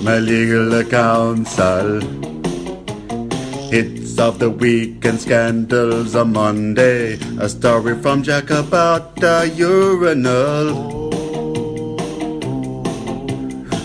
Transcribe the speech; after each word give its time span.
My 0.00 0.18
legal 0.18 0.84
counsel. 0.84 2.00
Hits 3.68 4.18
of 4.18 4.38
the 4.38 4.48
week 4.48 5.04
and 5.04 5.20
scandals 5.20 6.14
on 6.14 6.32
Monday. 6.32 7.18
A 7.40 7.48
story 7.48 8.00
from 8.00 8.22
Jack 8.22 8.50
about 8.50 9.22
a 9.22 9.48
urinal. 9.48 11.10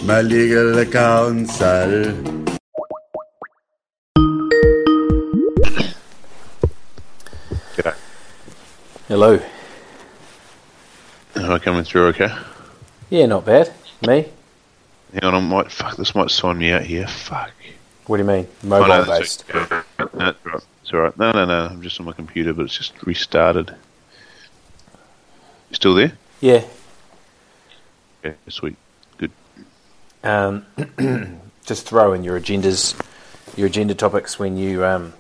My 0.05 0.21
legal 0.21 0.85
counsel. 0.85 2.13
G'day. 7.75 7.95
Hello. 9.07 9.39
Am 11.35 11.52
I 11.52 11.59
coming 11.59 11.83
through 11.83 12.05
okay? 12.13 12.31
Yeah, 13.09 13.25
not 13.25 13.45
bad. 13.45 13.73
Me? 14.05 14.27
Hang 15.13 15.23
on, 15.23 15.35
I 15.35 15.40
might, 15.40 15.72
fuck, 15.72 15.95
this 15.95 16.16
might 16.16 16.31
sign 16.31 16.58
me 16.58 16.72
out 16.72 16.81
here. 16.84 17.08
Fuck. 17.08 17.52
What 18.08 18.17
do 18.17 18.23
you 18.23 18.27
mean? 18.27 18.48
Oh, 18.63 18.67
no, 18.67 18.80
Mobile 18.88 19.05
based. 19.05 19.45
okay. 19.53 19.81
No, 20.13 20.30
it's 20.30 20.45
alright. 20.45 20.64
It's 20.81 20.94
alright. 20.94 21.17
No, 21.17 21.31
no, 21.31 21.45
no. 21.45 21.66
I'm 21.67 21.81
just 21.81 22.00
on 22.00 22.05
my 22.05 22.14
computer, 22.14 22.53
but 22.53 22.64
it's 22.64 22.75
just 22.78 22.94
restarted. 23.03 23.70
You 25.70 25.75
still 25.75 25.94
there? 25.94 26.14
Yeah. 26.42 26.66
Yeah, 28.23 28.33
sweet. 28.50 28.75
Good. 29.17 29.31
Um, 30.23 30.66
just 31.66 31.88
throw 31.88 32.14
in 32.14 32.23
your 32.23 32.39
agendas, 32.39 33.00
your 33.55 33.67
agenda 33.67 33.94
topics 33.95 34.39
when 34.39 34.58
you 34.58 34.83
um, 34.83 35.14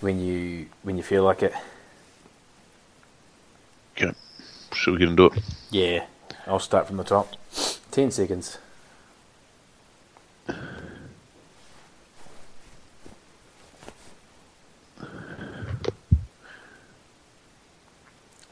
when 0.00 0.20
you 0.20 0.66
when 0.82 0.96
you 0.96 1.02
feel 1.02 1.22
like 1.22 1.42
it. 1.42 1.54
Okay. 3.96 4.12
Should 4.74 4.92
we 4.92 4.98
get 4.98 5.08
into 5.08 5.26
it? 5.26 5.32
Yeah. 5.70 6.04
I'll 6.46 6.58
start 6.60 6.86
from 6.86 6.96
the 6.98 7.04
top. 7.04 7.34
Ten 7.90 8.10
seconds. 8.10 8.58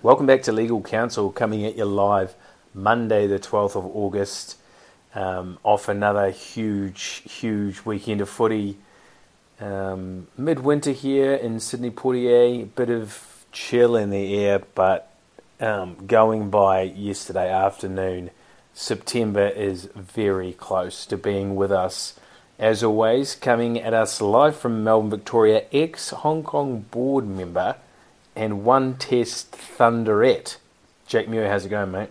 Welcome 0.04 0.26
back 0.26 0.42
to 0.42 0.52
Legal 0.52 0.82
Counsel, 0.82 1.32
coming 1.32 1.64
at 1.64 1.78
you 1.78 1.86
live 1.86 2.34
Monday, 2.74 3.26
the 3.26 3.38
12th 3.38 3.74
of 3.74 3.86
August, 3.86 4.58
um, 5.14 5.58
off 5.62 5.88
another 5.88 6.28
huge, 6.28 7.22
huge 7.24 7.86
weekend 7.86 8.20
of 8.20 8.28
footy. 8.28 8.76
Um, 9.58 10.26
midwinter 10.36 10.90
here 10.92 11.32
in 11.32 11.58
Sydney 11.58 11.88
Portier, 11.88 12.64
a 12.64 12.64
bit 12.64 12.90
of 12.90 13.46
chill 13.50 13.96
in 13.96 14.10
the 14.10 14.36
air, 14.36 14.58
but 14.74 15.10
um, 15.58 15.96
going 16.06 16.50
by 16.50 16.82
yesterday 16.82 17.50
afternoon, 17.50 18.28
September 18.74 19.46
is 19.46 19.88
very 19.94 20.52
close 20.52 21.06
to 21.06 21.16
being 21.16 21.56
with 21.56 21.72
us. 21.72 22.20
As 22.58 22.84
always, 22.84 23.34
coming 23.34 23.80
at 23.80 23.94
us 23.94 24.20
live 24.20 24.54
from 24.54 24.84
Melbourne, 24.84 25.08
Victoria, 25.08 25.64
ex 25.72 26.10
Hong 26.10 26.42
Kong 26.42 26.84
board 26.90 27.26
member 27.26 27.76
and 28.36 28.64
one 28.64 28.96
test 28.96 29.52
thunderette. 29.52 30.56
Jack 31.06 31.28
Muir, 31.28 31.48
how's 31.48 31.66
it 31.66 31.68
going, 31.68 31.90
mate? 31.90 32.10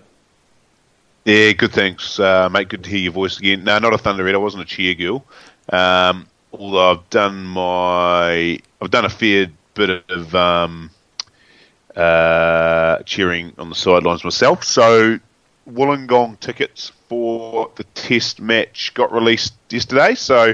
Yeah, 1.26 1.54
good 1.54 1.72
thanks, 1.72 2.20
uh, 2.20 2.50
mate. 2.50 2.70
Good 2.70 2.84
to 2.84 2.90
hear 2.90 3.00
your 3.00 3.14
voice 3.14 3.40
again. 3.40 3.64
No, 3.64 3.80
not 3.80 3.94
a 3.94 3.98
thunderette. 3.98 4.36
I 4.36 4.38
wasn't 4.38 4.64
a 4.64 4.66
cheer 4.66 4.94
girl. 4.94 5.26
Um, 5.70 6.28
although 6.52 6.92
I've 6.92 7.10
done 7.10 7.46
my, 7.46 8.60
I've 8.82 8.92
done 8.92 9.06
a 9.06 9.10
fair 9.10 9.48
bit 9.74 10.04
of 10.10 10.36
um, 10.36 10.92
uh, 11.96 13.00
cheering 13.04 13.54
on 13.58 13.70
the 13.70 13.76
sidelines 13.76 14.24
myself. 14.24 14.64
So 14.64 15.20
Wollongong 15.70 16.40
tickets 16.40 16.92
for 17.08 17.72
the 17.76 17.84
Test 17.96 18.42
match 18.42 18.94
got 18.94 19.12
released 19.14 19.54
yesterday. 19.70 20.16
So 20.16 20.54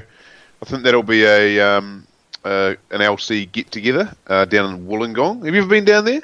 I 0.61 0.65
think 0.65 0.83
that'll 0.83 1.03
be 1.03 1.25
a 1.25 1.59
um, 1.61 2.05
uh, 2.43 2.75
an 2.91 3.01
LC 3.01 3.51
get 3.51 3.71
together 3.71 4.13
uh, 4.27 4.45
down 4.45 4.73
in 4.73 4.87
Wollongong. 4.87 5.45
Have 5.45 5.53
you 5.53 5.61
ever 5.61 5.69
been 5.69 5.85
down 5.85 6.05
there? 6.05 6.21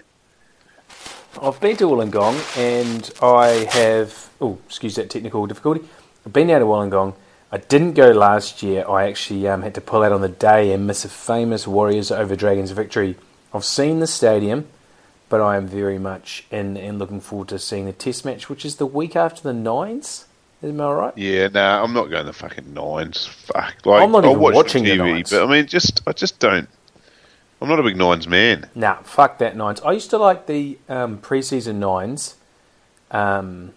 I've 1.42 1.59
been 1.59 1.76
to 1.78 1.86
Wollongong 1.86 2.58
and 2.58 3.12
I 3.22 3.68
have. 3.72 4.30
Oh, 4.40 4.58
excuse 4.66 4.96
that 4.96 5.09
technical 5.09 5.46
difficulty. 5.48 5.81
I've 6.26 6.34
been 6.34 6.48
down 6.48 6.62
to 6.62 6.66
Wollongong. 6.66 7.16
I 7.52 7.58
didn't 7.58 7.94
go 7.94 8.12
last 8.12 8.64
year. 8.64 8.86
I 8.88 9.08
actually 9.08 9.48
um, 9.48 9.62
had 9.62 9.76
to 9.76 9.81
pull 9.81 10.03
out 10.03 10.12
on 10.12 10.22
the 10.22 10.30
day 10.30 10.72
and 10.72 10.88
miss 10.88 11.06
a 11.06 11.09
famous 11.09 11.68
Warriors 11.68 12.12
over 12.12 12.36
Dragons 12.36 12.72
victory. 12.72 13.16
I've 13.53 13.66
seen 13.66 14.00
the 14.00 14.08
stadium, 14.08 14.68
but 15.30 15.42
I 15.42 15.58
am 15.58 15.68
very 15.68 16.00
much 16.00 16.46
in 16.52 16.76
and 16.78 17.00
looking 17.00 17.22
forward 17.22 17.50
to 17.50 17.59
seeing 17.59 17.86
the 17.86 17.94
Test 17.94 18.26
match, 18.26 18.50
which 18.50 18.66
is 18.66 18.78
the 18.78 18.86
week 18.86 19.16
after 19.16 19.42
the 19.42 19.53
Nines. 19.53 20.26
Am 20.66 20.81
I 20.81 20.92
right? 20.92 21.18
Yeah, 21.18 21.48
no, 21.50 21.84
I'm 21.84 21.94
not 21.94 22.09
going 22.09 22.26
to 22.26 22.34
fucking 22.34 22.74
nines. 22.74 23.28
Fuck, 23.28 23.86
like 23.86 24.02
I'm 24.02 24.12
not 24.12 24.26
even 24.26 24.40
watch 24.40 24.56
watching 24.56 24.84
TV, 24.84 25.30
but 25.30 25.44
I 25.44 25.52
mean, 25.52 25.68
just 25.68 26.02
I 26.08 26.12
just 26.12 26.40
don't. 26.40 26.68
I'm 27.62 27.70
not 27.70 27.80
a 27.80 27.84
big 27.84 27.98
nines 27.98 28.28
man. 28.28 28.70
Nah, 28.76 28.96
fuck 29.03 29.38
that 29.38 29.56
Nines. 29.56 29.80
I 29.81 29.92
used 29.94 30.09
to 30.09 30.18
like 30.18 30.46
the 30.48 30.78
um, 30.90 31.20
preseason 31.20 31.76
Nines. 31.76 32.36
Um, 33.12 33.74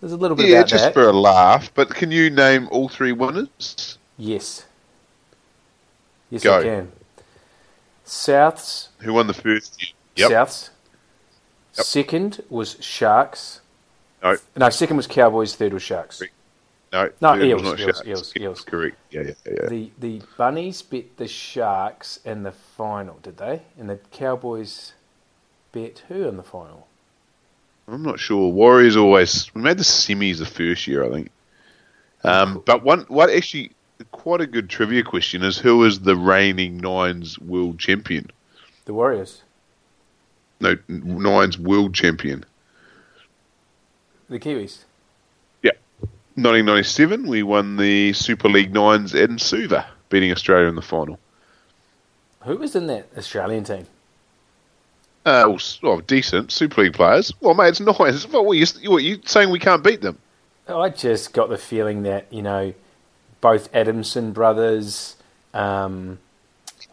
there's 0.00 0.12
a 0.12 0.16
little 0.16 0.36
bit 0.36 0.48
Yeah, 0.48 0.62
just 0.62 0.84
that. 0.84 0.94
for 0.94 1.08
a 1.08 1.12
laugh. 1.12 1.72
But 1.74 1.90
can 1.90 2.10
you 2.10 2.30
name 2.30 2.68
all 2.70 2.88
three 2.88 3.12
winners? 3.12 3.98
Yes. 4.16 4.64
Yes, 6.30 6.42
Go. 6.44 6.58
I 6.60 6.62
can. 6.62 6.92
Souths. 8.06 8.88
Who 8.98 9.12
won 9.14 9.26
the 9.26 9.34
first? 9.34 9.94
Yep. 10.16 10.30
Souths. 10.30 10.70
Yep. 11.76 11.86
Second 11.86 12.44
was 12.48 12.76
Sharks. 12.80 13.60
No, 14.24 14.36
No, 14.56 14.70
second 14.70 14.96
was 14.96 15.06
Cowboys. 15.06 15.54
Third 15.54 15.72
was 15.72 15.82
Sharks. 15.82 16.22
No, 16.92 17.10
No, 17.20 17.36
Eels, 17.36 17.62
was 17.62 17.70
Eels, 17.72 17.80
Sharks. 17.80 18.06
Eels, 18.06 18.32
Eels. 18.36 18.60
Correct. 18.62 18.96
Yeah, 19.10 19.22
yeah, 19.22 19.32
yeah. 19.46 19.68
The 19.68 19.90
the 19.98 20.22
Bunnies 20.36 20.82
bet 20.82 21.16
the 21.16 21.28
Sharks 21.28 22.20
in 22.24 22.42
the 22.42 22.52
final, 22.52 23.18
did 23.22 23.36
they? 23.36 23.62
And 23.78 23.90
the 23.90 23.98
Cowboys 24.10 24.92
bet 25.72 26.02
who 26.08 26.26
in 26.28 26.36
the 26.36 26.42
final? 26.42 26.86
I'm 27.86 28.02
not 28.02 28.18
sure. 28.18 28.50
Warriors 28.50 28.96
always 28.96 29.54
we 29.54 29.60
made 29.60 29.76
the 29.76 29.84
semis 29.84 30.38
the 30.38 30.46
first 30.46 30.86
year, 30.86 31.04
I 31.04 31.10
think. 31.10 31.30
Um, 32.22 32.62
but 32.64 32.82
one, 32.82 33.00
what 33.08 33.28
actually 33.28 33.72
quite 34.12 34.40
a 34.40 34.46
good 34.46 34.70
trivia 34.70 35.02
question 35.02 35.42
is 35.42 35.58
who 35.58 35.84
is 35.84 36.00
the 36.00 36.16
reigning 36.16 36.78
nines 36.78 37.38
world 37.38 37.78
champion? 37.78 38.30
The 38.86 38.94
Warriors. 38.94 39.42
No, 40.60 40.76
nines 40.88 41.58
world 41.58 41.94
champion. 41.94 42.44
The 44.34 44.40
Kiwis. 44.40 44.78
Yeah. 45.62 45.70
1997, 46.34 47.28
we 47.28 47.44
won 47.44 47.76
the 47.76 48.12
Super 48.14 48.48
League 48.48 48.74
Nines 48.74 49.14
in 49.14 49.38
Suva, 49.38 49.86
beating 50.08 50.32
Australia 50.32 50.66
in 50.66 50.74
the 50.74 50.82
final. 50.82 51.20
Who 52.40 52.56
was 52.56 52.74
in 52.74 52.88
that 52.88 53.06
Australian 53.16 53.62
team? 53.62 53.86
Uh, 55.24 55.44
well, 55.46 55.58
well, 55.84 56.00
decent 56.00 56.50
Super 56.50 56.82
League 56.82 56.94
players. 56.94 57.32
Well, 57.40 57.54
mate, 57.54 57.68
it's 57.68 57.80
Nines. 58.00 58.26
What 58.26 58.44
were 58.44 58.56
you, 58.56 58.66
what, 58.90 59.04
you 59.04 59.20
saying 59.24 59.50
we 59.50 59.60
can't 59.60 59.84
beat 59.84 60.00
them? 60.00 60.18
I 60.66 60.88
just 60.88 61.32
got 61.32 61.48
the 61.48 61.56
feeling 61.56 62.02
that 62.02 62.26
you 62.32 62.42
know, 62.42 62.74
both 63.40 63.72
Adamson 63.72 64.32
brothers, 64.32 65.14
um, 65.52 66.18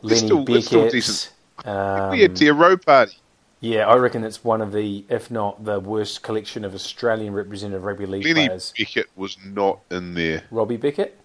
Lenny 0.03 0.17
still- 0.19 0.45
Beckett. 0.45 0.91
decent. 0.91 1.33
Um, 1.65 2.11
we 2.11 2.21
had 2.21 2.35
to 2.35 2.49
a 2.49 2.53
row 2.53 2.77
party. 2.77 3.17
Yeah, 3.61 3.87
I 3.87 3.95
reckon 3.95 4.23
it's 4.23 4.43
one 4.43 4.59
of 4.59 4.73
the, 4.73 5.05
if 5.07 5.31
not 5.31 5.63
the 5.63 5.79
worst 5.79 6.23
collection 6.23 6.65
of 6.65 6.73
Australian 6.73 7.33
representative 7.33 7.83
rugby 7.83 8.05
league 8.07 8.25
Lenny 8.25 8.47
players. 8.47 8.73
Beckett 8.77 9.07
was 9.15 9.37
not 9.45 9.79
in 9.89 10.15
there. 10.15 10.43
Robbie 10.51 10.77
Beckett. 10.77 11.17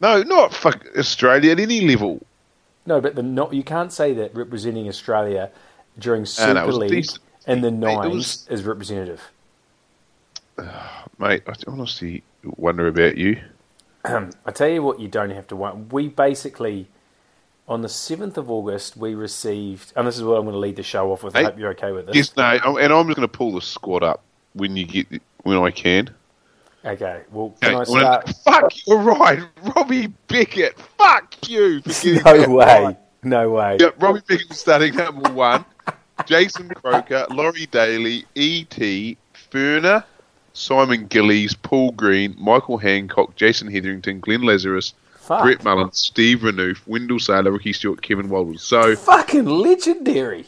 No, 0.00 0.22
not 0.22 0.54
fuck 0.54 0.84
Australia 0.96 1.52
at 1.52 1.60
any 1.60 1.82
level. 1.82 2.22
No, 2.86 3.00
but 3.00 3.14
the 3.14 3.22
not 3.22 3.52
you 3.52 3.62
can't 3.62 3.92
say 3.92 4.14
that 4.14 4.34
representing 4.34 4.88
Australia 4.88 5.50
during 5.98 6.24
Super 6.24 6.66
was 6.66 6.76
League 6.78 6.90
decent. 6.90 7.20
and 7.46 7.62
the 7.62 7.70
nines 7.70 8.14
was- 8.14 8.46
is 8.48 8.64
representative. 8.64 9.30
Mate, 11.18 11.42
I 11.46 11.52
honestly 11.66 12.22
wonder 12.56 12.86
about 12.86 13.18
you. 13.18 13.40
I 14.04 14.50
tell 14.54 14.68
you 14.68 14.82
what, 14.82 14.98
you 15.00 15.08
don't 15.08 15.30
have 15.30 15.46
to 15.48 15.56
want. 15.56 15.92
We 15.92 16.08
basically, 16.08 16.88
on 17.70 17.80
the 17.82 17.88
seventh 17.88 18.36
of 18.36 18.50
August, 18.50 18.96
we 18.96 19.14
received, 19.14 19.92
and 19.96 20.06
this 20.06 20.16
is 20.16 20.22
what 20.24 20.34
I'm 20.36 20.42
going 20.42 20.52
to 20.54 20.58
lead 20.58 20.76
the 20.76 20.82
show 20.82 21.12
off 21.12 21.22
with. 21.22 21.34
I 21.36 21.38
Hey, 21.38 21.44
hope 21.46 21.58
you're 21.58 21.70
okay 21.70 21.92
with 21.92 22.06
this. 22.06 22.16
Yes, 22.16 22.36
no, 22.36 22.76
and 22.78 22.92
I'm 22.92 23.06
just 23.06 23.16
going 23.16 23.28
to 23.28 23.28
pull 23.28 23.52
the 23.52 23.62
squad 23.62 24.02
up 24.02 24.22
when 24.54 24.76
you 24.76 24.84
get 24.84 25.22
when 25.44 25.56
I 25.58 25.70
can. 25.70 26.10
Okay, 26.84 27.22
well, 27.30 27.54
can 27.60 27.74
I 27.76 27.78
Okay, 27.82 27.90
start? 27.90 28.28
Fuck, 28.44 28.86
you're 28.86 28.98
right. 28.98 29.38
Robbie 29.76 30.08
Beckett. 30.28 30.78
Fuck 30.98 31.48
you. 31.48 31.80
No 32.24 32.48
way. 32.54 32.84
right. 32.84 32.98
No 33.22 33.50
way. 33.50 33.76
Yeah, 33.78 33.90
Robbie 33.98 34.20
Beckett 34.26 34.52
starting 34.52 34.96
number 34.96 35.30
one. 35.32 35.64
Jason 36.26 36.68
Croker, 36.70 37.26
Laurie 37.30 37.66
Daley, 37.66 38.24
E.T., 38.34 39.16
Ferner, 39.50 40.04
Simon 40.52 41.06
Gillies, 41.06 41.54
Paul 41.54 41.92
Green, 41.92 42.34
Michael 42.38 42.76
Hancock, 42.78 43.36
Jason 43.36 43.70
Hetherington, 43.70 44.20
Glenn 44.20 44.42
Lazarus, 44.42 44.92
Fuck. 45.30 45.42
Brett 45.44 45.62
Mullins, 45.62 45.96
Steve 45.96 46.40
Renouf, 46.40 46.84
Wendell 46.88 47.20
Sailor, 47.20 47.52
Ricky 47.52 47.72
Stuart, 47.72 48.02
Kevin 48.02 48.28
Waldron. 48.28 48.58
So, 48.58 48.96
Fucking 48.96 49.44
legendary. 49.44 50.44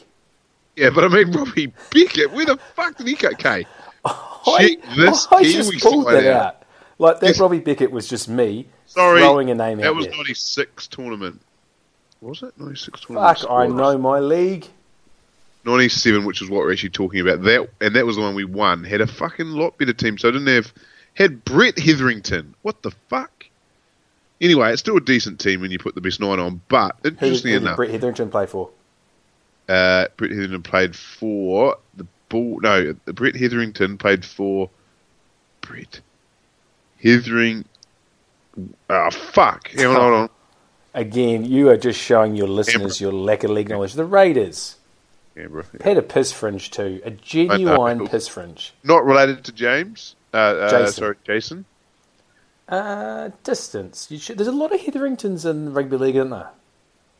yeah, 0.74 0.90
but 0.90 1.04
I 1.04 1.08
mean, 1.08 1.30
Robbie 1.30 1.72
Beckett, 1.92 2.32
where 2.32 2.44
the 2.46 2.56
fuck 2.74 2.96
did 2.96 3.06
he 3.06 3.14
go? 3.14 3.28
Okay, 3.28 3.64
I, 4.04 4.58
Check 4.80 4.96
this 4.96 5.28
I 5.30 5.44
just 5.44 5.80
pulled 5.80 6.08
that 6.08 6.26
out. 6.26 6.46
out. 6.46 6.62
Like 6.98 7.20
that 7.20 7.26
Yes. 7.28 7.38
Robbie 7.40 7.60
Beckett 7.60 7.92
was 7.92 8.08
just 8.08 8.28
me 8.28 8.66
sorry. 8.86 9.20
throwing 9.20 9.50
a 9.50 9.54
name 9.54 9.78
that 9.78 9.94
was 9.94 10.06
there. 10.06 10.16
96 10.16 10.88
tournament. 10.88 11.40
Was 12.20 12.42
it? 12.42 12.52
96 12.58 13.02
tournament. 13.02 13.38
Fuck, 13.38 13.50
I 13.52 13.68
know 13.68 13.96
my 13.98 14.18
league. 14.18 14.66
97, 15.64 16.24
which 16.24 16.42
is 16.42 16.50
what 16.50 16.58
we're 16.58 16.72
actually 16.72 16.90
talking 16.90 17.20
about. 17.20 17.42
That 17.42 17.68
and 17.80 17.94
that 17.94 18.04
was 18.04 18.16
the 18.16 18.22
one 18.22 18.34
we 18.34 18.44
won. 18.44 18.82
Had 18.82 19.00
a 19.00 19.06
fucking 19.06 19.46
lot 19.46 19.78
better 19.78 19.92
team, 19.92 20.18
so 20.18 20.28
I 20.28 20.32
didn't 20.32 20.48
have 20.48 20.72
had 21.14 21.44
Brett 21.44 21.78
Hetherington. 21.78 22.54
What 22.62 22.82
the 22.82 22.90
fuck? 23.08 23.41
Anyway, 24.42 24.72
it's 24.72 24.80
still 24.80 24.96
a 24.96 25.00
decent 25.00 25.38
team 25.40 25.60
when 25.60 25.70
you 25.70 25.78
put 25.78 25.94
the 25.94 26.00
best 26.00 26.20
nine 26.20 26.40
on. 26.40 26.60
But 26.68 26.96
Who, 27.02 27.10
interestingly 27.10 27.52
who 27.52 27.58
did 27.60 27.62
enough, 27.62 27.76
Brett 27.76 27.90
Hetherington 27.90 28.30
play 28.30 28.46
for? 28.46 28.70
uh, 29.68 30.08
Brett 30.16 30.30
Hetherington 30.32 30.62
played 30.62 30.96
for 30.96 31.76
the 31.96 32.06
ball. 32.28 32.60
No, 32.60 32.94
Brett 33.06 33.36
Hetherington 33.36 33.96
played 33.98 34.24
for 34.24 34.68
Brett 35.60 36.00
Hetherington. 37.00 37.68
Ah, 38.90 39.10
fuck. 39.10 39.68
Hang 39.70 39.86
on, 39.86 39.94
hold 39.94 40.14
on. 40.14 40.30
Again, 40.94 41.46
you 41.46 41.70
are 41.70 41.78
just 41.78 41.98
showing 41.98 42.36
your 42.36 42.48
listeners 42.48 43.00
your 43.00 43.12
lack 43.12 43.44
of 43.44 43.50
league 43.50 43.70
knowledge. 43.70 43.94
The 43.94 44.04
Raiders. 44.04 44.76
Yeah, 45.34 45.46
bro. 45.46 45.62
Had 45.80 45.96
a 45.96 46.02
piss 46.02 46.32
fringe 46.32 46.70
too. 46.70 47.00
A 47.04 47.10
genuine 47.10 48.06
piss 48.08 48.28
fringe. 48.28 48.74
Not 48.84 49.06
related 49.06 49.44
to 49.44 49.52
James. 49.52 50.16
Uh, 50.34 50.36
uh, 50.36 50.70
Jason. 50.70 50.92
Sorry, 50.92 51.16
Jason. 51.24 51.64
Uh, 52.72 53.30
distance. 53.44 54.10
You 54.10 54.18
should, 54.18 54.38
there's 54.38 54.48
a 54.48 54.52
lot 54.52 54.72
of 54.72 54.80
Hetheringtons 54.80 55.44
in 55.44 55.74
rugby 55.74 55.98
league, 55.98 56.16
isn't 56.16 56.30
there? 56.30 56.48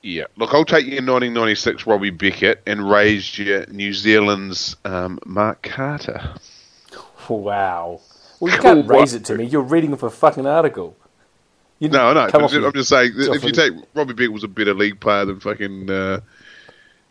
Yeah, 0.01 0.25
look, 0.37 0.55
I'll 0.55 0.65
take 0.65 0.87
you 0.87 0.97
in 0.97 1.05
1996 1.05 1.87
Robbie 1.87 2.09
Beckett 2.09 2.63
and 2.67 2.89
raise 2.89 3.39
you 3.39 3.67
New 3.71 3.93
Zealand's 3.93 4.77
um, 4.87 5.19
Mark 5.27 5.63
Carter. 5.63 6.35
Wow. 7.29 8.01
Well, 8.41 8.53
you 8.55 8.61
can't 8.63 8.89
raise 8.89 9.13
it 9.13 9.27
to 9.27 9.37
me. 9.37 9.45
You're 9.45 9.61
reading 9.61 9.93
off 9.93 10.03
a 10.03 10.09
fucking 10.09 10.47
article. 10.47 10.97
You 11.81 11.91
No, 11.91 12.15
no, 12.15 12.29
but 12.33 12.43
off 12.43 12.53
I'm 12.55 12.73
just 12.73 12.89
saying 12.89 13.13
if 13.15 13.45
you 13.45 13.53
take 13.53 13.75
Robbie 13.95 14.15
Beckett 14.15 14.33
was 14.33 14.45
a 14.45 14.49
better 14.49 14.73
league 14.73 15.01
player 15.01 15.27
than 15.27 15.39
fucking 15.39 15.91
uh, 15.91 16.21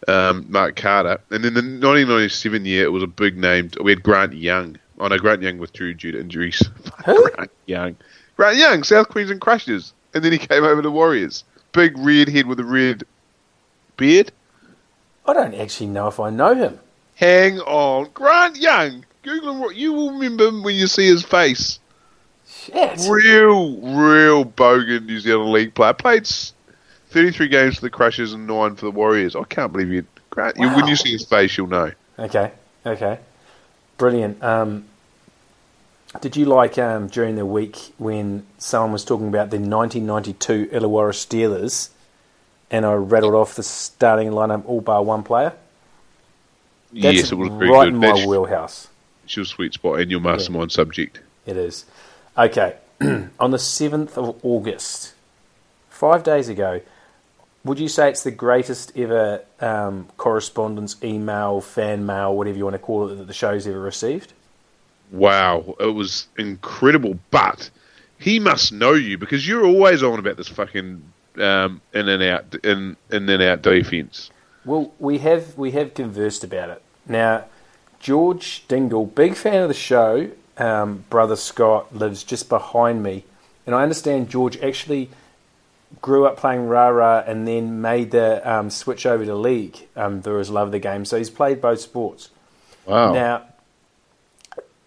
um, 0.08 0.48
Mark 0.50 0.76
Carter, 0.76 1.22
and 1.30 1.46
in 1.46 1.54
the 1.54 1.62
1997 1.62 2.66
year 2.66 2.86
it 2.86 2.92
was 2.92 3.04
a 3.04 3.08
big 3.08 3.38
name. 3.38 3.70
We 3.84 3.92
had 3.92 4.02
Grant 4.02 4.34
Young. 4.34 4.80
I 5.00 5.10
know 5.10 5.20
Grant 5.20 5.44
Young 5.44 5.60
withdrew 5.60 5.94
due 5.94 6.12
to 6.14 6.20
injuries. 6.20 6.68
Who? 7.06 7.30
Grant 7.32 7.52
Young, 7.68 7.96
Grant 8.42 8.58
Young, 8.58 8.82
South 8.82 9.08
Queensland 9.10 9.40
Crushers, 9.40 9.94
and 10.16 10.26
then 10.26 10.32
he 10.32 10.40
came 10.40 10.64
over 10.64 10.82
to 10.82 10.90
Warriors. 10.90 11.44
Big 11.74 11.96
red 11.96 12.28
head 12.28 12.48
with 12.48 12.60
a 12.60 12.64
red 12.64 13.04
beard. 13.98 14.32
I 15.28 15.34
don't 15.34 15.54
actually 15.54 15.92
know 15.92 16.08
if 16.08 16.20
I 16.20 16.32
know 16.32 16.56
him. 16.56 16.80
Hang 17.14 17.60
on, 17.60 18.10
Grant 18.16 18.58
Young. 18.58 19.06
Google 19.22 19.70
him. 19.70 19.78
You 19.78 19.94
will 19.94 20.14
remember 20.14 20.48
him 20.48 20.64
when 20.64 20.74
you 20.74 20.88
see 20.88 21.06
his 21.06 21.22
face. 21.22 21.80
Shit. 22.48 23.02
Real, 23.08 23.78
real 23.78 24.44
bogan 24.44 25.06
New 25.06 25.20
Zealand 25.20 25.52
League 25.52 25.76
player. 25.76 25.94
Played 25.94 26.26
33 27.10 27.48
games 27.48 27.76
for 27.76 27.82
the 27.82 27.92
Crushers 27.92 28.34
and 28.34 28.48
nine 28.48 28.76
for 28.76 28.86
the 28.86 28.92
Warriors. 28.92 29.36
I 29.36 29.44
can't 29.44 29.72
believe 29.72 29.92
you. 29.92 30.04
Grant, 30.32 30.58
you 30.58 30.68
when 30.68 30.88
you 30.88 30.96
see 30.96 31.12
his 31.12 31.26
face, 31.26 31.56
you'll 31.56 31.68
know. 31.68 31.92
Okay. 32.18 32.54
Okay. 32.88 33.20
Brilliant. 34.00 34.44
Um, 34.44 34.86
did 36.20 36.36
you 36.36 36.46
like 36.46 36.78
um, 36.78 37.08
during 37.08 37.36
the 37.36 37.46
week 37.46 37.94
when 37.98 38.46
someone 38.58 38.92
was 38.92 39.06
talking 39.06 39.30
about 39.30 39.50
the 39.50 39.58
1992 39.58 40.68
Illawarra 40.68 41.14
Steelers 41.14 41.90
and 42.70 42.86
I 42.86 42.94
rattled 42.94 43.34
off 43.34 43.56
the 43.56 43.64
starting 43.64 44.32
lineup 44.32 44.66
all 44.66 44.82
bar 44.82 45.04
one 45.04 45.24
player? 45.24 45.54
That's 46.92 47.16
yes, 47.16 47.32
it 47.32 47.36
was 47.36 47.50
very 47.50 47.70
right 47.70 47.86
good. 47.86 47.94
in 47.94 48.00
my 48.00 48.08
That's 48.08 48.26
wheelhouse. 48.26 48.90
it's 49.24 49.36
your 49.38 49.46
sweet 49.46 49.74
spot 49.74 50.00
and 50.02 50.12
your 50.12 50.20
mastermind 50.20 50.74
subject. 50.74 51.22
It 51.46 51.56
is. 51.56 51.86
Okay. 52.38 52.76
On 53.02 53.52
the 53.52 53.58
7th 53.58 54.18
of 54.18 54.44
August, 54.44 55.14
five 55.90 56.24
days 56.24 56.50
ago, 56.50 56.82
would 57.64 57.80
you 57.80 57.88
say 57.88 58.10
it's 58.10 58.24
the 58.24 58.32
greatest 58.32 58.92
ever 58.98 59.44
um, 59.62 60.10
correspondence, 60.18 61.02
email, 61.04 61.62
fan 61.62 62.06
mail, 62.06 62.36
whatever 62.36 62.58
you 62.58 62.66
want 62.66 62.74
to 62.74 62.80
call 62.80 63.08
it, 63.08 63.16
that 63.16 63.28
the 63.28 63.34
show's 63.34 63.66
ever 63.66 63.80
received? 63.80 64.34
Wow, 65.12 65.76
it 65.80 65.94
was 65.94 66.28
incredible. 66.38 67.20
But 67.30 67.70
he 68.18 68.40
must 68.40 68.72
know 68.72 68.94
you 68.94 69.18
because 69.18 69.48
you're 69.48 69.66
always 69.66 70.02
on 70.04 70.20
about 70.20 70.38
this 70.38 70.48
fucking 70.48 71.04
um, 71.38 71.82
in 71.94 72.10
and 72.10 72.24
out 72.24 72.56
in 72.64 72.96
in 73.12 73.30
and 73.30 73.44
out 73.44 73.62
defense. 73.62 74.32
Well, 74.66 74.94
we 75.00 75.20
have 75.20 75.58
we 75.58 75.72
have 75.72 75.94
conversed 75.94 76.44
about 76.44 76.70
it. 76.70 76.82
Now, 77.08 77.46
George 78.00 78.66
Dingle, 78.68 79.06
big 79.06 79.36
fan 79.36 79.62
of 79.62 79.68
the 79.68 79.74
show. 79.74 80.32
Um, 80.58 81.06
brother 81.10 81.36
Scott 81.36 81.96
lives 81.96 82.24
just 82.24 82.48
behind 82.48 83.02
me, 83.02 83.26
and 83.66 83.74
I 83.74 83.84
understand 83.84 84.30
George 84.30 84.58
actually 84.62 85.10
grew 86.02 86.26
up 86.26 86.38
playing 86.38 86.68
rah-rah 86.68 87.24
and 87.26 87.48
then 87.48 87.82
made 87.82 88.12
the 88.12 88.50
um, 88.50 88.70
switch 88.70 89.06
over 89.06 89.26
to 89.26 89.36
league 89.36 89.88
um, 89.96 90.22
through 90.22 90.38
his 90.38 90.50
love 90.50 90.70
of 90.70 90.72
the 90.72 90.80
game. 90.80 91.04
So 91.04 91.18
he's 91.18 91.30
played 91.30 91.62
both 91.62 91.82
sports. 91.82 92.30
Wow. 92.86 93.14
Now, 93.14 93.46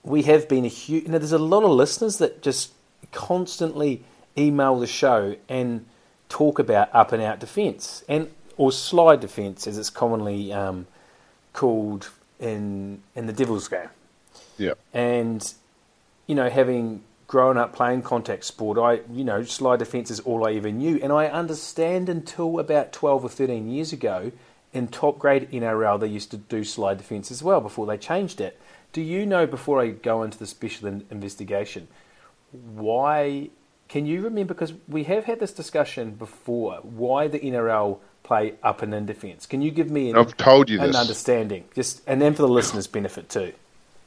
we 0.04 0.22
have 0.22 0.48
been 0.48 0.64
a 0.64 0.68
huge. 0.68 1.04
You 1.04 1.10
know, 1.10 1.18
there's 1.18 1.32
a 1.32 1.38
lot 1.38 1.64
of 1.64 1.70
listeners 1.70 2.18
that 2.18 2.42
just 2.42 2.72
constantly 3.10 4.04
email 4.36 4.78
the 4.78 4.86
show 4.86 5.36
and 5.48 5.86
talk 6.28 6.58
about 6.58 6.94
up 6.94 7.12
and 7.12 7.22
out 7.22 7.40
defence 7.40 8.04
and 8.08 8.30
or 8.56 8.70
slide 8.70 9.20
defence, 9.20 9.66
as 9.66 9.78
it's 9.78 9.90
commonly 9.90 10.52
um, 10.52 10.86
called 11.52 12.10
in 12.38 13.02
in 13.16 13.26
the 13.26 13.32
Devils 13.32 13.68
game. 13.68 13.88
yeah. 14.58 14.74
And 14.92 15.52
you 16.26 16.34
know, 16.34 16.48
having 16.48 17.02
grown 17.26 17.56
up 17.56 17.74
playing 17.74 18.02
contact 18.02 18.44
sport, 18.44 18.78
I 18.78 19.00
you 19.10 19.24
know 19.24 19.42
slide 19.42 19.78
defence 19.78 20.10
is 20.10 20.20
all 20.20 20.46
I 20.46 20.52
ever 20.52 20.70
knew, 20.70 21.00
and 21.02 21.12
I 21.12 21.26
understand 21.26 22.08
until 22.08 22.60
about 22.60 22.92
twelve 22.92 23.24
or 23.24 23.28
thirteen 23.30 23.70
years 23.70 23.92
ago. 23.92 24.32
In 24.72 24.88
top 24.88 25.20
grade 25.20 25.48
NRL, 25.52 26.00
they 26.00 26.08
used 26.08 26.32
to 26.32 26.36
do 26.36 26.64
slide 26.64 26.98
defence 26.98 27.30
as 27.30 27.44
well 27.44 27.60
before 27.60 27.86
they 27.86 27.96
changed 27.96 28.40
it. 28.40 28.60
Do 28.94 29.02
you 29.02 29.26
know, 29.26 29.46
before 29.46 29.80
I 29.82 29.88
go 29.88 30.22
into 30.22 30.38
the 30.38 30.46
special 30.46 30.88
in- 30.88 31.04
investigation, 31.10 31.88
why? 32.52 33.50
Can 33.88 34.06
you 34.06 34.22
remember? 34.22 34.54
Because 34.54 34.72
we 34.88 35.04
have 35.04 35.24
had 35.24 35.40
this 35.40 35.52
discussion 35.52 36.12
before. 36.12 36.76
Why 36.82 37.28
the 37.28 37.38
NRL 37.40 37.98
play 38.22 38.54
up 38.62 38.80
and 38.82 38.94
in 38.94 39.04
defence? 39.04 39.44
Can 39.46 39.60
you 39.60 39.70
give 39.70 39.90
me 39.90 40.10
an, 40.10 40.16
I've 40.16 40.36
told 40.36 40.70
you 40.70 40.80
an 40.80 40.86
this 40.86 40.96
understanding? 40.96 41.64
Just 41.74 42.00
and 42.06 42.22
then 42.22 42.34
for 42.34 42.42
the 42.42 42.48
listeners' 42.48 42.86
benefit 42.86 43.28
too. 43.28 43.52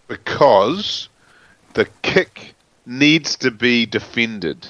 because 0.08 1.10
the 1.74 1.86
kick 2.02 2.56
needs 2.86 3.36
to 3.38 3.52
be 3.52 3.86
defended. 3.86 4.68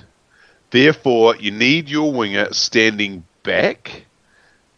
Therefore, 0.72 1.36
you 1.38 1.52
need 1.52 1.88
your 1.90 2.12
winger 2.12 2.52
standing 2.52 3.24
back 3.44 4.06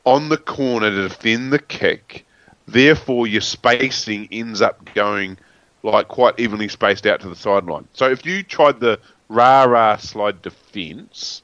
on 0.05 0.29
the 0.29 0.37
corner 0.37 0.89
to 0.91 1.07
defend 1.07 1.51
the 1.51 1.59
kick. 1.59 2.25
Therefore, 2.71 3.25
your 3.25 3.41
spacing 3.41 4.27
ends 4.31 4.61
up 4.61 4.93
going 4.93 5.37
like 5.81 6.07
quite 6.07 6.39
evenly 6.39 6.67
spaced 6.67 7.07
out 7.07 7.19
to 7.21 7.29
the 7.29 7.35
sideline. 7.35 7.87
So 7.93 8.09
if 8.09 8.25
you 8.25 8.43
tried 8.43 8.79
the 8.79 8.99
rah 9.27 9.63
rah 9.63 9.97
slide 9.97 10.41
defence, 10.41 11.41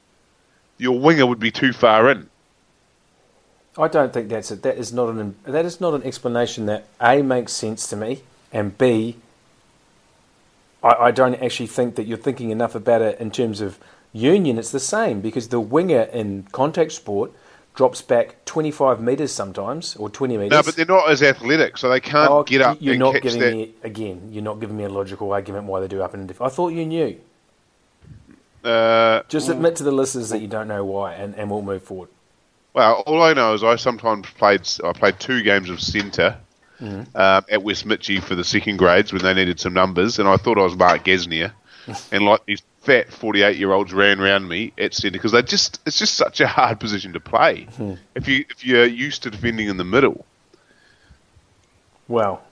your 0.78 0.98
winger 0.98 1.26
would 1.26 1.40
be 1.40 1.50
too 1.50 1.72
far 1.72 2.10
in. 2.10 2.28
I 3.76 3.88
don't 3.88 4.12
think 4.12 4.28
that's 4.28 4.50
it. 4.50 4.62
That 4.62 4.78
is 4.78 4.92
not 4.92 5.08
an 5.08 5.34
that 5.44 5.64
is 5.64 5.80
not 5.80 5.94
an 5.94 6.02
explanation 6.04 6.66
that 6.66 6.86
a 7.00 7.22
makes 7.22 7.52
sense 7.52 7.88
to 7.88 7.96
me, 7.96 8.22
and 8.52 8.76
b. 8.78 9.16
I, 10.82 11.06
I 11.06 11.10
don't 11.10 11.34
actually 11.42 11.66
think 11.66 11.96
that 11.96 12.06
you're 12.06 12.18
thinking 12.18 12.50
enough 12.50 12.74
about 12.74 13.02
it 13.02 13.18
in 13.18 13.30
terms 13.30 13.60
of 13.60 13.78
union. 14.12 14.58
It's 14.58 14.70
the 14.70 14.80
same 14.80 15.20
because 15.20 15.48
the 15.48 15.60
winger 15.60 16.02
in 16.02 16.44
contact 16.52 16.92
sport 16.92 17.32
drops 17.76 18.02
back 18.02 18.44
25 18.46 19.00
meters 19.00 19.30
sometimes 19.32 19.94
or 19.96 20.10
20 20.10 20.36
meters. 20.38 20.50
No, 20.50 20.62
but 20.62 20.74
they're 20.74 20.86
not 20.86 21.08
as 21.10 21.22
athletic, 21.22 21.76
so 21.76 21.88
they 21.88 22.00
can't 22.00 22.30
Oh, 22.30 22.42
get 22.42 22.60
up 22.62 22.78
You're 22.80 22.96
not 22.96 23.20
giving 23.22 23.40
that. 23.40 23.52
me 23.52 23.74
again. 23.84 24.30
You're 24.32 24.42
not 24.42 24.58
giving 24.60 24.76
me 24.76 24.84
a 24.84 24.88
logical 24.88 25.32
argument 25.32 25.66
why 25.66 25.80
they 25.80 25.86
do 25.88 26.02
up 26.02 26.14
and 26.14 26.26
def- 26.26 26.40
I 26.42 26.48
thought 26.48 26.72
you 26.72 26.84
knew. 26.84 27.20
Uh, 28.64 29.22
Just 29.28 29.48
admit 29.48 29.76
to 29.76 29.84
the 29.84 29.92
listeners 29.92 30.30
that 30.30 30.40
you 30.40 30.48
don't 30.48 30.66
know 30.66 30.84
why, 30.84 31.14
and, 31.14 31.34
and 31.36 31.50
we'll 31.50 31.62
move 31.62 31.82
forward. 31.84 32.08
Well, 32.72 33.04
all 33.06 33.22
I 33.22 33.32
know 33.32 33.54
is 33.54 33.62
I 33.62 33.76
sometimes 33.76 34.26
played. 34.30 34.68
I 34.84 34.92
played 34.92 35.20
two 35.20 35.42
games 35.42 35.70
of 35.70 35.80
centre 35.80 36.38
Mm-hmm. 36.78 37.16
um, 37.16 37.42
at 37.50 37.62
West 37.62 37.86
Mitchie 37.88 38.22
for 38.22 38.34
the 38.34 38.44
second 38.44 38.76
grades 38.76 39.10
when 39.10 39.22
they 39.22 39.32
needed 39.32 39.58
some 39.58 39.72
numbers, 39.72 40.18
and 40.18 40.28
I 40.28 40.36
thought 40.36 40.58
I 40.58 40.62
was 40.62 40.76
Mark 40.76 41.04
Gasnier. 41.06 41.52
and 42.12 42.24
like 42.26 42.44
these 42.44 42.60
fat 42.86 43.12
forty-eight-year-olds 43.12 43.92
ran 43.92 44.20
around 44.20 44.48
me 44.48 44.72
at 44.78 44.94
centre 44.94 45.12
because 45.18 45.32
they 45.32 45.42
just 45.42 45.80
it's 45.84 45.98
just 45.98 46.14
such 46.14 46.40
a 46.40 46.46
hard 46.46 46.78
position 46.78 47.12
to 47.12 47.20
play 47.20 47.66
if 48.14 48.28
you 48.28 48.44
if 48.48 48.64
you're 48.64 48.86
used 48.86 49.24
to 49.24 49.30
defending 49.30 49.68
in 49.68 49.76
the 49.76 49.84
middle. 49.84 50.24
Well, 52.08 52.42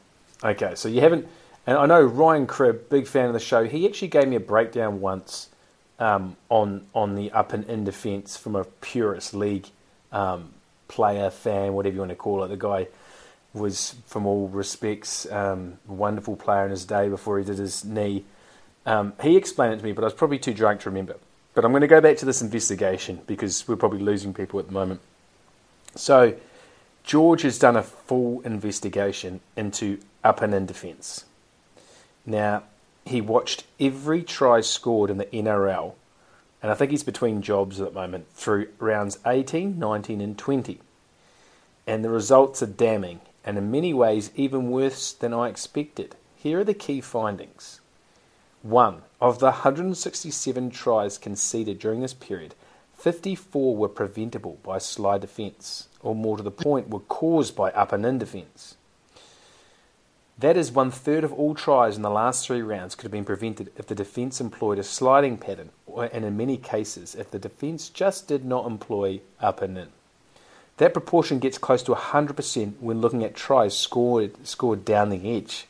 okay, 0.43 0.75
so 0.75 0.89
you 0.89 1.01
haven't, 1.01 1.29
and 1.65 1.79
I 1.79 1.87
know 1.87 2.03
Ryan 2.03 2.47
Cribb, 2.49 2.89
big 2.91 3.07
fan 3.07 3.27
of 3.27 3.33
the 3.33 3.41
show. 3.41 3.65
He 3.65 3.87
actually 3.87 4.09
gave 4.09 4.27
me 4.27 4.35
a 4.35 4.41
breakdown 4.41 5.01
once 5.01 5.49
um, 6.01 6.37
on 6.49 6.87
on 6.93 7.15
the 7.15 7.31
up 7.31 7.53
and 7.53 7.65
in 7.71 7.85
defence 7.85 8.37
from 8.37 8.57
a 8.57 8.65
purist 8.65 9.33
league 9.33 9.69
um, 10.11 10.53
player, 10.89 11.31
fan, 11.31 11.73
whatever 11.75 11.95
you 11.95 12.01
want 12.01 12.11
to 12.11 12.17
call 12.17 12.43
it. 12.43 12.49
The 12.49 12.57
guy 12.57 12.89
was, 13.53 13.95
from 14.07 14.27
all 14.27 14.49
respects, 14.49 15.31
um, 15.31 15.79
wonderful 15.87 16.35
player 16.35 16.65
in 16.65 16.73
his 16.73 16.85
day 16.85 17.09
before 17.09 17.39
he 17.39 17.45
did 17.45 17.59
his 17.59 17.85
knee. 17.85 18.25
Um, 18.87 19.15
he 19.23 19.37
explained 19.37 19.75
it 19.75 19.79
to 19.79 19.85
me, 19.85 19.93
but 19.93 20.03
I 20.03 20.07
was 20.07 20.15
probably 20.15 20.39
too 20.39 20.55
drunk 20.55 20.81
to 20.81 20.91
remember. 20.91 21.17
But 21.55 21.65
I'm 21.65 21.73
going 21.73 21.83
to 21.83 21.87
go 21.87 22.01
back 22.01 22.17
to 22.19 22.27
this 22.27 22.43
investigation 22.43 23.21
because 23.27 23.67
we're 23.67 23.77
probably 23.77 24.01
losing 24.01 24.35
people 24.35 24.59
at 24.61 24.67
the 24.67 24.73
moment. 24.73 25.01
So, 25.95 26.35
George 27.05 27.43
has 27.43 27.59
done 27.59 27.77
a 27.77 27.83
full 27.83 28.41
investigation 28.41 29.41
into 29.57 30.01
up 30.25 30.41
and 30.43 30.55
in 30.55 30.67
defence. 30.67 31.25
Now, 32.27 32.65
he 33.05 33.21
watched 33.21 33.65
every 33.79 34.23
try 34.23 34.63
scored 34.63 35.11
in 35.11 35.19
the 35.19 35.27
NRL, 35.27 35.95
and 36.63 36.73
I 36.73 36.75
think 36.75 36.91
he's 36.91 37.03
between 37.03 37.43
jobs 37.43 37.81
at 37.81 37.93
the 37.93 38.01
moment 38.01 38.27
through 38.33 38.69
rounds 38.79 39.19
18, 39.27 39.79
19, 39.79 40.21
and 40.23 40.37
20. 40.37 40.81
And 41.87 42.03
the 42.03 42.09
results 42.09 42.63
are 42.63 42.67
damning, 42.67 43.21
and 43.45 43.59
in 43.59 43.71
many 43.71 43.93
ways 43.93 44.31
even 44.35 44.71
worse 44.71 45.13
than 45.13 45.35
I 45.35 45.49
expected. 45.49 46.17
Here 46.37 46.61
are 46.61 46.65
the 46.65 46.75
key 46.75 47.03
findings. 47.03 47.81
One, 48.65 49.03
of 49.21 49.41
the 49.41 49.51
167 49.51 50.71
tries 50.71 51.19
conceded 51.19 51.79
during 51.79 52.01
this 52.01 52.15
period, 52.15 52.55
54 52.97 53.77
were 53.77 53.91
preventable 53.91 54.59
by 54.63 54.79
slide 54.79 55.21
defence, 55.21 55.89
or 56.01 56.15
more 56.15 56.39
to 56.39 56.43
the 56.43 56.51
point, 56.51 56.89
were 56.89 57.01
caused 57.01 57.55
by 57.55 57.73
up 57.73 57.93
and 57.93 58.07
in 58.07 58.17
defence. 58.17 58.77
That 60.39 60.57
is 60.57 60.73
one 60.73 60.91
third 60.91 61.25
of 61.25 61.33
all 61.35 61.55
tries 61.55 61.97
in 61.97 62.01
the 62.01 62.09
last 62.09 62.47
three 62.47 62.63
rounds 62.63 62.95
could 62.95 63.03
have 63.03 63.13
been 63.13 63.27
prevented 63.27 63.71
if 63.77 63.87
the 63.87 63.95
defence 63.95 64.41
employed 64.41 64.79
a 64.79 64.83
sliding 64.83 65.37
pattern, 65.37 65.69
and 65.95 66.25
in 66.25 66.35
many 66.35 66.57
cases, 66.57 67.15
if 67.15 67.31
the 67.31 67.39
defence 67.39 67.91
just 67.91 68.27
did 68.29 68.47
not 68.47 68.65
employ 68.65 69.21
up 69.41 69.61
and 69.61 69.77
in. 69.77 69.89
That 70.79 70.95
proportion 70.95 71.39
gets 71.39 71.59
close 71.59 71.83
to 71.83 71.95
100% 71.95 72.81
when 72.81 73.03
looking 73.03 73.25
at 73.25 73.35
tries 73.35 73.77
scored, 73.77 74.47
scored 74.47 74.87
down 74.87 75.11
the 75.11 75.37
edge. 75.37 75.67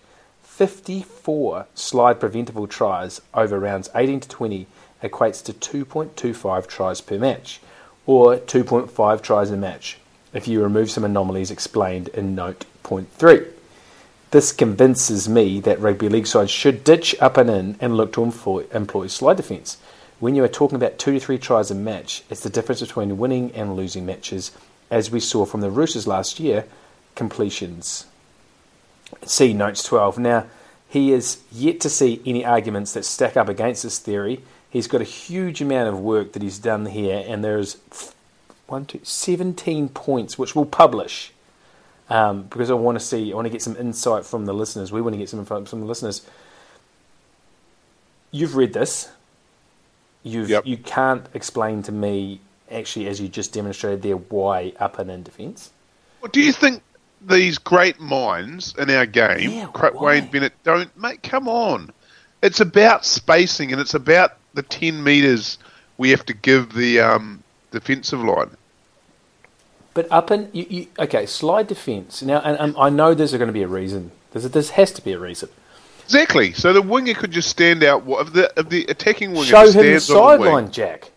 54 0.54 1.66
slide 1.74 2.20
preventable 2.20 2.68
tries 2.68 3.20
over 3.34 3.58
rounds 3.58 3.90
18 3.92 4.20
to 4.20 4.28
20 4.28 4.68
equates 5.02 5.42
to 5.42 5.52
2.25 5.52 6.68
tries 6.68 7.00
per 7.00 7.18
match, 7.18 7.60
or 8.06 8.36
2.5 8.36 9.20
tries 9.20 9.50
a 9.50 9.56
match, 9.56 9.98
if 10.32 10.46
you 10.46 10.62
remove 10.62 10.92
some 10.92 11.02
anomalies 11.02 11.50
explained 11.50 12.06
in 12.10 12.36
note 12.36 12.66
point 12.84 13.10
3. 13.14 13.44
This 14.30 14.52
convinces 14.52 15.28
me 15.28 15.58
that 15.58 15.80
rugby 15.80 16.08
league 16.08 16.28
sides 16.28 16.52
should 16.52 16.84
ditch 16.84 17.16
up 17.20 17.36
and 17.36 17.50
in 17.50 17.76
and 17.80 17.96
look 17.96 18.12
to 18.12 18.22
employ, 18.22 18.64
employ 18.72 19.08
slide 19.08 19.38
defence. 19.38 19.78
When 20.20 20.36
you 20.36 20.44
are 20.44 20.48
talking 20.48 20.76
about 20.76 21.00
two 21.00 21.14
to 21.14 21.18
three 21.18 21.36
tries 21.36 21.72
a 21.72 21.74
match, 21.74 22.22
it's 22.30 22.42
the 22.42 22.48
difference 22.48 22.80
between 22.80 23.18
winning 23.18 23.50
and 23.56 23.74
losing 23.74 24.06
matches, 24.06 24.52
as 24.88 25.10
we 25.10 25.18
saw 25.18 25.46
from 25.46 25.62
the 25.62 25.70
Roosters 25.70 26.06
last 26.06 26.38
year, 26.38 26.64
completions. 27.16 28.06
See 29.22 29.52
notes 29.52 29.82
12. 29.82 30.18
Now, 30.18 30.46
he 30.88 31.12
is 31.12 31.42
yet 31.50 31.80
to 31.80 31.90
see 31.90 32.20
any 32.24 32.44
arguments 32.44 32.92
that 32.92 33.04
stack 33.04 33.36
up 33.36 33.48
against 33.48 33.82
this 33.82 33.98
theory. 33.98 34.40
He's 34.70 34.86
got 34.86 35.00
a 35.00 35.04
huge 35.04 35.60
amount 35.60 35.88
of 35.88 36.00
work 36.00 36.32
that 36.32 36.42
he's 36.42 36.58
done 36.58 36.86
here, 36.86 37.24
and 37.26 37.44
there's 37.44 37.76
one, 38.66 38.86
two, 38.86 39.00
17 39.02 39.88
points 39.90 40.38
which 40.38 40.54
we'll 40.54 40.64
publish 40.66 41.32
um, 42.10 42.42
because 42.44 42.70
I 42.70 42.74
want 42.74 42.98
to 42.98 43.04
see, 43.04 43.32
I 43.32 43.34
want 43.34 43.46
to 43.46 43.50
get 43.50 43.62
some 43.62 43.76
insight 43.76 44.26
from 44.26 44.46
the 44.46 44.52
listeners. 44.52 44.92
We 44.92 45.00
want 45.00 45.14
to 45.14 45.18
get 45.18 45.28
some 45.28 45.40
info 45.40 45.64
from 45.64 45.80
the 45.80 45.86
listeners. 45.86 46.26
You've 48.30 48.56
read 48.56 48.72
this. 48.72 49.10
You've 50.22 50.50
Yep. 50.50 50.66
you 50.66 50.76
can't 50.76 51.26
explain 51.34 51.82
to 51.84 51.92
me 51.92 52.40
actually, 52.70 53.08
as 53.08 53.20
you 53.20 53.28
just 53.28 53.52
demonstrated 53.52 54.02
there, 54.02 54.16
why 54.16 54.72
up 54.78 54.98
and 54.98 55.10
in 55.10 55.22
defence. 55.22 55.70
Well, 56.20 56.30
do 56.30 56.40
you 56.40 56.52
think 56.52 56.82
these 57.26 57.58
great 57.58 58.00
minds 58.00 58.74
in 58.78 58.90
our 58.90 59.06
game, 59.06 59.50
Yeah, 59.50 59.90
Wayne 59.94 60.26
Bennett, 60.30 60.52
don't 60.62 60.94
mate? 60.96 61.22
Come 61.22 61.48
on, 61.48 61.92
it's 62.42 62.60
about 62.60 63.04
spacing 63.04 63.72
and 63.72 63.80
it's 63.80 63.94
about 63.94 64.36
the 64.54 64.62
ten 64.62 65.02
meters 65.02 65.58
we 65.98 66.10
have 66.10 66.24
to 66.26 66.34
give 66.34 66.72
the 66.72 67.00
um, 67.00 67.42
defensive 67.70 68.22
line. 68.22 68.50
But 69.94 70.08
up 70.10 70.30
and 70.30 70.52
you, 70.52 70.66
you 70.68 70.86
okay, 70.98 71.24
slide 71.26 71.68
defence 71.68 72.20
now, 72.22 72.40
and 72.40 72.58
um, 72.58 72.76
I 72.78 72.90
know 72.90 73.14
there's 73.14 73.32
going 73.32 73.46
to 73.46 73.52
be 73.52 73.62
a 73.62 73.68
reason. 73.68 74.10
There's 74.32 74.48
this 74.50 74.70
has 74.70 74.92
to 74.92 75.02
be 75.02 75.12
a 75.12 75.18
reason. 75.18 75.48
Exactly. 76.04 76.52
So 76.52 76.72
the 76.72 76.82
winger 76.82 77.14
could 77.14 77.30
just 77.30 77.48
stand 77.48 77.82
out. 77.82 78.04
What 78.04 78.26
if 78.26 78.32
the 78.32 78.52
if 78.56 78.68
the 78.68 78.84
attacking 78.86 79.32
winger 79.32 79.44
Show 79.44 79.60
him 79.60 79.66
the 79.66 80.00
stands 80.00 80.10
on 80.10 80.16
the 80.16 80.38
sideline, 80.38 80.70
Jack. 80.72 81.10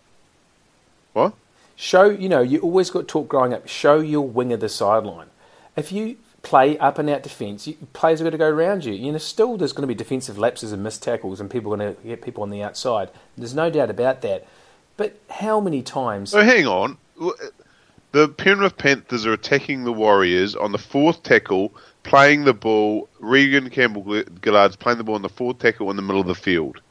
What? 1.13 1.33
Show 1.75 2.09
you 2.09 2.29
know 2.29 2.41
you 2.41 2.59
always 2.59 2.91
got 2.91 3.07
taught 3.07 3.27
growing 3.27 3.53
up. 3.53 3.67
Show 3.67 3.99
your 3.99 4.27
winger 4.27 4.57
the 4.57 4.69
sideline. 4.69 5.27
If 5.77 5.91
you 5.91 6.17
play 6.41 6.77
up 6.79 6.97
and 6.97 7.09
out 7.09 7.23
defence, 7.23 7.67
you, 7.67 7.75
players 7.93 8.19
are 8.19 8.23
going 8.23 8.31
to 8.31 8.37
go 8.37 8.49
around 8.49 8.83
you. 8.85 8.93
You 8.93 9.11
know, 9.11 9.17
still 9.17 9.57
there's 9.57 9.73
going 9.73 9.83
to 9.83 9.87
be 9.87 9.95
defensive 9.95 10.37
lapses 10.37 10.71
and 10.71 10.83
missed 10.83 11.03
tackles, 11.03 11.39
and 11.39 11.49
people 11.49 11.73
are 11.73 11.77
going 11.77 11.95
to 11.95 12.01
get 12.01 12.21
people 12.21 12.43
on 12.43 12.49
the 12.49 12.63
outside. 12.63 13.09
There's 13.37 13.53
no 13.53 13.69
doubt 13.69 13.89
about 13.89 14.21
that. 14.21 14.45
But 14.97 15.19
how 15.29 15.59
many 15.59 15.81
times? 15.83 16.31
So 16.31 16.41
hang 16.41 16.65
on. 16.67 16.97
The 18.11 18.29
Penrith 18.29 18.77
Panthers 18.77 19.25
are 19.25 19.33
attacking 19.33 19.83
the 19.83 19.93
Warriors 19.93 20.55
on 20.55 20.71
the 20.71 20.77
fourth 20.79 21.21
tackle, 21.23 21.75
playing 22.03 22.45
the 22.45 22.53
ball. 22.53 23.07
Reagan 23.19 23.69
Campbell 23.69 24.03
Gillard's 24.03 24.75
playing 24.75 24.97
the 24.97 25.03
ball 25.03 25.15
on 25.15 25.21
the 25.21 25.29
fourth 25.29 25.59
tackle 25.59 25.89
in 25.91 25.95
the 25.95 26.01
middle 26.01 26.21
of 26.21 26.27
the 26.27 26.35
field. 26.35 26.81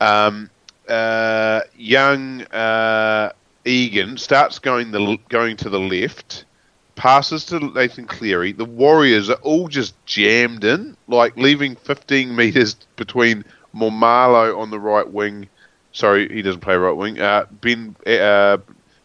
Um, 0.00 0.50
uh, 0.88 1.62
young 1.76 2.42
uh, 2.42 3.32
Egan 3.64 4.18
starts 4.18 4.58
going 4.58 4.90
the 4.90 5.18
going 5.28 5.56
to 5.58 5.70
the 5.70 5.80
left, 5.80 6.44
passes 6.94 7.44
to 7.46 7.58
Nathan 7.58 8.06
Cleary. 8.06 8.52
The 8.52 8.64
Warriors 8.64 9.30
are 9.30 9.38
all 9.42 9.68
just 9.68 9.94
jammed 10.06 10.64
in, 10.64 10.96
like 11.08 11.36
leaving 11.36 11.76
15 11.76 12.34
meters 12.34 12.74
between 12.96 13.44
Maumalo 13.74 14.58
on 14.58 14.70
the 14.70 14.80
right 14.80 15.10
wing. 15.10 15.48
Sorry, 15.92 16.28
he 16.28 16.42
doesn't 16.42 16.60
play 16.60 16.76
right 16.76 16.92
wing. 16.92 17.20
Uh, 17.20 17.46
ben 17.50 17.96
uh, 18.06 18.58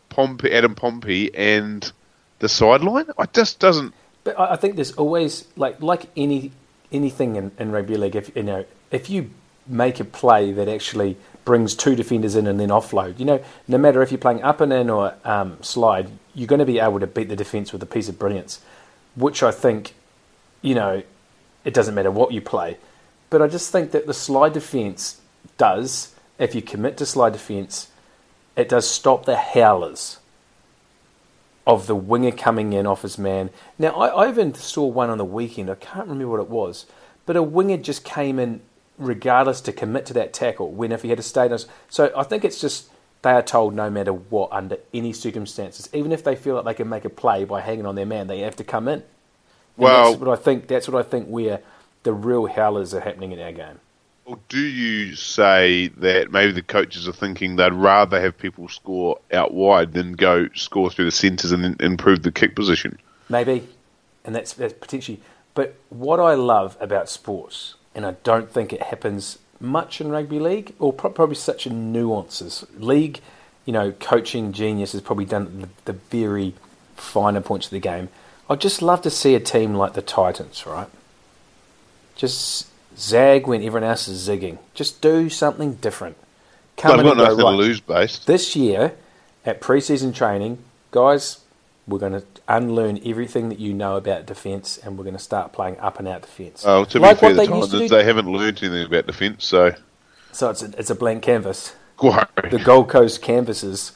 Pompey, 0.09 0.51
Adam 0.51 0.75
Pompey, 0.75 1.33
and 1.35 1.91
the 2.39 2.49
sideline. 2.49 3.05
It 3.19 3.33
just 3.33 3.59
doesn't. 3.59 3.93
But 4.23 4.39
I 4.39 4.53
I 4.53 4.55
think 4.55 4.75
there's 4.75 4.93
always 4.93 5.45
like 5.55 5.81
like 5.81 6.07
any 6.15 6.51
anything 6.91 7.35
in, 7.35 7.51
in 7.59 7.71
rugby 7.71 7.97
league. 7.97 8.15
If 8.15 8.35
you 8.35 8.43
know 8.43 8.65
if 8.91 9.09
you 9.09 9.29
make 9.67 9.99
a 9.99 10.05
play 10.05 10.51
that 10.53 10.69
actually 10.69 11.17
brings 11.47 11.75
two 11.75 11.95
defenders 11.95 12.35
in 12.35 12.45
and 12.45 12.59
then 12.59 12.67
offload, 12.67 13.17
you 13.17 13.23
know, 13.23 13.41
no 13.69 13.77
matter 13.77 14.01
if 14.01 14.11
you're 14.11 14.17
playing 14.17 14.43
up 14.43 14.59
and 14.59 14.73
in 14.73 14.89
or 14.89 15.15
um, 15.23 15.57
slide, 15.63 16.09
you're 16.35 16.45
going 16.45 16.59
to 16.59 16.65
be 16.65 16.77
able 16.77 16.99
to 16.99 17.07
beat 17.07 17.29
the 17.29 17.37
defence 17.37 17.71
with 17.71 17.81
a 17.81 17.85
piece 17.85 18.09
of 18.09 18.19
brilliance. 18.19 18.59
Which 19.15 19.41
I 19.41 19.51
think, 19.51 19.93
you 20.61 20.75
know, 20.75 21.03
it 21.63 21.73
doesn't 21.73 21.95
matter 21.95 22.11
what 22.11 22.33
you 22.33 22.41
play, 22.41 22.77
but 23.29 23.41
I 23.41 23.47
just 23.47 23.71
think 23.71 23.91
that 23.91 24.07
the 24.07 24.13
slide 24.13 24.51
defence 24.51 25.21
does. 25.57 26.13
If 26.37 26.53
you 26.53 26.61
commit 26.61 26.97
to 26.97 27.05
slide 27.05 27.31
defence, 27.31 27.91
it 28.57 28.67
does 28.67 28.85
stop 28.85 29.23
the 29.23 29.37
howlers 29.37 30.19
of 31.65 31.87
the 31.87 31.95
winger 31.95 32.31
coming 32.31 32.73
in 32.73 32.85
off 32.85 33.03
his 33.03 33.17
man. 33.17 33.51
Now, 33.79 33.91
I, 33.91 34.25
I 34.25 34.29
even 34.29 34.53
saw 34.53 34.85
one 34.85 35.09
on 35.09 35.17
the 35.17 35.23
weekend. 35.23 35.69
I 35.69 35.75
can't 35.75 36.09
remember 36.09 36.27
what 36.27 36.41
it 36.41 36.49
was, 36.49 36.87
but 37.25 37.37
a 37.37 37.41
winger 37.41 37.77
just 37.77 38.03
came 38.03 38.37
in 38.37 38.59
regardless 38.97 39.61
to 39.61 39.71
commit 39.71 40.05
to 40.07 40.13
that 40.13 40.33
tackle 40.33 40.71
when 40.71 40.91
if 40.91 41.03
he 41.03 41.09
had 41.09 41.19
a 41.19 41.23
status. 41.23 41.67
So 41.89 42.11
I 42.15 42.23
think 42.23 42.43
it's 42.43 42.59
just 42.59 42.89
they 43.21 43.31
are 43.31 43.41
told 43.41 43.73
no 43.73 43.89
matter 43.89 44.13
what, 44.13 44.51
under 44.51 44.77
any 44.93 45.13
circumstances, 45.13 45.89
even 45.93 46.11
if 46.11 46.23
they 46.23 46.35
feel 46.35 46.55
like 46.55 46.65
they 46.65 46.73
can 46.73 46.89
make 46.89 47.05
a 47.05 47.09
play 47.09 47.45
by 47.45 47.61
hanging 47.61 47.85
on 47.85 47.95
their 47.95 48.05
man, 48.05 48.27
they 48.27 48.39
have 48.39 48.55
to 48.57 48.63
come 48.63 48.87
in. 48.87 48.99
And 48.99 49.03
Well- 49.77 50.11
that's 50.11 50.21
what 50.21 50.39
I 50.39 50.41
think. 50.41 50.67
That's 50.67 50.87
what 50.87 51.05
I 51.05 51.07
think 51.07 51.27
where 51.27 51.61
the 52.03 52.13
real 52.13 52.45
howlers 52.47 52.93
are 52.93 53.01
happening 53.01 53.31
in 53.31 53.39
our 53.39 53.51
game. 53.51 53.79
Or 54.25 54.37
do 54.49 54.59
you 54.59 55.15
say 55.15 55.87
that 55.97 56.31
maybe 56.31 56.51
the 56.51 56.61
coaches 56.61 57.07
are 57.07 57.13
thinking 57.13 57.55
they'd 57.55 57.71
rather 57.71 58.19
have 58.19 58.37
people 58.37 58.67
score 58.67 59.19
out 59.31 59.53
wide 59.53 59.93
than 59.93 60.13
go 60.13 60.49
score 60.53 60.89
through 60.89 61.05
the 61.05 61.11
centres 61.11 61.53
and 61.53 61.63
then 61.63 61.77
improve 61.79 62.23
the 62.23 62.31
kick 62.31 62.53
position? 62.53 62.99
Maybe, 63.29 63.69
and 64.25 64.35
that's, 64.35 64.51
that's 64.51 64.73
potentially. 64.73 65.21
But 65.53 65.75
what 65.89 66.19
I 66.19 66.33
love 66.33 66.75
about 66.81 67.09
sports, 67.09 67.75
and 67.97 68.05
I 68.05 68.11
don't 68.23 68.49
think 68.49 68.71
it 68.71 68.83
happens 68.83 69.39
much 69.59 69.99
in 69.99 70.09
rugby 70.09 70.39
league, 70.39 70.73
or 70.77 70.93
pro- 70.93 71.09
probably 71.09 71.35
such 71.35 71.65
in 71.65 71.91
nuances. 71.91 72.63
League, 72.77 73.21
you 73.65 73.73
know, 73.73 73.91
coaching 73.91 74.53
genius 74.53 74.91
has 74.91 75.01
probably 75.01 75.25
done 75.25 75.61
the, 75.61 75.91
the 75.91 75.99
very 76.11 76.53
finer 76.95 77.41
points 77.41 77.65
of 77.65 77.71
the 77.71 77.79
game. 77.79 78.09
I'd 78.49 78.61
just 78.61 78.83
love 78.83 79.01
to 79.01 79.09
see 79.09 79.33
a 79.33 79.39
team 79.39 79.73
like 79.73 79.93
the 79.93 80.03
Titans, 80.03 80.65
right? 80.67 80.87
Just 82.15 82.67
Zag 82.97 83.47
when 83.47 83.61
everyone 83.63 83.89
else 83.89 84.07
is 84.07 84.27
zigging. 84.29 84.59
Just 84.75 85.01
do 85.01 85.27
something 85.27 85.73
different. 85.75 86.17
Come 86.77 86.91
Well, 86.91 86.99
I've 86.99 87.05
got 87.05 87.17
go, 87.17 87.23
nothing 87.23 87.45
right. 87.45 87.51
to 87.51 87.57
lose, 87.57 87.79
based. 87.79 88.27
This 88.27 88.55
year, 88.55 88.93
at 89.43 89.59
preseason 89.59 90.13
training, 90.13 90.59
guys, 90.91 91.39
we're 91.87 91.99
going 91.99 92.13
to 92.13 92.23
unlearn 92.47 92.99
everything 93.05 93.49
that 93.49 93.59
you 93.59 93.73
know 93.73 93.95
about 93.95 94.25
defence, 94.25 94.77
and 94.77 94.97
we're 94.97 95.05
going 95.05 95.15
to 95.15 95.21
start 95.23 95.53
playing 95.53 95.79
up 95.79 95.99
and 95.99 96.07
out 96.07 96.21
defence. 96.21 96.63
Oh, 96.65 96.83
to 96.85 96.99
like 96.99 97.17
be 97.17 97.19
fair, 97.19 97.29
what 97.29 97.35
the 97.35 97.51
they 97.51 97.57
used 97.57 97.71
to 97.71 97.79
do. 97.79 97.87
they 97.87 98.03
haven't 98.03 98.31
learned 98.31 98.61
anything 98.61 98.85
about 98.85 99.07
defence, 99.07 99.45
so 99.45 99.73
So 100.33 100.49
it's 100.49 100.61
a, 100.63 100.71
it's 100.77 100.89
a 100.89 100.95
blank 100.95 101.23
canvas. 101.23 101.75
quite. 101.95 102.27
the 102.51 102.59
Gold 102.59 102.89
Coast 102.89 103.21
canvases 103.21 103.93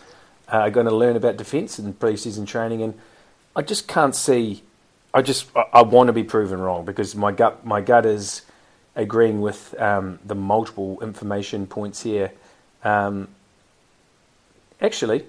are 0.48 0.70
going 0.70 0.86
to 0.86 0.96
learn 0.96 1.16
about 1.16 1.38
defence 1.38 1.80
in 1.80 1.94
pre-season 1.94 2.46
training, 2.46 2.82
and 2.82 2.94
I 3.56 3.62
just 3.62 3.88
can't 3.88 4.16
see. 4.16 4.64
I 5.14 5.22
just 5.22 5.48
I, 5.56 5.66
I 5.74 5.82
want 5.82 6.08
to 6.08 6.14
be 6.14 6.24
proven 6.24 6.60
wrong 6.62 6.86
because 6.86 7.16
my 7.16 7.32
gut 7.34 7.66
my 7.66 7.82
gut 7.82 8.06
is 8.06 8.44
agreeing 8.96 9.42
with 9.42 9.80
um, 9.80 10.20
the 10.26 10.36
multiple 10.36 11.00
information 11.02 11.68
points 11.68 12.04
here. 12.04 12.32
Um, 12.84 13.28
actually, 14.82 15.26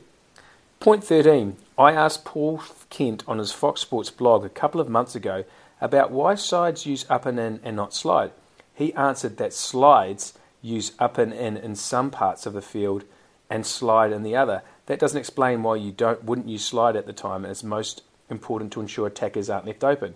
point 0.78 1.02
thirteen. 1.02 1.56
I 1.78 1.92
asked 1.92 2.24
Paul 2.24 2.62
Kent 2.90 3.24
on 3.26 3.38
his 3.38 3.52
Fox 3.52 3.80
Sports 3.80 4.10
blog 4.10 4.44
a 4.44 4.50
couple 4.50 4.80
of 4.80 4.88
months 4.88 5.14
ago 5.14 5.44
about 5.80 6.10
why 6.10 6.34
sides 6.34 6.86
use 6.86 7.06
up 7.08 7.26
and 7.26 7.38
in 7.38 7.60
and 7.64 7.76
not 7.76 7.94
slide. 7.94 8.30
He 8.74 8.94
answered 8.94 9.36
that 9.38 9.52
slides 9.52 10.34
use 10.60 10.92
up 10.98 11.18
and 11.18 11.32
in 11.32 11.56
in 11.56 11.74
some 11.74 12.10
parts 12.10 12.46
of 12.46 12.52
the 12.52 12.62
field 12.62 13.04
and 13.50 13.66
slide 13.66 14.12
in 14.12 14.22
the 14.22 14.36
other. 14.36 14.62
That 14.86 14.98
doesn't 14.98 15.18
explain 15.18 15.62
why 15.62 15.76
you 15.76 15.92
don't 15.92 16.24
wouldn't 16.24 16.48
use 16.48 16.64
slide 16.64 16.96
at 16.96 17.06
the 17.06 17.12
time. 17.12 17.44
It's 17.44 17.64
most 17.64 18.02
important 18.28 18.72
to 18.72 18.80
ensure 18.80 19.06
attackers 19.06 19.50
aren't 19.50 19.66
left 19.66 19.84
open 19.84 20.14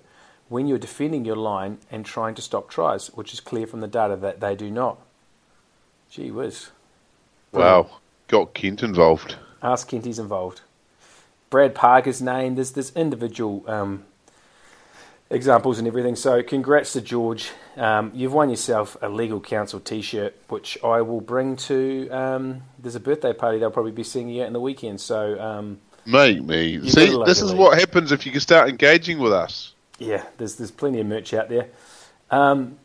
when 0.48 0.66
you're 0.66 0.78
defending 0.78 1.25
your 1.25 1.36
line 1.36 1.78
and 1.90 2.04
trying 2.04 2.34
to 2.34 2.42
stop 2.42 2.70
tries, 2.70 3.08
which 3.08 3.32
is 3.32 3.40
clear 3.40 3.66
from 3.66 3.80
the 3.80 3.88
data 3.88 4.16
that 4.16 4.40
they 4.40 4.54
do 4.54 4.70
not. 4.70 4.98
Gee 6.10 6.30
whiz. 6.30 6.70
Wow, 7.52 7.90
got 8.28 8.54
Kent 8.54 8.82
involved. 8.82 9.36
Ask 9.62 9.88
Kent 9.88 10.04
he's 10.04 10.18
involved. 10.18 10.60
Brad 11.56 11.75
Parker's 11.75 12.20
name. 12.20 12.54
There's 12.56 12.72
there's 12.72 12.94
individual 12.94 13.64
um, 13.66 14.04
examples 15.30 15.78
and 15.78 15.88
everything. 15.88 16.14
So 16.14 16.42
congrats 16.42 16.92
to 16.92 17.00
George. 17.00 17.50
Um, 17.78 18.10
you've 18.14 18.34
won 18.34 18.50
yourself 18.50 18.94
a 19.00 19.08
legal 19.08 19.40
counsel 19.40 19.80
T-shirt, 19.80 20.36
which 20.48 20.76
I 20.84 21.00
will 21.00 21.22
bring 21.22 21.56
to. 21.56 22.10
Um, 22.10 22.60
there's 22.78 22.94
a 22.94 23.00
birthday 23.00 23.32
party 23.32 23.58
they'll 23.58 23.70
probably 23.70 23.92
be 23.92 24.04
seeing 24.04 24.28
you 24.28 24.42
at 24.42 24.48
in 24.48 24.52
the 24.52 24.60
weekend. 24.60 25.00
So 25.00 25.40
um, 25.40 25.78
Make 26.04 26.42
me. 26.42 26.86
See, 26.90 27.16
this 27.25 27.40
is 27.40 27.52
league. 27.52 27.58
what 27.58 27.78
happens 27.78 28.12
if 28.12 28.26
you 28.26 28.32
can 28.32 28.42
start 28.42 28.68
engaging 28.68 29.18
with 29.18 29.32
us. 29.32 29.72
yeah, 29.98 30.25
there's 30.36 30.56
there's 30.56 30.70
plenty 30.70 31.00
of 31.00 31.06
merch 31.06 31.32
out 31.32 31.48
there. 31.48 31.68
Um, 32.30 32.76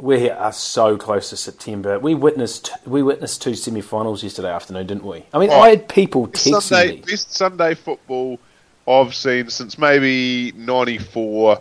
we 0.00 0.30
are 0.30 0.52
so 0.52 0.96
close 0.96 1.30
to 1.30 1.36
September. 1.36 1.98
We 1.98 2.14
witnessed 2.14 2.70
we 2.86 3.02
witnessed 3.02 3.42
two 3.42 3.54
semi-finals 3.54 4.22
yesterday 4.22 4.50
afternoon, 4.50 4.86
didn't 4.86 5.04
we? 5.04 5.24
I 5.32 5.38
mean, 5.38 5.50
Oh, 5.50 5.60
I 5.60 5.70
had 5.70 5.88
people 5.88 6.28
texting 6.28 6.62
Sunday, 6.62 6.96
me. 6.96 7.00
best 7.02 7.32
Sunday 7.32 7.74
football 7.74 8.38
I've 8.86 9.14
seen 9.14 9.50
since 9.50 9.78
maybe 9.78 10.52
'94. 10.56 11.60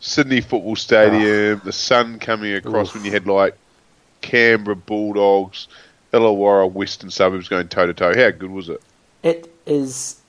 Sydney 0.00 0.42
Football 0.42 0.76
Stadium, 0.76 1.58
ah. 1.62 1.64
the 1.64 1.72
sun 1.72 2.18
coming 2.18 2.52
across 2.52 2.88
Oof. 2.88 2.96
when 2.96 3.04
you 3.06 3.10
had 3.10 3.26
like 3.26 3.56
Canberra 4.20 4.76
Bulldogs, 4.76 5.66
Illawarra 6.12 6.70
Western 6.70 7.10
Suburbs 7.10 7.48
going 7.48 7.68
toe 7.68 7.86
to 7.86 7.94
toe. 7.94 8.12
How 8.14 8.30
good 8.30 8.50
was 8.50 8.68
it? 8.68 8.82
It 9.22 9.50
is. 9.64 10.20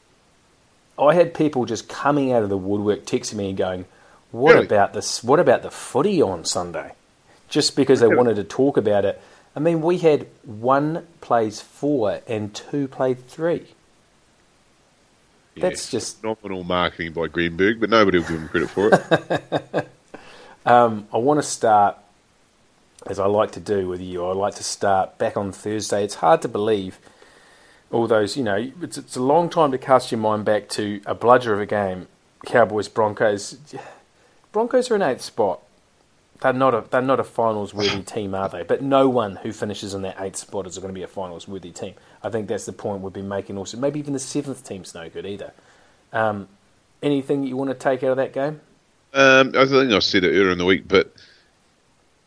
I 0.97 1.13
had 1.13 1.33
people 1.33 1.65
just 1.65 1.89
coming 1.89 2.31
out 2.31 2.41
of 2.41 2.47
the 2.47 2.57
woodwork 2.57 3.03
texting 3.05 3.33
me 3.35 3.49
and 3.49 3.57
going, 3.57 3.85
"What 4.31 4.53
Really? 4.53 4.65
about 4.65 4.93
this? 4.93 5.21
What 5.21 5.41
about 5.41 5.61
the 5.61 5.71
footy 5.71 6.21
on 6.21 6.45
Sunday?" 6.45 6.93
Just 7.55 7.77
because 7.77 8.01
they 8.01 8.07
wanted 8.09 8.35
to 8.35 8.43
talk 8.43 8.75
about 8.75 9.05
it. 9.05 9.21
I 9.55 9.62
mean, 9.62 9.81
we 9.81 10.00
had 10.00 10.27
one 10.43 11.07
plays 11.21 11.62
four 11.62 12.19
and 12.27 12.53
two 12.53 12.89
played 12.89 13.25
three. 13.25 13.67
That's 15.55 15.89
just. 15.89 16.20
phenomenal 16.20 16.65
marketing 16.65 17.13
by 17.13 17.27
Greenberg, 17.27 17.79
but 17.79 17.89
nobody 17.89 18.18
will 18.18 18.27
give 18.27 18.41
him 18.41 18.50
credit 18.50 18.70
for 18.70 18.89
it. 18.91 19.87
Um, 20.65 21.07
I 21.13 21.18
want 21.18 21.37
to 21.37 21.48
start, 21.48 21.96
as 23.05 23.20
I 23.20 23.27
like 23.27 23.51
to 23.51 23.59
do 23.59 23.87
with 23.87 24.01
you. 24.01 24.25
I 24.25 24.33
like 24.33 24.55
to 24.55 24.63
start 24.63 25.18
back 25.20 25.37
on 25.37 25.51
Thursday. 25.51 26.03
It's 26.03 26.15
hard 26.15 26.41
to 26.41 26.48
believe 26.48 26.98
all 27.91 28.07
those. 28.07 28.35
You 28.35 28.44
know, 28.44 28.72
it's, 28.81 28.98
it's 28.98 29.15
a 29.15 29.22
long 29.22 29.48
time 29.48 29.72
to 29.72 29.77
cast 29.77 30.11
your 30.11 30.20
mind 30.20 30.44
back 30.44 30.68
to 30.70 31.01
a 31.05 31.13
bludger 31.13 31.53
of 31.53 31.61
a 31.61 31.68
game. 31.68 32.07
Cowboys 32.48 32.87
Broncos. 32.87 33.57
Broncos 34.51 34.89
are 34.89 34.96
in 34.96 35.03
eighth 35.03 35.22
spot. 35.22 35.61
They're 36.46 36.53
not 36.53 36.75
a 36.75 36.84
they're 36.92 37.01
not 37.01 37.20
a 37.20 37.24
finals 37.24 37.74
worthy 37.74 38.03
team, 38.03 38.36
are 38.36 38.48
they? 38.48 38.62
But 38.62 38.84
no 38.84 39.10
one 39.10 39.38
who 39.38 39.51
finishes 39.51 39.96
in 39.96 40.03
that 40.03 40.22
eighth 40.22 40.36
spot 40.36 40.68
is 40.68 40.77
going 40.77 40.90
to 40.90 40.94
be 40.94 41.01
a 41.01 41.08
finals 41.08 41.48
worthy 41.48 41.72
team. 41.72 41.96
I 42.22 42.29
think 42.29 42.48
that's 42.48 42.68
the 42.68 42.72
point 42.72 43.01
we've 43.01 43.12
been 43.12 43.27
making. 43.27 43.58
Also, 43.58 43.77
maybe 43.77 43.98
even 43.98 44.14
the 44.14 44.20
seventh 44.20 44.64
team's 44.64 44.94
no 44.94 45.10
good 45.10 45.25
either. 45.25 45.53
Um, 46.14 46.48
anything 47.01 47.48
you 47.48 47.58
want 47.58 47.72
to 47.72 47.74
take 47.74 48.03
out 48.03 48.12
of 48.12 48.18
that 48.18 48.31
game? 48.31 48.62
Um, 49.16 49.53
I 49.58 49.66
think 49.66 49.92
I 49.92 49.98
said 49.98 50.24
it 50.24 50.27
earlier 50.27 50.51
in 50.51 50.60
the 50.60 50.66
week, 50.66 50.88
but 50.88 51.16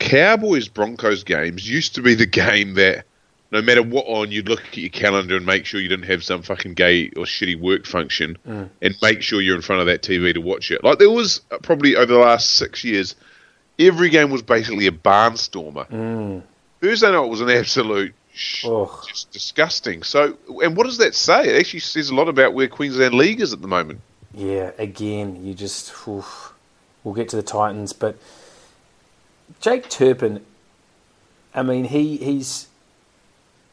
Cowboys 0.00 0.66
Broncos 0.66 1.22
games 1.22 1.70
used 1.70 1.94
to 1.94 2.02
be 2.02 2.16
the 2.16 2.26
game 2.26 2.74
that 2.74 3.04
no 3.52 3.62
matter 3.62 3.84
what 3.84 4.04
on, 4.08 4.32
you'd 4.32 4.48
look 4.48 4.64
at 4.66 4.76
your 4.78 4.90
calendar 4.90 5.36
and 5.36 5.46
make 5.46 5.64
sure 5.64 5.80
you 5.80 5.88
didn't 5.88 6.06
have 6.06 6.24
some 6.24 6.42
fucking 6.42 6.74
gay 6.74 7.10
or 7.10 7.22
shitty 7.22 7.56
work 7.56 7.86
function 7.86 8.36
and 8.80 8.96
make 9.00 9.22
sure 9.22 9.40
you're 9.40 9.54
in 9.54 9.62
front 9.62 9.78
of 9.80 9.86
that 9.86 10.02
TV 10.02 10.34
to 10.34 10.40
watch 10.40 10.72
it. 10.72 10.82
Like 10.82 10.98
there 10.98 11.08
was 11.08 11.40
probably 11.62 11.94
over 11.94 12.12
the 12.12 12.18
last 12.18 12.54
six 12.54 12.82
years, 12.82 13.14
every 13.78 14.10
game 14.10 14.30
was 14.30 14.42
basically 14.42 14.86
a 14.86 14.92
barnstormer. 14.92 15.88
Mm. 15.88 16.42
Thursday 16.80 17.10
night 17.10 17.20
was 17.20 17.40
an 17.40 17.50
absolute 17.50 18.14
sh- 18.32 18.66
just 19.06 19.30
disgusting. 19.32 20.02
So, 20.02 20.36
and 20.62 20.76
what 20.76 20.84
does 20.86 20.98
that 20.98 21.14
say? 21.14 21.48
It 21.48 21.60
actually 21.60 21.80
says 21.80 22.10
a 22.10 22.14
lot 22.14 22.28
about 22.28 22.54
where 22.54 22.68
Queensland 22.68 23.14
League 23.14 23.40
is 23.40 23.52
at 23.52 23.60
the 23.62 23.68
moment. 23.68 24.00
Yeah, 24.34 24.70
again, 24.78 25.44
you 25.44 25.54
just. 25.54 25.92
oof. 26.06 26.52
we'll 27.02 27.14
get 27.14 27.28
to 27.30 27.36
the 27.36 27.42
Titans, 27.42 27.92
but 27.92 28.16
Jake 29.60 29.88
Turpin. 29.88 30.44
I 31.54 31.62
mean, 31.62 31.84
he 31.84 32.18
he's 32.18 32.68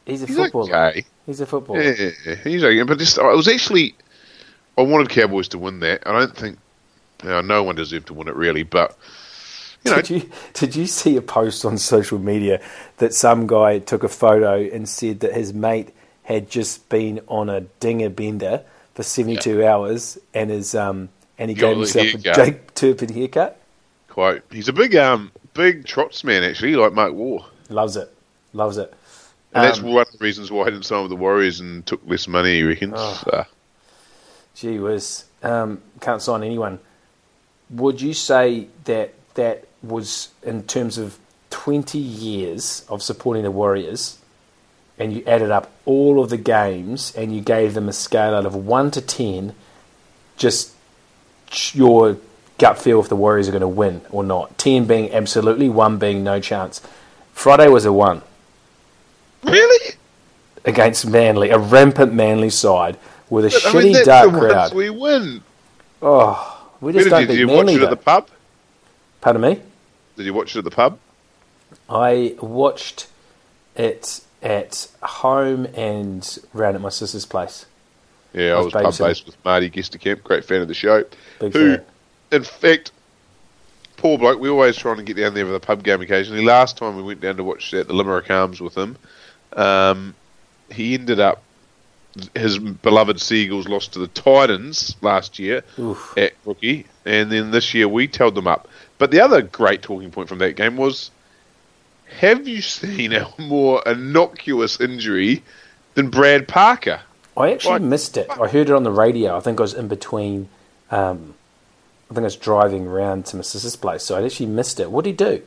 he's 0.06 0.22
a 0.22 0.26
He's 0.26 0.36
footballer. 0.36 0.74
okay. 0.74 1.04
He's 1.26 1.40
a 1.40 1.46
footballer. 1.46 1.82
Yeah, 1.82 2.10
he's 2.44 2.64
okay. 2.64 2.82
But 2.82 2.98
just, 2.98 3.18
I 3.18 3.26
was 3.34 3.48
actually, 3.48 3.94
I 4.78 4.82
wanted 4.82 5.08
Cowboys 5.08 5.48
to 5.48 5.58
win 5.58 5.80
that. 5.80 6.06
I 6.06 6.12
don't 6.12 6.36
think, 6.36 6.58
you 7.22 7.28
know, 7.28 7.40
no 7.40 7.62
one 7.64 7.74
deserved 7.74 8.06
to 8.06 8.14
win 8.14 8.28
it 8.28 8.34
really, 8.36 8.62
but 8.62 8.96
you 9.86 9.92
know, 9.92 10.02
Did 10.02 10.10
you 10.10 10.30
did 10.54 10.76
you 10.76 10.86
see 10.86 11.16
a 11.16 11.22
post 11.22 11.64
on 11.64 11.78
social 11.78 12.18
media 12.18 12.60
that 12.98 13.14
some 13.14 13.46
guy 13.46 13.78
took 13.78 14.02
a 14.04 14.08
photo 14.08 14.56
and 14.74 14.88
said 14.88 15.20
that 15.20 15.32
his 15.34 15.54
mate 15.54 15.94
had 16.24 16.50
just 16.50 16.88
been 16.88 17.20
on 17.28 17.48
a 17.48 17.60
dinger 17.80 18.10
bender 18.10 18.62
for 18.94 19.02
seventy 19.02 19.36
two 19.36 19.64
hours 19.64 20.18
and 20.34 20.50
his 20.50 20.74
um 20.74 21.08
and 21.38 21.50
he 21.50 21.54
Got 21.54 21.68
gave 21.74 21.76
himself 21.76 22.14
a. 22.14 22.18
Jake 22.18 22.74
Turpin 22.74 23.12
haircut. 23.12 23.60
quite. 24.08 24.42
He's 24.50 24.68
a 24.68 24.72
big, 24.72 24.96
um, 24.96 25.30
big 25.54 25.84
trots 25.84 26.24
man 26.24 26.42
actually, 26.42 26.74
like 26.76 26.92
Mark 26.94 27.12
War, 27.12 27.44
Loves 27.68 27.96
it, 27.96 28.10
loves 28.54 28.78
it. 28.78 28.92
and 29.52 29.62
that's 29.64 29.80
Um, 29.80 29.92
one 29.92 30.06
of 30.06 30.12
the 30.12 30.24
reasons 30.24 30.50
why 30.50 30.64
he 30.64 30.70
didn't 30.70 30.86
sign 30.86 31.02
with 31.02 31.10
the 31.10 31.16
Warriors 31.16 31.60
and 31.60 31.84
took 31.86 32.00
less 32.06 32.26
money. 32.26 32.56
He 32.56 32.62
reckons. 32.62 32.94
Oh. 32.96 33.20
So, 33.24 33.46
Gee 34.54 34.78
whiz, 34.78 35.24
um, 35.42 35.82
can't 36.00 36.22
sign 36.22 36.42
anyone. 36.42 36.78
Would 37.70 38.00
you 38.00 38.14
say 38.14 38.68
that 38.84 39.12
that 39.34 39.64
was 39.88 40.28
in 40.42 40.62
terms 40.64 40.98
of 40.98 41.18
20 41.50 41.98
years 41.98 42.84
of 42.88 43.02
supporting 43.02 43.42
the 43.42 43.50
Warriors, 43.50 44.18
and 44.98 45.12
you 45.12 45.22
added 45.26 45.50
up 45.50 45.70
all 45.84 46.22
of 46.22 46.30
the 46.30 46.36
games 46.36 47.14
and 47.16 47.34
you 47.34 47.40
gave 47.40 47.74
them 47.74 47.88
a 47.88 47.92
scale 47.92 48.34
out 48.34 48.46
of 48.46 48.54
1 48.54 48.90
to 48.92 49.00
10, 49.00 49.54
just 50.36 50.72
your 51.74 52.16
gut 52.58 52.78
feel 52.78 53.00
if 53.00 53.08
the 53.08 53.16
Warriors 53.16 53.48
are 53.48 53.52
going 53.52 53.60
to 53.60 53.68
win 53.68 54.00
or 54.10 54.24
not? 54.24 54.56
10 54.58 54.86
being 54.86 55.12
absolutely, 55.12 55.68
1 55.68 55.98
being 55.98 56.24
no 56.24 56.40
chance. 56.40 56.80
Friday 57.32 57.68
was 57.68 57.84
a 57.84 57.92
1 57.92 58.22
really? 59.44 59.94
against 60.64 61.06
Manly, 61.06 61.50
a 61.50 61.58
rampant 61.58 62.12
Manly 62.14 62.50
side 62.50 62.96
with 63.28 63.44
a 63.44 63.48
But, 63.48 63.66
I 63.66 63.70
shitty 63.72 63.92
mean, 63.92 64.04
dark 64.04 64.30
crowd. 64.32 64.74
we 64.74 64.90
win. 64.90 65.42
Oh, 66.00 66.70
we 66.80 66.92
just 66.92 67.04
did 67.04 67.10
don't 67.10 67.20
you, 67.22 67.26
did 67.26 67.38
you 67.38 67.48
watch 67.48 67.66
Manly. 67.66 67.74
it 67.74 67.82
at 67.82 67.90
the 67.90 67.96
pub? 67.96 68.28
Pardon 69.20 69.42
me. 69.42 69.60
Did 70.16 70.26
you 70.26 70.34
watch 70.34 70.54
it 70.54 70.58
at 70.58 70.64
the 70.64 70.70
pub? 70.70 70.98
I 71.88 72.36
watched 72.40 73.08
it 73.74 74.20
at 74.42 74.88
home 75.02 75.66
and 75.74 76.38
round 76.52 76.76
at 76.76 76.80
my 76.80 76.88
sister's 76.88 77.26
place. 77.26 77.66
Yeah, 78.32 78.52
I 78.52 78.56
was 78.56 78.74
was 78.74 78.98
pub 78.98 79.08
based 79.08 79.26
with 79.26 79.42
Marty 79.44 79.70
Gesterkamp, 79.70 80.22
great 80.22 80.44
fan 80.44 80.60
of 80.60 80.68
the 80.68 80.74
show. 80.74 81.04
Big 81.40 81.52
who, 81.52 81.76
fan. 81.76 81.84
in 82.32 82.44
fact, 82.44 82.92
poor 83.96 84.18
bloke, 84.18 84.40
we 84.40 84.48
always 84.48 84.76
trying 84.76 84.96
to 84.96 85.02
get 85.02 85.16
down 85.16 85.34
there 85.34 85.46
for 85.46 85.52
the 85.52 85.60
pub 85.60 85.82
game 85.82 86.00
occasionally. 86.00 86.44
Last 86.44 86.76
time 86.76 86.96
we 86.96 87.02
went 87.02 87.20
down 87.20 87.36
to 87.36 87.44
watch 87.44 87.72
at 87.72 87.86
the 87.86 87.94
Limerick 87.94 88.30
Arms 88.30 88.60
with 88.60 88.76
him, 88.76 88.96
um, 89.54 90.14
he 90.70 90.94
ended 90.94 91.18
up, 91.18 91.42
his 92.34 92.58
beloved 92.58 93.20
Seagulls 93.20 93.68
lost 93.68 93.92
to 93.94 93.98
the 93.98 94.08
Titans 94.08 94.96
last 95.00 95.38
year 95.38 95.62
Oof. 95.78 96.14
at 96.16 96.32
rookie, 96.44 96.86
and 97.04 97.30
then 97.30 97.50
this 97.50 97.74
year 97.74 97.88
we 97.88 98.08
told 98.08 98.34
them 98.34 98.46
up. 98.46 98.68
But 98.98 99.10
the 99.10 99.20
other 99.20 99.42
great 99.42 99.82
talking 99.82 100.10
point 100.10 100.28
from 100.28 100.38
that 100.38 100.56
game 100.56 100.76
was 100.76 101.10
have 102.18 102.46
you 102.46 102.62
seen 102.62 103.12
a 103.12 103.28
more 103.38 103.82
innocuous 103.84 104.80
injury 104.80 105.42
than 105.94 106.08
Brad 106.08 106.46
Parker? 106.48 107.00
I 107.36 107.52
actually 107.52 107.72
Like- 107.74 107.82
missed 107.82 108.16
it. 108.16 108.26
I 108.30 108.48
heard 108.48 108.70
it 108.70 108.72
on 108.72 108.84
the 108.84 108.90
radio. 108.92 109.36
I 109.36 109.40
think 109.40 109.60
I 109.60 109.62
was 109.62 109.74
in 109.74 109.88
between. 109.88 110.48
Um, 110.90 111.34
I 112.10 112.14
think 112.14 112.22
I 112.22 112.24
was 112.24 112.36
driving 112.36 112.86
around 112.86 113.26
to 113.26 113.36
my 113.36 113.42
sister's 113.42 113.74
place, 113.76 114.04
so 114.04 114.16
I 114.16 114.24
actually 114.24 114.46
missed 114.46 114.78
it. 114.78 114.90
What 114.90 115.04
did 115.04 115.10
he 115.10 115.16
do? 115.16 115.42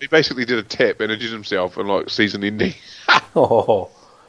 He 0.00 0.06
basically 0.06 0.44
did 0.44 0.58
a 0.58 0.62
tap 0.62 1.00
and 1.00 1.10
injured 1.10 1.32
himself 1.32 1.76
and 1.76 1.88
like 1.88 2.08
season 2.10 2.44
ending. 2.44 2.74
Oh, 3.36 3.88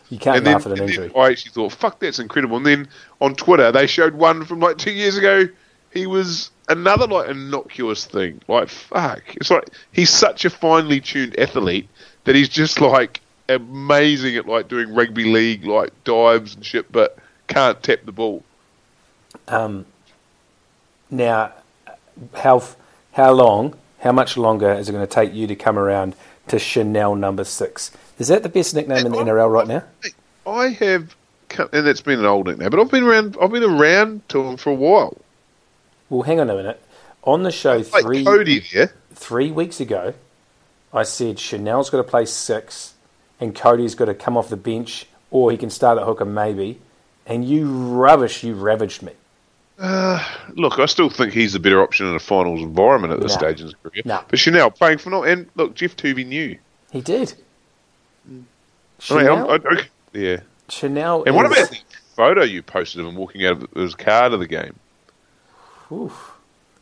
you 0.09 0.17
can't 0.19 0.37
and 0.37 0.45
then, 0.45 0.53
laugh 0.53 0.65
at 0.67 0.73
an 0.73 0.83
injury. 0.83 1.11
I 1.15 1.29
actually 1.29 1.51
thought, 1.51 1.71
fuck, 1.71 1.99
that's 1.99 2.19
incredible. 2.19 2.57
And 2.57 2.65
then 2.65 2.87
on 3.21 3.33
Twitter, 3.35 3.71
they 3.71 3.87
showed 3.87 4.13
one 4.13 4.43
from 4.45 4.59
like 4.59 4.77
two 4.77 4.91
years 4.91 5.17
ago. 5.17 5.47
He 5.93 6.05
was 6.05 6.51
another 6.69 7.07
like 7.07 7.29
innocuous 7.29 8.05
thing. 8.05 8.41
Like, 8.47 8.69
fuck. 8.69 9.23
It's 9.35 9.51
like 9.51 9.69
he's 9.91 10.09
such 10.09 10.45
a 10.45 10.49
finely 10.49 11.01
tuned 11.01 11.37
athlete 11.37 11.89
that 12.23 12.35
he's 12.35 12.49
just 12.49 12.79
like 12.79 13.21
amazing 13.49 14.35
at 14.35 14.45
like 14.45 14.67
doing 14.67 14.93
rugby 14.93 15.25
league 15.25 15.65
like 15.65 15.91
dives 16.03 16.55
and 16.55 16.65
shit, 16.65 16.91
but 16.91 17.17
can't 17.47 17.81
tap 17.83 17.99
the 18.05 18.11
ball. 18.11 18.43
Um, 19.47 19.85
now, 21.09 21.51
how 22.35 22.63
how 23.13 23.31
long, 23.33 23.75
how 23.99 24.11
much 24.11 24.37
longer 24.37 24.71
is 24.71 24.87
it 24.87 24.91
going 24.93 25.05
to 25.05 25.13
take 25.13 25.33
you 25.33 25.47
to 25.47 25.55
come 25.55 25.77
around 25.77 26.15
to 26.47 26.59
Chanel 26.59 27.15
number 27.15 27.43
six? 27.43 27.91
Is 28.19 28.27
that 28.27 28.43
the 28.43 28.49
best 28.49 28.75
nickname 28.75 29.05
in 29.05 29.11
the 29.11 29.17
NRL 29.17 29.51
right 29.51 29.67
now? 29.67 29.83
I 30.45 30.69
have, 30.69 31.15
and 31.57 31.87
it's 31.87 32.01
been 32.01 32.19
an 32.19 32.25
old 32.25 32.47
nickname, 32.47 32.69
but 32.69 32.79
I've 32.79 32.91
been 32.91 33.03
around. 33.03 33.37
I've 33.41 33.51
been 33.51 33.63
around 33.63 34.27
to 34.29 34.43
him 34.43 34.57
for 34.57 34.69
a 34.69 34.75
while. 34.75 35.17
Well, 36.09 36.23
hang 36.23 36.39
on 36.39 36.49
a 36.49 36.55
minute. 36.55 36.81
On 37.23 37.43
the 37.43 37.51
show 37.51 37.83
three 37.83 38.23
Cody 38.23 38.61
three 39.13 39.51
weeks 39.51 39.79
ago, 39.79 40.13
I 40.93 41.03
said 41.03 41.37
Chanel's 41.39 41.89
got 41.89 41.97
to 41.97 42.03
play 42.03 42.25
six, 42.25 42.93
and 43.39 43.53
Cody's 43.55 43.93
got 43.95 44.05
to 44.05 44.13
come 44.13 44.37
off 44.37 44.49
the 44.49 44.57
bench, 44.57 45.05
or 45.29 45.51
he 45.51 45.57
can 45.57 45.69
start 45.69 45.97
at 45.97 46.05
hooker 46.05 46.25
maybe. 46.25 46.79
And 47.25 47.45
you 47.45 47.67
rubbish, 47.69 48.43
you 48.43 48.55
ravaged 48.55 49.03
me. 49.03 49.11
Uh, 49.77 50.23
look, 50.55 50.79
I 50.79 50.87
still 50.87 51.09
think 51.09 51.31
he's 51.33 51.53
the 51.53 51.59
better 51.59 51.81
option 51.81 52.07
in 52.07 52.15
a 52.15 52.19
finals 52.19 52.61
environment 52.61 53.13
at 53.13 53.19
this 53.21 53.33
No. 53.33 53.37
stage 53.37 53.59
in 53.61 53.67
his 53.67 53.75
career. 53.75 54.01
No. 54.03 54.21
But 54.27 54.39
Chanel 54.39 54.71
playing 54.71 54.97
for 54.97 55.09
not, 55.11 55.27
and 55.27 55.47
look, 55.55 55.75
Geoff 55.75 55.95
Toovey 55.95 56.25
knew. 56.25 56.57
He 56.91 57.01
did. 57.01 57.33
I 58.27 58.31
mean, 58.31 58.47
Chanel, 58.99 59.51
I'm- 59.51 59.61
I- 59.69 59.75
I- 59.75 59.83
yeah. 60.13 60.37
Chanel 60.69 61.23
And 61.25 61.35
what 61.35 61.45
about 61.45 61.69
the 61.69 61.77
photo 62.15 62.43
you 62.43 62.61
posted 62.63 63.01
of 63.01 63.07
him 63.07 63.15
walking 63.15 63.45
out 63.45 63.61
of 63.63 63.67
his 63.75 63.93
car 63.95 64.29
to 64.29 64.37
the 64.37 64.47
game? 64.47 64.75
Oof. 65.91 66.31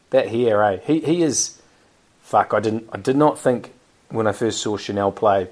That 0.09 0.29
hair, 0.29 0.63
eh? 0.63 0.77
He 0.85 0.99
he 1.01 1.23
is. 1.23 1.61
Fuck! 2.21 2.53
I 2.53 2.59
didn't. 2.59 2.89
I 2.91 2.97
did 2.97 3.15
not 3.17 3.39
think 3.39 3.71
when 4.09 4.27
I 4.27 4.31
first 4.31 4.61
saw 4.61 4.77
Chanel 4.77 5.11
play. 5.11 5.47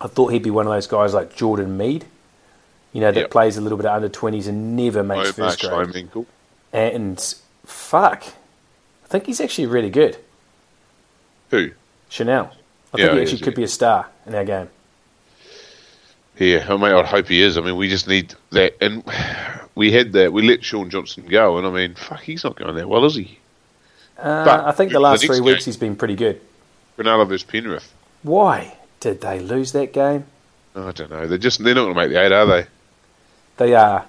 I 0.00 0.06
thought 0.06 0.28
he'd 0.32 0.42
be 0.42 0.50
one 0.50 0.66
of 0.66 0.72
those 0.72 0.86
guys 0.86 1.12
like 1.12 1.36
Jordan 1.36 1.76
Mead, 1.76 2.06
you 2.92 3.00
know, 3.02 3.12
that 3.12 3.20
Yep. 3.20 3.30
plays 3.30 3.56
a 3.58 3.60
little 3.60 3.76
bit 3.76 3.86
of 3.86 3.94
under 3.94 4.08
twenties 4.08 4.46
and 4.46 4.74
never 4.76 5.02
makes 5.04 5.28
Oh, 5.28 5.32
first 5.32 5.60
grade. 5.60 6.06
And 6.72 7.34
fuck, 7.66 8.24
I 9.04 9.08
think 9.08 9.26
he's 9.26 9.40
actually 9.40 9.66
really 9.66 9.90
good. 9.90 10.16
Who? 11.50 11.70
Chanel. 12.08 12.52
I 12.94 12.98
Yeah, 12.98 13.06
think 13.06 13.10
he 13.12 13.16
he 13.18 13.22
actually 13.22 13.34
is, 13.34 13.40
could 13.42 13.52
yeah. 13.52 13.56
be 13.56 13.62
a 13.64 13.68
star 13.68 14.06
in 14.26 14.34
our 14.34 14.44
game. 14.44 14.68
Yeah, 16.38 16.64
I 16.68 16.72
mean, 16.76 16.84
I'd 16.92 17.04
hope 17.06 17.28
he 17.28 17.42
is. 17.42 17.58
I 17.58 17.60
mean, 17.60 17.76
we 17.76 17.88
just 17.88 18.08
need 18.08 18.34
that. 18.50 18.74
And 18.80 19.04
we 19.74 19.92
had 19.92 20.12
that. 20.12 20.32
We 20.32 20.42
let 20.42 20.64
Shaun 20.64 20.90
Johnson 20.90 21.26
go, 21.28 21.58
and 21.58 21.66
I 21.66 21.70
mean, 21.70 21.94
fuck, 21.94 22.20
he's 22.20 22.44
not 22.44 22.56
going 22.56 22.74
that 22.76 22.88
well, 22.88 23.04
is 23.04 23.14
he? 23.16 23.38
Uh, 24.18 24.44
But 24.44 24.64
I 24.66 24.72
think 24.72 24.90
the 24.90 24.94
the 24.94 25.00
last 25.00 25.22
next 25.22 25.26
three 25.36 25.40
weeks 25.40 25.64
game- 25.64 25.70
he's 25.70 25.76
been 25.76 25.96
pretty 25.96 26.16
good. 26.16 26.40
Ronaldo 26.98 27.26
versus 27.28 27.44
Penrith. 27.44 27.92
Why 28.22 28.76
did 29.00 29.20
they 29.22 29.40
lose 29.40 29.72
that 29.72 29.92
game? 29.92 30.26
I 30.76 30.92
don't 30.92 31.10
know. 31.10 31.26
They're 31.26 31.38
just 31.38 31.62
they're 31.64 31.74
not 31.74 31.82
going 31.84 31.94
to 31.94 32.00
make 32.00 32.10
the 32.10 32.22
eight, 32.22 32.32
are 32.32 32.46
they? 32.46 32.66
They 33.56 33.74
are. 33.74 34.04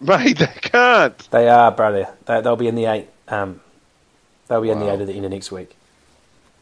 Mate, 0.00 0.38
they 0.38 0.46
can't. 0.46 1.30
They 1.30 1.48
are, 1.48 1.70
brother. 1.72 2.08
They, 2.26 2.40
they'll 2.40 2.56
be 2.56 2.68
in 2.68 2.74
the 2.74 2.86
eight. 2.86 3.08
Um, 3.28 3.60
they'll 4.48 4.60
be 4.62 4.70
in 4.70 4.78
the 4.80 4.86
eight 4.92 5.00
at 5.00 5.06
the 5.06 5.12
end 5.14 5.24
of 5.24 5.30
next 5.30 5.50
week. 5.52 5.76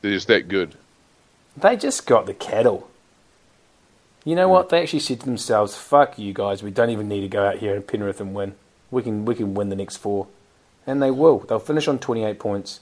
They're 0.02 0.12
just 0.12 0.28
that 0.28 0.48
good. 0.48 0.74
They 1.56 1.76
just 1.76 2.06
got 2.06 2.26
the 2.26 2.34
cattle. 2.34 2.88
You 4.28 4.34
know 4.34 4.46
what? 4.46 4.68
They 4.68 4.82
actually 4.82 5.00
said 5.00 5.20
to 5.20 5.24
themselves, 5.24 5.74
"Fuck 5.74 6.18
you 6.18 6.34
guys. 6.34 6.62
We 6.62 6.70
don't 6.70 6.90
even 6.90 7.08
need 7.08 7.22
to 7.22 7.28
go 7.28 7.46
out 7.46 7.56
here 7.56 7.74
in 7.74 7.82
Penrith 7.82 8.20
and 8.20 8.34
win. 8.34 8.56
We 8.90 9.02
can 9.02 9.24
we 9.24 9.34
can 9.34 9.54
win 9.54 9.70
the 9.70 9.74
next 9.74 9.96
four, 9.96 10.26
and 10.86 11.02
they 11.02 11.10
will. 11.10 11.38
They'll 11.38 11.58
finish 11.58 11.88
on 11.88 11.98
twenty 11.98 12.24
eight 12.24 12.38
points, 12.38 12.80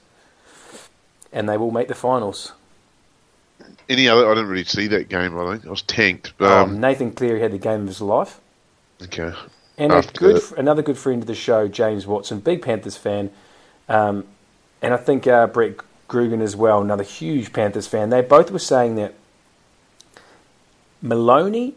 and 1.33 1.49
they 1.49 1.57
will 1.57 1.71
make 1.71 1.87
the 1.87 1.95
finals. 1.95 2.51
Any 3.89 4.09
other? 4.09 4.27
I 4.27 4.35
didn't 4.35 4.49
really 4.49 4.65
see 4.65 4.89
that 4.89 5.09
game. 5.09 5.39
I 5.39 5.53
think 5.53 5.67
I 5.69 5.71
was 5.71 5.83
tanked. 5.83 6.33
Um, 6.41 6.51
um, 6.51 6.81
Nathan 6.81 7.13
Cleary 7.13 7.39
had 7.39 7.53
the 7.53 7.59
game 7.59 7.83
of 7.83 7.87
his 7.87 8.01
life, 8.01 8.41
okay. 9.03 9.33
and 9.79 9.93
a 9.93 10.03
good 10.03 10.43
that. 10.43 10.59
another 10.59 10.83
good 10.83 10.99
friend 10.99 11.23
of 11.23 11.29
the 11.29 11.37
show, 11.37 11.69
James 11.69 12.09
Watson, 12.09 12.41
big 12.41 12.61
Panthers 12.61 12.97
fan, 12.97 13.31
um, 13.89 14.25
and 14.83 14.93
I 14.93 14.97
think 14.97 15.29
uh, 15.29 15.47
Brett 15.47 15.77
Grugan 16.09 16.41
as 16.41 16.57
well, 16.57 16.83
another 16.83 17.05
huge 17.05 17.53
Panthers 17.53 17.87
fan. 17.87 18.11
They 18.11 18.21
both 18.21 18.51
were 18.51 18.59
saying 18.59 18.97
that 18.97 19.15
Maloney 21.09 21.75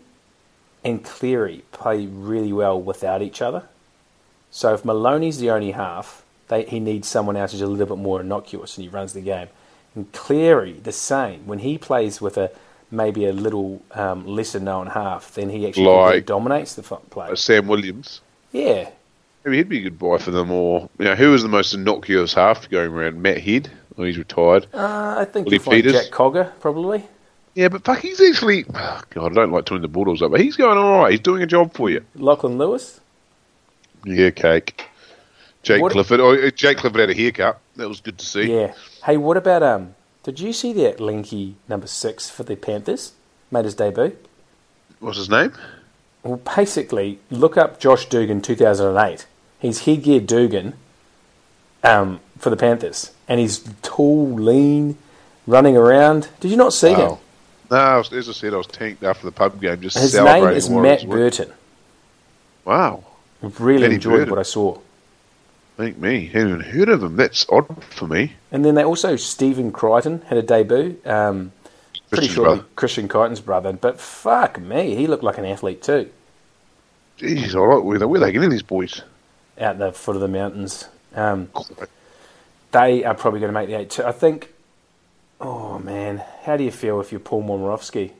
and 0.83 1.03
Cleary 1.03 1.63
play 1.71 2.05
really 2.05 2.53
well 2.53 2.79
without 2.81 3.21
each 3.21 3.41
other. 3.41 3.63
So 4.51 4.73
if 4.73 4.83
Maloney's 4.85 5.39
the 5.39 5.51
only 5.51 5.71
half, 5.71 6.23
they, 6.47 6.63
he 6.65 6.79
needs 6.79 7.07
someone 7.07 7.35
else 7.35 7.51
who's 7.51 7.61
a 7.61 7.67
little 7.67 7.95
bit 7.95 8.01
more 8.01 8.21
innocuous 8.21 8.77
and 8.77 8.83
he 8.83 8.89
runs 8.89 9.13
the 9.13 9.21
game. 9.21 9.47
And 9.95 10.11
Cleary, 10.13 10.73
the 10.73 10.91
same. 10.91 11.45
When 11.45 11.59
he 11.59 11.77
plays 11.77 12.21
with 12.21 12.37
a 12.37 12.51
maybe 12.91 13.25
a 13.25 13.33
little 13.33 13.81
um, 13.91 14.25
lesser 14.25 14.59
known 14.59 14.87
half, 14.87 15.33
then 15.35 15.49
he 15.49 15.67
actually 15.67 15.85
Like- 15.85 16.25
dominates 16.25 16.73
the 16.75 16.81
play. 16.81 17.29
Uh, 17.29 17.35
Sam 17.35 17.67
Williams. 17.67 18.21
Yeah, 18.51 18.89
Maybe 19.45 19.57
he'd 19.57 19.69
be 19.69 19.77
a 19.79 19.83
good 19.83 19.99
buy 19.99 20.17
for 20.17 20.31
them. 20.31 20.51
Or 20.51 20.89
you 20.97 21.05
know, 21.05 21.15
who 21.15 21.31
was 21.31 21.43
the 21.43 21.49
most 21.49 21.73
innocuous 21.73 22.33
half 22.33 22.69
going 22.69 22.91
around? 22.91 23.21
Matt 23.21 23.39
Head. 23.39 23.69
Oh, 23.97 24.03
he's 24.03 24.17
retired. 24.17 24.65
uh, 24.73 25.15
I 25.19 25.25
think 25.25 25.45
Willie 25.45 25.59
Peters? 25.59 25.93
Jack 25.93 26.11
Cogger 26.11 26.51
probably. 26.59 27.05
Yeah, 27.55 27.69
but 27.69 27.83
fuck, 27.83 27.99
he's 27.99 28.21
actually. 28.21 28.65
oh, 28.73 29.01
God, 29.09 29.31
I 29.31 29.35
don't 29.35 29.51
like 29.51 29.65
turning 29.65 29.81
the 29.81 29.87
Bulldogs 29.87 30.21
up, 30.21 30.31
but 30.31 30.41
he's 30.41 30.55
going 30.55 30.77
all 30.77 31.01
right. 31.03 31.11
He's 31.11 31.19
doing 31.19 31.41
a 31.41 31.47
job 31.47 31.73
for 31.73 31.89
you. 31.89 32.03
Lachlan 32.15 32.57
Lewis. 32.57 32.99
Yeah, 34.05 34.29
cake. 34.29 34.85
Jake 35.63 35.81
What- 35.81 35.91
Clifford. 35.91 36.19
Oh, 36.19 36.33
uh, 36.33 36.49
Jake 36.51 36.77
Clifford 36.77 37.01
had 37.01 37.09
a 37.09 37.13
haircut. 37.13 37.59
That 37.75 37.89
was 37.89 37.99
good 38.01 38.17
to 38.17 38.25
see. 38.25 38.53
Yeah. 38.53 38.73
Hey, 39.05 39.17
what 39.17 39.37
about 39.37 39.63
um? 39.63 39.95
Did 40.23 40.39
you 40.39 40.53
see 40.53 40.73
that 40.73 40.97
Linky 40.97 41.55
number 41.67 41.87
six 41.87 42.29
for 42.29 42.43
the 42.43 42.55
Panthers 42.55 43.13
made 43.51 43.65
his 43.65 43.73
debut? 43.73 44.15
What's 44.99 45.17
his 45.17 45.29
name? 45.29 45.53
Well, 46.23 46.37
basically, 46.55 47.19
look 47.31 47.57
up 47.57 47.79
Josh 47.79 48.05
Dugan 48.07 48.41
2008. 48.41 49.25
He's 49.59 49.85
headgear 49.85 50.19
Dugan 50.19 50.73
um, 51.83 52.19
for 52.37 52.49
the 52.49 52.57
Panthers, 52.57 53.11
and 53.27 53.39
he's 53.39 53.59
tall, 53.81 54.29
lean, 54.29 54.97
running 55.47 55.77
around. 55.77 56.27
Did 56.41 56.51
you 56.51 56.57
not 56.57 56.73
see 56.73 56.93
him? 56.93 57.17
No, 57.71 57.77
I 57.77 57.97
was- 57.97 58.11
as 58.13 58.27
I 58.29 58.31
said, 58.31 58.53
I 58.53 58.57
was 58.57 58.67
tanked 58.67 59.03
after 59.03 59.25
the 59.25 59.31
pub 59.31 59.59
game, 59.61 59.81
just 59.81 59.97
His 59.97 60.13
name 60.13 60.25
celebrating 60.25 60.57
is 60.57 60.69
Warriors 60.69 61.03
Matt. 61.03 61.09
Burton. 61.11 61.53
Wow. 62.65 63.03
I've 63.43 63.59
really 63.61 63.85
enjoyed 63.95 64.13
Burton. 64.19 64.29
what 64.31 64.39
I 64.39 64.43
saw. 64.43 64.77
Thank 65.77 65.97
me. 65.97 66.27
Hadn't 66.27 66.49
even 66.49 66.59
heard 66.61 66.89
of 66.89 67.03
him. 67.03 67.15
That's 67.15 67.45
odd 67.49 67.83
for 67.85 68.05
me. 68.07 68.33
And 68.51 68.65
then 68.65 68.75
they 68.75 68.83
also 68.83 69.15
Stephen 69.15 69.71
Crichton 69.71 70.21
had 70.27 70.37
a 70.37 70.41
debut. 70.41 70.97
Um, 71.05 71.53
pretty 72.09 72.27
sure 72.27 72.43
brother. 72.45 72.65
Christian 72.75 73.07
Crichton's 73.07 73.39
brother, 73.39 73.71
but 73.71 73.99
fuck 74.01 74.59
me, 74.59 74.95
he 74.95 75.07
looked 75.07 75.23
like 75.23 75.37
an 75.37 75.45
athlete 75.45 75.81
too. 75.81 76.09
Jeez, 77.19 77.55
all 77.55 77.67
right. 77.67 77.83
Where, 77.83 77.97
they- 77.99 78.05
where 78.05 78.19
they 78.19 78.31
getting 78.31 78.49
these 78.49 78.63
boys? 78.63 79.01
out 79.59 79.77
the 79.77 79.91
foot 79.91 80.15
of 80.15 80.21
the 80.21 80.27
mountains. 80.29 80.87
Um, 81.15 81.49
they 82.71 83.03
are 83.03 83.13
probably 83.15 83.39
going 83.41 83.51
to 83.53 83.59
make 83.59 83.67
the 83.67 83.75
eight. 83.75 83.89
Too. 83.89 84.03
I 84.05 84.11
think. 84.13 84.53
Oh 85.41 85.79
man, 85.79 86.23
how 86.43 86.57
do 86.57 86.63
you 86.63 86.71
feel 86.71 86.99
if 86.99 87.11
you're 87.11 87.19
Paul 87.19 87.43
Momirovski? 87.43 88.11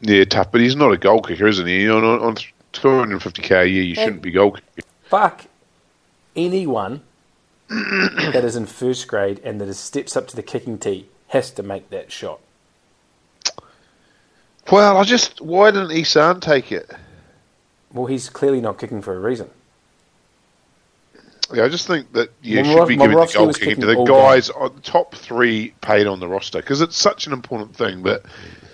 Yeah, 0.00 0.24
tough, 0.24 0.52
but 0.52 0.60
he's 0.60 0.76
not 0.76 0.92
a 0.92 0.98
goal 0.98 1.22
kicker, 1.22 1.46
isn't 1.46 1.66
he? 1.66 1.88
On, 1.88 2.04
on, 2.04 2.20
on 2.20 2.36
250k 2.74 3.62
a 3.62 3.68
year, 3.68 3.82
you 3.82 3.94
shouldn't 3.94 4.20
be 4.20 4.30
goal 4.30 4.52
kicking. 4.52 4.84
Fuck 5.04 5.46
anyone 6.34 7.00
that 7.68 8.44
is 8.44 8.56
in 8.56 8.66
first 8.66 9.08
grade 9.08 9.40
and 9.42 9.60
that 9.60 9.68
is 9.68 9.78
steps 9.78 10.16
up 10.16 10.28
to 10.28 10.36
the 10.36 10.42
kicking 10.42 10.78
tee 10.78 11.08
has 11.28 11.50
to 11.52 11.62
make 11.62 11.88
that 11.90 12.12
shot. 12.12 12.40
Well, 14.70 14.96
I 14.96 15.04
just 15.04 15.40
why 15.40 15.70
didn't 15.70 15.90
Esan 15.90 16.40
take 16.40 16.70
it? 16.70 16.90
Well, 17.92 18.06
he's 18.06 18.28
clearly 18.28 18.60
not 18.60 18.78
kicking 18.78 19.00
for 19.00 19.14
a 19.14 19.20
reason. 19.20 19.48
Yeah, 21.52 21.64
I 21.64 21.68
just 21.68 21.86
think 21.86 22.12
that 22.12 22.30
you 22.42 22.64
should 22.64 22.88
be 22.88 22.96
giving 22.96 23.16
the 23.16 23.26
goal 23.26 23.52
kicking 23.52 23.80
to 23.80 23.86
the 23.86 24.04
guys 24.04 24.50
on 24.50 24.74
the 24.74 24.80
top 24.80 25.14
three 25.14 25.74
paid 25.80 26.06
on 26.06 26.18
the 26.18 26.26
roster 26.26 26.58
because 26.60 26.80
it's 26.80 26.96
such 26.96 27.26
an 27.26 27.32
important 27.32 27.76
thing 27.76 28.02
that 28.02 28.22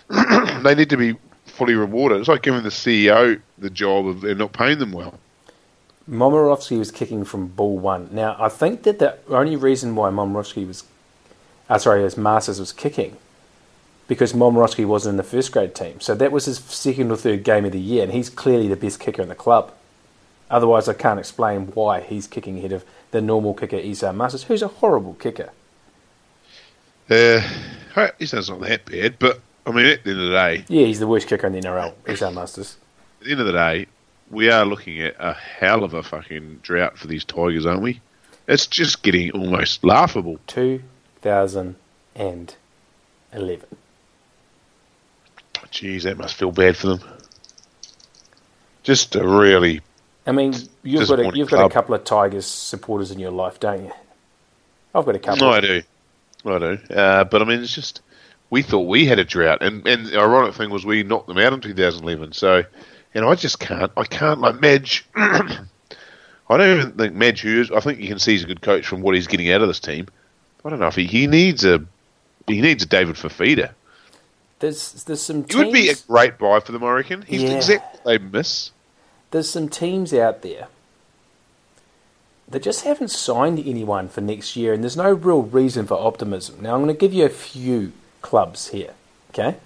they 0.62 0.74
need 0.74 0.88
to 0.90 0.96
be 0.96 1.16
fully 1.46 1.74
rewarded. 1.74 2.18
It's 2.18 2.28
like 2.28 2.42
giving 2.42 2.62
the 2.62 2.70
CEO 2.70 3.40
the 3.58 3.70
job 3.70 4.06
of 4.06 4.20
they're 4.22 4.34
not 4.34 4.52
paying 4.52 4.78
them 4.78 4.92
well. 4.92 5.18
Momirovski 6.08 6.78
was 6.78 6.90
kicking 6.90 7.24
from 7.24 7.46
ball 7.48 7.78
one. 7.78 8.08
Now, 8.10 8.36
I 8.38 8.48
think 8.48 8.82
that 8.82 8.98
the 8.98 9.16
only 9.28 9.56
reason 9.56 9.94
why 9.94 10.10
Momirovski 10.10 10.66
was, 10.66 10.84
uh, 11.68 11.78
sorry, 11.78 12.02
his 12.02 12.16
Marsters 12.16 12.58
was 12.58 12.72
kicking, 12.72 13.16
because 14.08 14.32
Momirovski 14.32 14.84
wasn't 14.84 15.12
in 15.12 15.16
the 15.18 15.22
first 15.22 15.52
grade 15.52 15.74
team. 15.74 16.00
So 16.00 16.14
that 16.14 16.32
was 16.32 16.46
his 16.46 16.58
second 16.58 17.10
or 17.12 17.16
third 17.16 17.44
game 17.44 17.64
of 17.64 17.72
the 17.72 17.80
year, 17.80 18.02
and 18.02 18.12
he's 18.12 18.28
clearly 18.28 18.66
the 18.66 18.76
best 18.76 18.98
kicker 18.98 19.22
in 19.22 19.28
the 19.28 19.34
club. 19.34 19.72
Otherwise, 20.52 20.86
I 20.88 20.92
can't 20.92 21.18
explain 21.18 21.66
why 21.68 22.00
he's 22.00 22.26
kicking 22.28 22.58
ahead 22.58 22.72
of 22.72 22.84
the 23.10 23.20
normal 23.20 23.54
kicker, 23.54 23.78
Esan 23.78 24.14
Marsters, 24.16 24.44
who's 24.44 24.62
a 24.62 24.68
horrible 24.68 25.14
kicker. 25.14 25.50
Uh, 27.10 27.40
he 28.18 28.26
sounds 28.26 28.48
not 28.50 28.60
that 28.60 28.84
bad, 28.84 29.18
but 29.18 29.40
I 29.66 29.70
mean, 29.72 29.86
at 29.86 30.04
the 30.04 30.10
end 30.10 30.20
of 30.20 30.26
the 30.26 30.32
day, 30.32 30.64
Yeah, 30.68 30.86
he's 30.86 31.00
the 31.00 31.06
worst 31.06 31.26
kicker 31.26 31.46
in 31.46 31.54
the 31.54 31.60
NRL, 31.60 31.94
Esan 32.04 32.34
Marsters. 32.34 32.76
at 33.20 33.24
the 33.26 33.32
end 33.32 33.40
of 33.40 33.46
the 33.46 33.52
day, 33.52 33.86
we 34.30 34.50
are 34.50 34.64
looking 34.64 35.00
at 35.00 35.16
a 35.18 35.32
hell 35.32 35.84
of 35.84 35.94
a 35.94 36.02
fucking 36.02 36.60
drought 36.62 36.98
for 36.98 37.06
these 37.06 37.24
Tigers, 37.24 37.66
aren't 37.66 37.82
we? 37.82 38.00
It's 38.46 38.66
just 38.66 39.02
getting 39.02 39.30
almost 39.32 39.84
laughable. 39.84 40.38
2011. 40.48 41.76
Jeez, 45.70 46.02
that 46.02 46.18
must 46.18 46.34
feel 46.34 46.52
bad 46.52 46.76
for 46.76 46.88
them. 46.88 47.00
Just 48.82 49.14
a 49.16 49.26
really, 49.26 49.80
I 50.26 50.32
mean, 50.32 50.54
you've 50.82 51.08
got 51.08 51.18
a, 51.18 51.32
you've 51.36 51.50
got 51.50 51.66
a 51.66 51.68
couple 51.68 51.94
of 51.94 52.04
Tigers 52.04 52.46
supporters 52.46 53.10
in 53.10 53.18
your 53.18 53.30
life, 53.32 53.58
don't 53.58 53.84
you? 53.84 53.92
I've 54.94 55.04
got 55.04 55.16
a 55.16 55.18
couple. 55.18 55.46
no, 55.48 55.52
I 55.52 55.60
do, 55.60 55.82
I 56.44 56.58
do. 56.58 56.78
Uh, 56.94 57.24
but 57.24 57.42
I 57.42 57.44
mean, 57.44 57.60
it's 57.60 57.74
just 57.74 58.02
we 58.50 58.62
thought 58.62 58.86
we 58.86 59.06
had 59.06 59.18
a 59.18 59.24
drought, 59.24 59.58
and 59.62 59.86
and 59.86 60.06
the 60.06 60.18
ironic 60.20 60.54
thing 60.54 60.70
was 60.70 60.84
we 60.86 61.02
knocked 61.02 61.26
them 61.26 61.38
out 61.38 61.52
in 61.52 61.60
2011. 61.60 62.32
So, 62.32 62.62
and 63.14 63.24
I 63.24 63.34
just 63.34 63.58
can't, 63.58 63.90
I 63.96 64.04
can't 64.04 64.40
like 64.40 64.60
Madge. 64.60 65.06
I 65.16 66.56
don't 66.58 66.78
even 66.78 66.92
think 66.92 67.14
Madge 67.14 67.40
Hughes. 67.40 67.70
I 67.70 67.80
think 67.80 67.98
you 67.98 68.08
can 68.08 68.18
see 68.18 68.32
he's 68.32 68.44
a 68.44 68.46
good 68.46 68.60
coach 68.62 68.86
from 68.86 69.00
what 69.00 69.14
he's 69.14 69.26
getting 69.26 69.50
out 69.50 69.62
of 69.62 69.68
this 69.68 69.80
team. 69.80 70.06
I 70.64 70.70
don't 70.70 70.78
know 70.78 70.86
if 70.86 70.94
he, 70.94 71.06
he 71.06 71.26
needs 71.26 71.64
a 71.64 71.84
he 72.46 72.60
needs 72.60 72.82
a 72.82 72.86
David 72.86 73.16
Fifita. 73.16 73.70
There's 74.60 75.04
there's 75.04 75.22
some 75.22 75.44
He 75.48 75.56
would 75.56 75.72
be 75.72 75.88
a 75.88 75.94
great 76.06 76.38
buy 76.38 76.60
for 76.60 76.72
them, 76.72 76.84
I 76.84 76.92
reckon. 76.92 77.22
He's 77.22 77.42
Yeah. 77.42 77.56
exactly 77.56 78.00
what 78.02 78.04
they 78.04 78.18
miss. 78.18 78.70
There's 79.32 79.50
some 79.50 79.68
teams 79.68 80.14
out 80.14 80.42
there 80.42 80.68
that 82.48 82.62
just 82.62 82.84
haven't 82.84 83.08
signed 83.08 83.58
anyone 83.58 84.08
for 84.08 84.20
next 84.20 84.56
year, 84.56 84.72
and 84.72 84.82
there's 84.84 84.96
no 84.96 85.12
real 85.12 85.42
reason 85.42 85.86
for 85.86 85.94
optimism. 85.94 86.60
Now, 86.60 86.74
I'm 86.74 86.84
going 86.84 86.94
to 86.94 87.00
give 87.00 87.12
you 87.12 87.24
a 87.24 87.30
few 87.30 87.92
clubs 88.20 88.68
here. 88.68 88.94
Okay, 89.30 89.56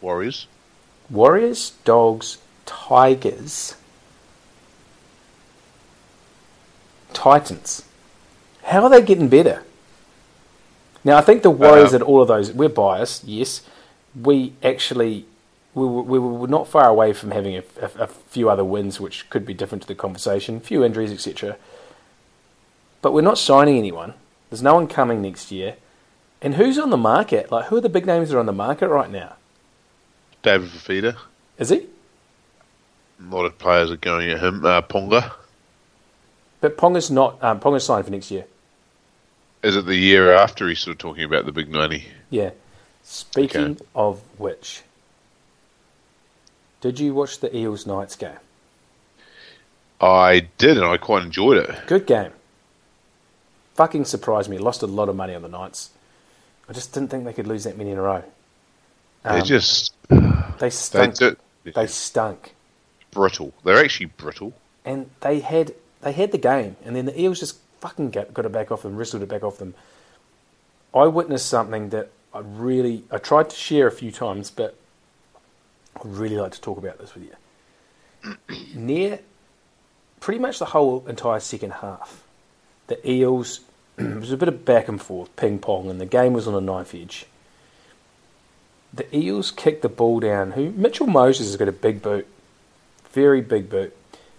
Warriors. 0.00 0.46
Warriors, 1.08 1.72
Dogs, 1.84 2.38
Tigers, 2.66 3.76
Titans. 7.12 7.84
How 8.64 8.84
are 8.84 8.90
they 8.90 9.02
getting 9.02 9.28
better? 9.28 9.62
Now, 11.04 11.16
I 11.18 11.20
think 11.20 11.42
the 11.42 11.50
Warriors 11.50 11.92
Uh, 11.92 11.96
and 11.96 12.04
all 12.04 12.22
of 12.22 12.28
those, 12.28 12.52
we're 12.52 12.68
biased, 12.68 13.24
yes. 13.24 13.62
We 14.20 14.54
actually, 14.62 15.26
we 15.74 15.86
were, 15.86 16.02
we 16.02 16.18
were 16.18 16.48
not 16.48 16.68
far 16.68 16.88
away 16.88 17.12
from 17.12 17.30
having 17.30 17.56
a, 17.56 17.62
a, 17.80 17.90
a 18.02 18.06
few 18.06 18.50
other 18.50 18.64
wins, 18.64 19.00
which 19.00 19.28
could 19.30 19.46
be 19.46 19.54
different 19.54 19.82
to 19.82 19.88
the 19.88 19.94
conversation, 19.94 20.60
few 20.60 20.84
injuries, 20.84 21.12
etc. 21.12 21.56
But 23.00 23.12
we're 23.12 23.22
not 23.22 23.38
signing 23.38 23.78
anyone. 23.78 24.14
There's 24.50 24.62
no 24.62 24.74
one 24.74 24.86
coming 24.86 25.22
next 25.22 25.50
year. 25.50 25.76
And 26.42 26.54
who's 26.54 26.78
on 26.78 26.90
the 26.90 26.96
market? 26.96 27.50
Like, 27.50 27.66
who 27.66 27.76
are 27.76 27.80
the 27.80 27.88
big 27.88 28.04
names 28.06 28.28
that 28.28 28.36
are 28.36 28.40
on 28.40 28.46
the 28.46 28.52
market 28.52 28.88
right 28.88 29.10
now? 29.10 29.36
David 30.42 30.68
Fifita. 30.70 31.16
Is 31.58 31.68
he? 31.70 31.86
A 33.20 33.34
lot 33.34 33.44
of 33.44 33.56
players 33.58 33.90
are 33.90 33.96
going 33.96 34.28
at 34.30 34.40
him. 34.40 34.64
Uh, 34.64 34.82
Ponga. 34.82 35.32
But 36.60 36.76
Ponga's 36.76 37.10
not. 37.10 37.42
Um, 37.42 37.60
Ponga's 37.60 37.84
signed 37.84 38.04
for 38.04 38.10
next 38.10 38.30
year. 38.30 38.44
Is 39.62 39.76
it 39.76 39.86
the 39.86 39.96
year 39.96 40.32
after 40.32 40.68
he's 40.68 40.80
sort 40.80 40.94
of 40.96 40.98
talking 40.98 41.22
about 41.22 41.46
the 41.46 41.52
big 41.52 41.70
90? 41.70 42.04
Yeah. 42.30 42.50
Speaking 43.04 43.62
Okay. 43.72 43.84
of 43.94 44.20
which, 44.38 44.82
did 46.82 47.00
you 47.00 47.14
watch 47.14 47.40
the 47.40 47.54
Eels 47.56 47.86
Knights 47.86 48.16
game? 48.16 48.36
I 50.00 50.48
did, 50.58 50.76
and 50.76 50.84
I 50.86 50.96
quite 50.98 51.22
enjoyed 51.22 51.56
it. 51.58 51.70
Good 51.86 52.06
game. 52.06 52.32
Fucking 53.74 54.04
surprised 54.04 54.50
me. 54.50 54.58
Lost 54.58 54.82
a 54.82 54.86
lot 54.86 55.08
of 55.08 55.16
money 55.16 55.34
on 55.34 55.42
the 55.42 55.48
Knights. 55.48 55.90
I 56.68 56.72
just 56.72 56.92
didn't 56.92 57.10
think 57.10 57.24
they 57.24 57.32
could 57.32 57.46
lose 57.46 57.64
that 57.64 57.78
many 57.78 57.90
in 57.90 57.98
a 57.98 58.02
row. 58.02 58.22
They 59.24 59.30
Um, 59.40 59.44
just 59.44 59.94
they 60.10 60.18
they 60.58 60.70
stunk. 60.70 61.14
do, 61.16 61.36
They 61.64 61.86
stunk. 61.86 62.54
brittle. 63.12 63.52
They're 63.64 63.82
actually 63.82 64.06
brittle. 64.06 64.52
and 64.84 65.08
they 65.20 65.40
had 65.40 65.74
they 66.02 66.12
had 66.12 66.32
the 66.32 66.38
game, 66.38 66.76
and 66.84 66.96
then 66.96 67.06
the 67.06 67.20
Eels 67.20 67.38
just 67.38 67.58
fucking 67.80 68.10
got, 68.10 68.34
got 68.34 68.44
it 68.44 68.52
back 68.52 68.72
off 68.72 68.82
them, 68.82 68.96
wrestled 68.96 69.22
it 69.22 69.28
back 69.28 69.44
off 69.44 69.58
them. 69.58 69.74
I 70.94 71.06
witnessed 71.06 71.46
something 71.46 71.90
that 71.90 72.10
I 72.34 72.40
really 72.40 73.04
I 73.12 73.18
tried 73.18 73.50
to 73.50 73.56
share 73.56 73.86
a 73.86 73.92
few 73.92 74.10
times, 74.10 74.50
but 74.50 74.74
I'd 75.96 76.06
really 76.06 76.36
like 76.36 76.52
to 76.52 76.60
talk 76.60 76.78
about 76.78 76.98
this 76.98 77.14
with 77.14 77.24
you. 77.24 78.36
Near 78.74 79.20
pretty 80.20 80.40
much 80.40 80.58
the 80.58 80.66
whole 80.66 81.04
entire 81.08 81.40
second 81.40 81.72
half, 81.72 82.22
the 82.86 83.08
Eels 83.08 83.60
it 83.98 84.20
was 84.20 84.32
a 84.32 84.36
bit 84.36 84.48
of 84.48 84.64
back 84.64 84.88
and 84.88 85.00
forth, 85.00 85.34
ping 85.36 85.58
pong, 85.58 85.90
and 85.90 86.00
the 86.00 86.06
game 86.06 86.32
was 86.32 86.48
on 86.48 86.54
a 86.54 86.60
knife 86.60 86.94
edge. 86.94 87.26
The 88.94 89.14
Eels 89.16 89.50
kicked 89.50 89.82
the 89.82 89.88
ball 89.88 90.20
down. 90.20 90.52
Who 90.52 90.70
Mitchell 90.70 91.06
Moses 91.06 91.48
has 91.48 91.56
got 91.56 91.68
a 91.68 91.72
big 91.72 92.02
boot, 92.02 92.26
very 93.10 93.40
big 93.40 93.68
boot. 93.68 93.96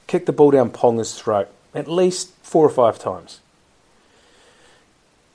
Kicked 0.07 0.25
the 0.25 0.33
ball 0.33 0.51
down 0.51 0.69
Ponga's 0.69 1.19
throat 1.19 1.49
at 1.73 1.87
least 1.87 2.31
four 2.43 2.65
or 2.65 2.69
five 2.69 2.99
times. 2.99 3.39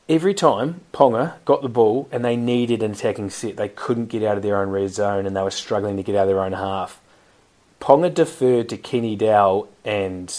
Every 0.09 0.33
time 0.33 0.81
Ponga 0.95 1.35
got 1.45 1.61
the 1.61 1.69
ball 1.69 2.09
and 2.11 2.25
they 2.25 2.35
needed 2.35 2.83
an 2.83 2.93
attacking 2.93 3.29
set, 3.29 3.57
they 3.57 3.69
couldn't 3.69 4.07
get 4.07 4.23
out 4.23 4.39
of 4.39 4.43
their 4.43 4.57
own 4.57 4.71
red 4.71 4.91
zone 4.91 5.27
and 5.27 5.37
they 5.37 5.43
were 5.43 5.51
struggling 5.51 5.99
to 5.99 6.03
get 6.03 6.15
out 6.15 6.23
of 6.23 6.29
their 6.29 6.43
own 6.43 6.53
half. 6.53 6.99
Ponga 7.79 8.13
deferred 8.13 8.71
to 8.71 8.79
Kenny 8.79 9.17
Dow 9.17 9.69
and 9.85 10.35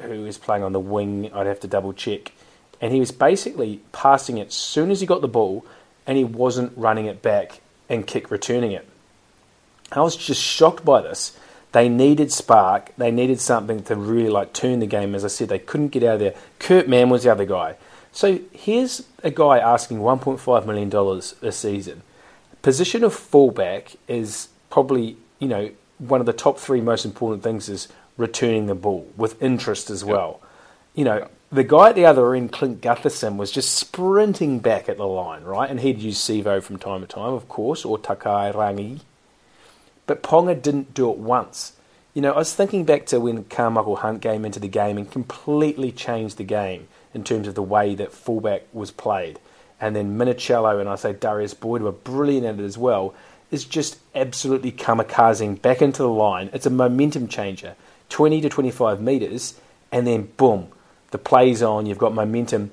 who 0.00 0.22
was 0.22 0.38
playing 0.38 0.64
on 0.64 0.72
the 0.72 0.80
wing, 0.80 1.30
I'd 1.32 1.46
have 1.46 1.60
to 1.60 1.68
double 1.68 1.92
check. 1.92 2.32
And 2.80 2.92
he 2.92 3.00
was 3.00 3.12
basically 3.12 3.80
passing 3.92 4.38
it 4.38 4.48
as 4.48 4.54
soon 4.54 4.90
as 4.90 5.00
he 5.00 5.06
got 5.06 5.20
the 5.20 5.28
ball 5.28 5.64
and 6.04 6.18
he 6.18 6.24
wasn't 6.24 6.76
running 6.76 7.06
it 7.06 7.22
back 7.22 7.60
and 7.88 8.06
kick 8.06 8.30
returning 8.30 8.72
it. 8.72 8.88
I 9.92 10.00
was 10.00 10.16
just 10.16 10.42
shocked 10.42 10.84
by 10.84 11.02
this. 11.02 11.36
They 11.72 11.88
needed 11.88 12.32
spark. 12.32 12.94
They 12.96 13.10
needed 13.10 13.40
something 13.40 13.82
to 13.84 13.94
really 13.94 14.30
like 14.30 14.52
turn 14.52 14.80
the 14.80 14.86
game. 14.86 15.14
As 15.14 15.24
I 15.24 15.28
said, 15.28 15.48
they 15.48 15.58
couldn't 15.58 15.88
get 15.88 16.02
out 16.02 16.14
of 16.14 16.20
there. 16.20 16.34
Kurt 16.58 16.88
Mann 16.88 17.08
was 17.08 17.22
the 17.22 17.32
other 17.32 17.44
guy. 17.44 17.76
So 18.18 18.40
here's 18.52 19.04
a 19.22 19.30
guy 19.30 19.60
asking 19.60 20.00
1.5 20.00 20.66
million 20.66 20.88
dollars 20.88 21.36
a 21.40 21.52
season. 21.52 22.02
Position 22.62 23.04
of 23.04 23.14
fullback 23.14 23.92
is 24.08 24.48
probably 24.70 25.16
you 25.38 25.46
know 25.46 25.70
one 25.98 26.18
of 26.18 26.26
the 26.26 26.32
top 26.32 26.58
three 26.58 26.80
most 26.80 27.04
important 27.04 27.44
things 27.44 27.68
is 27.68 27.86
returning 28.16 28.66
the 28.66 28.74
ball 28.74 29.06
with 29.16 29.40
interest 29.40 29.88
as 29.88 30.04
well. 30.04 30.40
You 30.96 31.04
know 31.04 31.28
the 31.52 31.62
guy 31.62 31.90
at 31.90 31.94
the 31.94 32.06
other 32.06 32.34
end, 32.34 32.50
Clint 32.50 32.80
Gutherson, 32.80 33.36
was 33.36 33.52
just 33.52 33.76
sprinting 33.76 34.58
back 34.58 34.88
at 34.88 34.96
the 34.96 35.06
line, 35.06 35.44
right? 35.44 35.70
And 35.70 35.78
he'd 35.78 36.00
use 36.00 36.18
Sivo 36.18 36.60
from 36.60 36.76
time 36.76 37.02
to 37.02 37.06
time, 37.06 37.34
of 37.34 37.48
course, 37.48 37.84
or 37.84 37.98
Takairangi 37.98 38.98
but 40.08 40.24
Ponga 40.24 40.60
didn't 40.60 40.92
do 40.92 41.08
it 41.08 41.18
once. 41.18 41.74
You 42.14 42.22
know, 42.22 42.32
I 42.32 42.38
was 42.38 42.52
thinking 42.52 42.84
back 42.84 43.06
to 43.06 43.20
when 43.20 43.44
Karmichael 43.44 43.98
Hunt 43.98 44.22
came 44.22 44.44
into 44.44 44.58
the 44.58 44.66
game 44.66 44.98
and 44.98 45.08
completely 45.08 45.92
changed 45.92 46.36
the 46.36 46.42
game 46.42 46.88
in 47.14 47.24
terms 47.24 47.48
of 47.48 47.54
the 47.54 47.62
way 47.62 47.94
that 47.94 48.12
fullback 48.12 48.62
was 48.72 48.90
played. 48.90 49.38
And 49.80 49.94
then 49.94 50.18
Minichiello 50.18 50.80
and 50.80 50.88
I 50.88 50.96
say 50.96 51.12
Darius 51.12 51.54
Boyd 51.54 51.82
were 51.82 51.92
brilliant 51.92 52.46
at 52.46 52.58
it 52.58 52.64
as 52.64 52.76
well. 52.76 53.14
Is 53.50 53.64
just 53.64 53.98
absolutely 54.14 54.72
kamikazing 54.72 55.62
back 55.62 55.80
into 55.80 56.02
the 56.02 56.08
line. 56.08 56.50
It's 56.52 56.66
a 56.66 56.70
momentum 56.70 57.28
changer. 57.28 57.76
20 58.10 58.40
to 58.42 58.48
25 58.48 59.00
metres, 59.00 59.58
and 59.92 60.06
then 60.06 60.30
boom, 60.36 60.68
the 61.10 61.18
play's 61.18 61.62
on, 61.62 61.86
you've 61.86 61.98
got 61.98 62.14
momentum. 62.14 62.70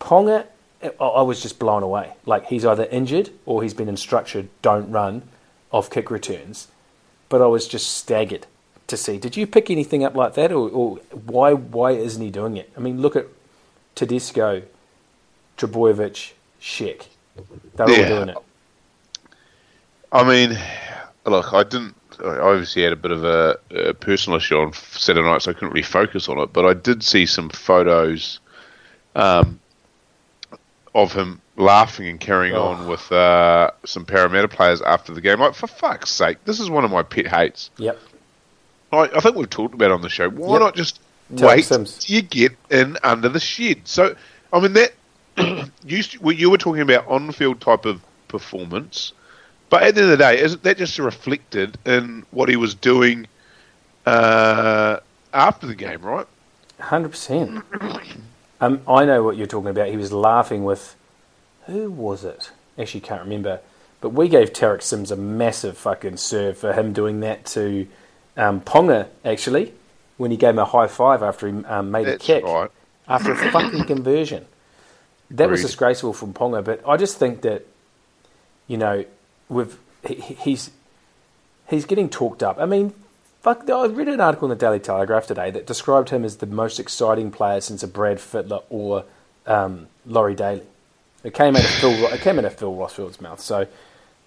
Ponga, 0.00 0.46
I 0.82 1.22
was 1.22 1.42
just 1.42 1.58
blown 1.58 1.82
away. 1.82 2.12
Like 2.26 2.46
he's 2.46 2.64
either 2.64 2.84
injured 2.86 3.30
or 3.46 3.62
he's 3.62 3.74
been 3.74 3.88
instructed, 3.88 4.48
don't 4.62 4.90
run 4.90 5.22
off 5.70 5.90
kick 5.90 6.10
returns 6.10 6.68
but 7.28 7.42
I 7.42 7.46
was 7.46 7.68
just 7.68 7.96
staggered 7.96 8.46
to 8.86 8.96
see. 8.96 9.18
Did 9.18 9.36
you 9.36 9.46
pick 9.46 9.70
anything 9.70 10.04
up 10.04 10.14
like 10.14 10.34
that, 10.34 10.50
or, 10.52 10.68
or 10.70 10.96
why 11.26 11.52
why 11.52 11.92
isn't 11.92 12.22
he 12.22 12.30
doing 12.30 12.56
it? 12.56 12.70
I 12.76 12.80
mean, 12.80 13.00
look 13.00 13.16
at 13.16 13.26
Tedesco, 13.98 14.62
Trbojevic, 15.56 16.32
Sheck. 16.60 17.06
They're 17.74 17.90
Yeah. 17.90 18.02
all 18.02 18.08
doing 18.24 18.28
it. 18.28 18.36
I 20.12 20.22
mean, 20.22 20.56
look, 21.26 21.52
I 21.52 21.64
didn't. 21.64 21.96
I 22.24 22.38
obviously 22.38 22.82
had 22.84 22.92
a 22.92 22.96
bit 22.96 23.10
of 23.10 23.24
a, 23.24 23.58
a 23.70 23.94
personal 23.94 24.36
issue 24.38 24.56
on 24.56 24.72
Saturday 24.72 25.26
night, 25.28 25.42
so 25.42 25.50
I 25.50 25.54
couldn't 25.54 25.70
really 25.70 25.82
focus 25.82 26.28
on 26.28 26.38
it. 26.38 26.52
But 26.52 26.64
I 26.64 26.74
did 26.74 27.02
see 27.02 27.26
some 27.26 27.48
photos 27.50 28.38
um, 29.16 29.58
of 30.94 31.12
him 31.12 31.40
laughing 31.56 32.06
and 32.08 32.20
carrying 32.20 32.54
Oh. 32.54 32.62
on 32.68 32.86
with 32.88 33.10
uh, 33.10 33.72
some 33.84 34.04
Parramatta 34.04 34.46
players 34.48 34.80
after 34.80 35.12
the 35.12 35.20
game. 35.20 35.40
Like, 35.40 35.54
for 35.54 35.66
fuck's 35.66 36.10
sake, 36.10 36.38
this 36.44 36.60
is 36.60 36.70
one 36.70 36.84
of 36.84 36.90
my 36.92 37.02
pet 37.02 37.26
hates. 37.26 37.70
Yep. 37.78 37.98
I, 38.92 38.98
I 39.14 39.20
think 39.20 39.34
we've 39.36 39.50
talked 39.50 39.74
about 39.74 39.86
it 39.86 39.92
on 39.94 40.02
the 40.02 40.08
show. 40.08 40.28
Why 40.30 40.52
Yep. 40.54 40.60
not 40.60 40.76
just 40.76 41.00
Wait 41.30 41.64
Sims. 41.64 41.98
till 41.98 42.16
you 42.16 42.22
get 42.22 42.56
in 42.70 42.96
under 43.02 43.28
the 43.28 43.40
shed? 43.40 43.82
So, 43.84 44.16
I 44.52 44.60
mean, 44.60 44.72
that 44.74 44.92
well, 46.20 46.34
you 46.34 46.50
were 46.50 46.58
talking 46.58 46.82
about 46.82 47.06
on-field 47.06 47.60
type 47.60 47.84
of 47.84 48.02
performance, 48.28 49.12
but 49.70 49.82
at 49.82 49.94
the 49.94 50.02
end 50.02 50.10
of 50.12 50.18
the 50.18 50.24
day, 50.24 50.40
isn't 50.40 50.62
that 50.62 50.78
just 50.78 50.98
reflected 50.98 51.78
in 51.84 52.24
what 52.30 52.48
he 52.48 52.56
was 52.56 52.74
doing 52.74 53.26
uh, 54.06 54.98
after 55.32 55.66
the 55.66 55.74
game, 55.74 56.02
right? 56.02 56.26
Hundred 56.80 57.10
percent. 57.10 57.64
Um, 58.60 58.80
I 58.88 59.04
know 59.04 59.22
what 59.22 59.36
you're 59.36 59.46
talking 59.46 59.70
about. 59.70 59.86
He 59.86 59.96
was 59.96 60.12
laughing 60.12 60.64
with 60.64 60.96
who 61.66 61.92
was 61.92 62.24
it? 62.24 62.50
Actually, 62.76 63.02
can't 63.02 63.22
remember. 63.22 63.60
But 64.00 64.08
we 64.08 64.28
gave 64.28 64.52
Tariq 64.52 64.82
Sims 64.82 65.12
a 65.12 65.16
massive 65.16 65.78
fucking 65.78 66.16
serve 66.16 66.58
for 66.58 66.72
him 66.72 66.92
doing 66.92 67.20
that 67.20 67.46
to 67.46 67.86
um, 68.36 68.60
Ponga. 68.60 69.06
Actually, 69.24 69.74
when 70.18 70.30
he 70.30 70.36
gave 70.36 70.50
him 70.50 70.58
a 70.58 70.64
high 70.66 70.86
five 70.86 71.22
after 71.22 71.48
he 71.48 71.64
um, 71.64 71.90
made 71.90 72.06
That's 72.06 72.22
a 72.22 72.26
kick 72.26 72.44
right. 72.44 72.70
after 73.08 73.32
a 73.32 73.36
fucking 73.50 73.84
conversion. 73.86 74.44
That 75.30 75.48
was 75.48 75.62
disgraceful 75.62 76.12
from 76.12 76.34
Ponga. 76.34 76.62
But 76.64 76.86
I 76.86 76.96
just 76.96 77.16
think 77.18 77.42
that 77.42 77.66
you 78.66 78.76
know, 78.76 79.04
with 79.48 79.78
he, 80.06 80.14
he's 80.14 80.70
he's 81.68 81.84
getting 81.86 82.08
talked 82.08 82.42
up. 82.42 82.58
I 82.58 82.66
mean, 82.66 82.92
fuck. 83.40 83.68
I 83.68 83.86
read 83.86 84.08
an 84.08 84.20
article 84.20 84.46
in 84.46 84.56
the 84.56 84.60
Daily 84.60 84.80
Telegraph 84.80 85.26
today 85.26 85.50
that 85.50 85.66
described 85.66 86.10
him 86.10 86.24
as 86.24 86.36
the 86.36 86.46
most 86.46 86.78
exciting 86.78 87.30
player 87.30 87.60
since 87.60 87.82
a 87.82 87.88
Brad 87.88 88.18
Fittler 88.18 88.62
or 88.70 89.04
um, 89.46 89.88
Laurie 90.06 90.34
Daley. 90.34 90.62
It 91.24 91.34
came 91.34 91.56
out 91.56 91.64
of 91.64 91.70
Phil. 91.70 91.92
It 92.12 92.20
came 92.20 92.38
out 92.38 92.44
of 92.44 92.54
Phil 92.54 92.74
Rothfield's 92.74 93.20
mouth. 93.20 93.40
So 93.40 93.66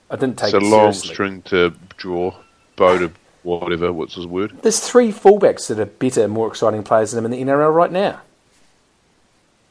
I 0.09 0.15
didn't 0.15 0.37
take 0.37 0.53
It's 0.53 0.55
a 0.55 0.59
long 0.59 0.91
seriously. 0.93 1.13
string 1.13 1.41
to 1.43 1.73
draw, 1.97 2.35
bow 2.75 2.97
to 2.97 3.11
whatever. 3.43 3.91
What's 3.91 4.15
his 4.15 4.27
word? 4.27 4.57
There's 4.61 4.79
three 4.79 5.11
fullbacks 5.11 5.67
that 5.67 5.79
are 5.79 5.85
better, 5.85 6.27
more 6.27 6.47
exciting 6.47 6.83
players 6.83 7.11
than 7.11 7.25
him 7.25 7.33
in 7.33 7.47
the 7.47 7.51
NRL 7.51 7.73
right 7.73 7.91
now. 7.91 8.21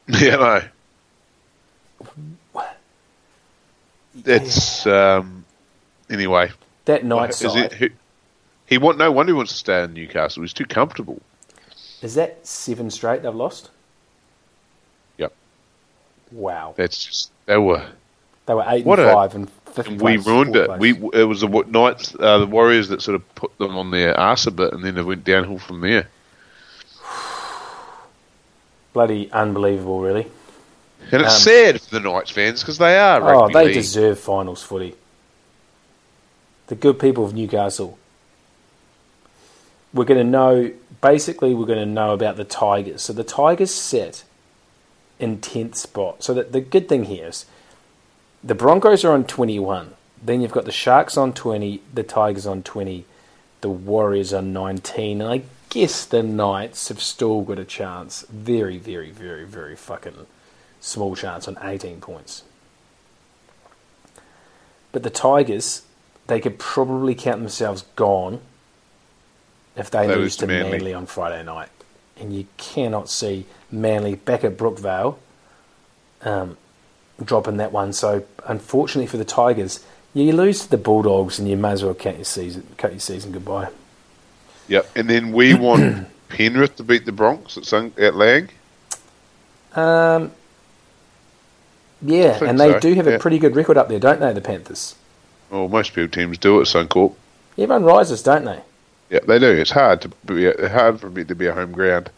Yeah, 0.21 0.37
no. 0.37 0.63
It's 4.25 4.87
um. 4.87 5.45
Anyway, 6.09 6.51
That 6.87 7.05
night 7.05 7.31
is 7.31 7.37
side 7.37 7.67
it? 7.67 7.73
Who, 7.75 7.89
he 8.67 8.79
want 8.79 8.99
no 8.99 9.13
wonder 9.13 9.31
he 9.33 9.37
wants 9.37 9.53
to 9.53 9.59
stay 9.59 9.85
in 9.85 9.95
Newcastle. 9.95 10.43
He's 10.43 10.53
too 10.53 10.65
comfortable. 10.65 11.21
is 12.03 12.17
that 12.17 12.45
seven 12.47 12.91
straight 12.91 13.23
they've 13.23 13.33
lost. 13.35 13.71
Yep. 15.19 15.33
Wow, 16.33 16.75
That's 16.77 17.05
just 17.05 17.31
they 17.47 17.59
were. 17.59 17.87
they 18.47 18.55
were 18.55 18.65
eight 18.67 18.85
and 18.85 19.01
a- 19.01 19.13
five 19.13 19.35
and. 19.37 19.49
And 19.77 20.01
we 20.01 20.17
ruined 20.17 20.57
it. 20.57 20.67
place. 20.67 20.81
We 20.81 20.91
it 21.13 21.25
was 21.25 21.41
the 21.41 21.49
Knights, 21.49 22.15
uh, 22.19 22.39
the 22.39 22.47
Warriors 22.47 22.89
that 22.89 23.03
sort 23.03 23.15
of 23.15 23.35
put 23.35 23.57
them 23.59 23.77
on 23.77 23.91
their 23.91 24.19
arse 24.19 24.47
a 24.47 24.51
bit, 24.51 24.73
and 24.73 24.85
then 24.85 24.95
they 24.95 25.03
went 25.03 25.25
downhill 25.25 25.59
from 25.59 25.81
there. 25.81 26.09
bloody 28.93 29.31
unbelievable, 29.33 30.01
really. 30.01 30.27
And 31.13 31.23
it's 31.23 31.35
Um, 31.35 31.41
sad 31.41 31.81
for 31.81 31.91
the 31.99 32.01
Knights 32.01 32.31
fans 32.31 32.61
because 32.61 32.79
they 32.79 32.99
are 32.99 33.23
Oh, 33.35 33.49
they 33.49 33.67
league. 33.67 33.75
deserve 33.75 34.19
finals 34.19 34.63
footy. 34.63 34.95
The 36.69 36.75
good 36.75 36.99
people 36.99 37.25
of 37.25 37.35
Newcastle. 37.35 37.99
We're 39.93 40.05
going 40.05 40.25
to 40.25 40.31
know, 40.31 40.71
basically, 41.01 41.53
we're 41.55 41.67
going 41.67 41.81
to 41.81 41.87
know 41.87 42.13
about 42.13 42.37
the 42.37 42.45
Tigers. 42.45 43.03
So 43.03 43.13
the 43.13 43.25
Tigers 43.25 43.75
sit 43.75 44.23
in 45.19 45.39
10th 45.39 45.75
spot. 45.75 46.23
So 46.23 46.33
that 46.35 46.53
the 46.53 46.61
good 46.61 46.89
thing 46.89 47.05
here 47.05 47.27
is 47.29 47.45
the 48.43 48.55
Broncos 48.55 49.05
are 49.05 49.13
on 49.13 49.25
21. 49.25 49.95
Then 50.23 50.41
you've 50.41 50.53
got 50.53 50.65
the 50.65 50.73
Sharks 50.73 51.17
on 51.17 51.33
20, 51.33 51.83
the 51.93 52.03
Tigers 52.03 52.47
on 52.47 52.63
20, 52.63 53.05
the 53.61 53.69
Warriors 53.71 54.33
on 54.33 54.53
19. 54.53 55.21
And 55.21 55.31
I 55.31 55.43
guess 55.71 56.05
the 56.05 56.23
Knights 56.23 56.89
have 56.89 57.01
still 57.01 57.43
got 57.43 57.59
a 57.59 57.65
chance. 57.65 58.25
Very, 58.31 58.79
very, 58.79 59.11
very, 59.11 59.45
very 59.45 59.77
fucking 59.77 60.27
small 60.81 61.17
chance 61.17 61.49
on 61.49 61.57
18 61.63 62.01
points. 62.01 62.43
But 64.93 65.03
the 65.05 65.11
Tigers, 65.11 65.83
they 66.27 66.41
could 66.41 66.59
probably 66.59 67.15
count 67.15 67.41
themselves 67.41 67.85
gone 67.97 68.41
if 69.77 69.91
they, 69.91 70.07
They 70.07 70.17
lose 70.17 70.37
to 70.37 70.47
Manly. 70.47 70.73
Manly. 70.73 70.95
on 70.95 71.07
Friday 71.07 71.43
night. 71.45 71.69
And 72.19 72.35
you 72.35 72.47
cannot 72.57 73.09
see 73.09 73.47
Manly 73.71 74.17
back 74.17 74.45
at 74.45 74.57
Brookvale 74.57 75.17
um, 76.23 76.57
dropping 77.25 77.57
that 77.59 77.73
one. 77.73 77.93
So, 77.93 78.25
unfortunately 78.47 79.07
for 79.07 79.17
the 79.17 79.25
Tigers, 79.25 79.85
you 80.15 80.33
lose 80.33 80.63
to 80.63 80.71
the 80.71 80.77
Bulldogs 80.77 81.39
and 81.39 81.49
you 81.49 81.57
may 81.57 81.71
as 81.73 81.85
well 81.85 81.95
count 81.95 82.17
your 82.17 82.25
season, 82.25 82.67
cut 82.77 82.93
your 82.93 83.01
season 83.01 83.33
goodbye. 83.33 83.71
Yep. 84.69 84.91
And 84.97 85.09
then 85.09 85.33
we 85.33 85.55
want 85.67 86.09
Penrith 86.29 86.77
to 86.77 86.85
beat 86.85 87.07
the 87.07 87.13
Bronx 87.13 87.57
at, 87.57 87.65
Sun, 87.65 87.93
at 87.99 88.15
Lang. 88.15 88.49
Um, 89.75 90.33
yeah, 92.03 92.43
and 92.43 92.59
they 92.59 92.73
so, 92.73 92.81
do 92.81 92.95
have 92.95 93.07
a 93.07 93.19
pretty 93.19 93.39
good 93.39 93.55
record 93.55 93.77
up 93.77 93.89
there, 93.89 93.99
don't 93.99 94.21
they, 94.21 94.33
the 94.33 94.41
Panthers? 94.41 94.97
Well, 95.51 95.69
most 95.69 95.93
people 95.95 96.09
teams 96.09 96.39
do 96.39 96.61
at 96.61 96.67
Suncorp. 96.67 97.15
Everyone 97.59 97.85
rises, 97.85 98.23
don't 98.23 98.45
they? 98.45 98.63
Yeah, 99.11 99.21
they 99.27 99.39
do. 99.39 99.51
It's 99.51 99.71
hard 99.71 100.01
to 100.03 100.09
be 100.09 100.51
hard 100.69 101.01
for 101.01 101.11
me 101.11 101.25
to 101.25 101.35
be 101.35 101.47
a 101.47 101.53
home 101.53 101.73
ground. 101.73 102.11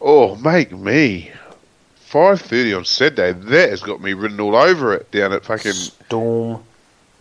Oh, 0.00 0.36
make 0.36 0.72
me 0.72 1.32
five 2.08 2.40
thirty 2.40 2.72
on 2.74 2.84
Saturday. 2.84 3.32
That 3.32 3.70
has 3.70 3.80
got 3.82 4.00
me 4.00 4.12
written 4.14 4.40
all 4.40 4.56
over 4.56 4.94
it 4.94 5.10
down 5.10 5.32
at 5.32 5.44
fucking 5.44 5.72
Storm 5.72 6.62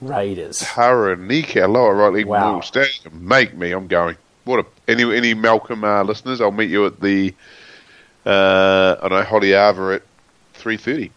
Raiders. 0.01 0.61
Taranaka 0.61 1.69
Lower 1.71 1.95
Right 1.95 2.13
League 2.13 2.25
Wow. 2.27 2.39
Memorial 2.39 2.61
Stadium. 2.61 3.27
Make 3.27 3.55
me. 3.55 3.71
I'm 3.71 3.87
going. 3.87 4.17
What 4.45 4.59
a 4.59 4.65
any 4.87 5.03
any 5.15 5.33
Malcolm 5.33 5.83
uh, 5.83 6.03
listeners? 6.03 6.39
I'll 6.41 6.51
meet 6.51 6.69
you 6.69 6.85
at 6.85 6.99
the 7.01 7.33
uh, 8.25 8.95
I 9.01 9.07
don't 9.07 9.19
know 9.19 9.25
Hodiava 9.25 9.95
at 9.97 10.03
three 10.53 10.77
thirty. 10.77 11.11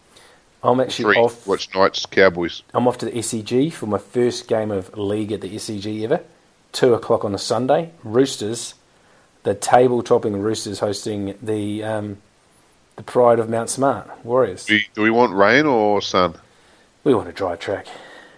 I'm 0.63 0.79
actually 0.79 1.15
Three. 1.15 1.17
off. 1.23 1.47
Watch 1.47 1.73
Knights 1.73 2.05
Cowboys. 2.05 2.61
I'm 2.73 2.87
off 2.87 2.99
to 2.99 3.05
the 3.05 3.11
SCG 3.13 3.73
for 3.73 3.87
my 3.87 3.97
first 3.97 4.47
game 4.47 4.69
of 4.69 4.95
league 4.95 5.31
at 5.31 5.41
the 5.41 5.49
SCG 5.55 6.03
ever. 6.03 6.21
Two 6.71 6.93
o'clock 6.93 7.25
on 7.25 7.33
a 7.33 7.39
Sunday. 7.39 7.91
Roosters, 8.03 8.75
the 9.43 9.55
table 9.55 10.03
topping 10.03 10.39
Roosters 10.39 10.79
hosting 10.79 11.35
the 11.41 11.83
um, 11.83 12.17
the 13.01 13.11
pride 13.11 13.39
of 13.39 13.49
Mount 13.49 13.67
Smart 13.67 14.23
Warriors. 14.23 14.65
Do, 14.65 14.79
do 14.93 15.01
we 15.01 15.09
want 15.09 15.33
rain 15.33 15.65
or 15.65 16.03
sun? 16.03 16.35
We 17.03 17.15
want 17.15 17.27
a 17.27 17.31
dry 17.31 17.55
track. 17.55 17.87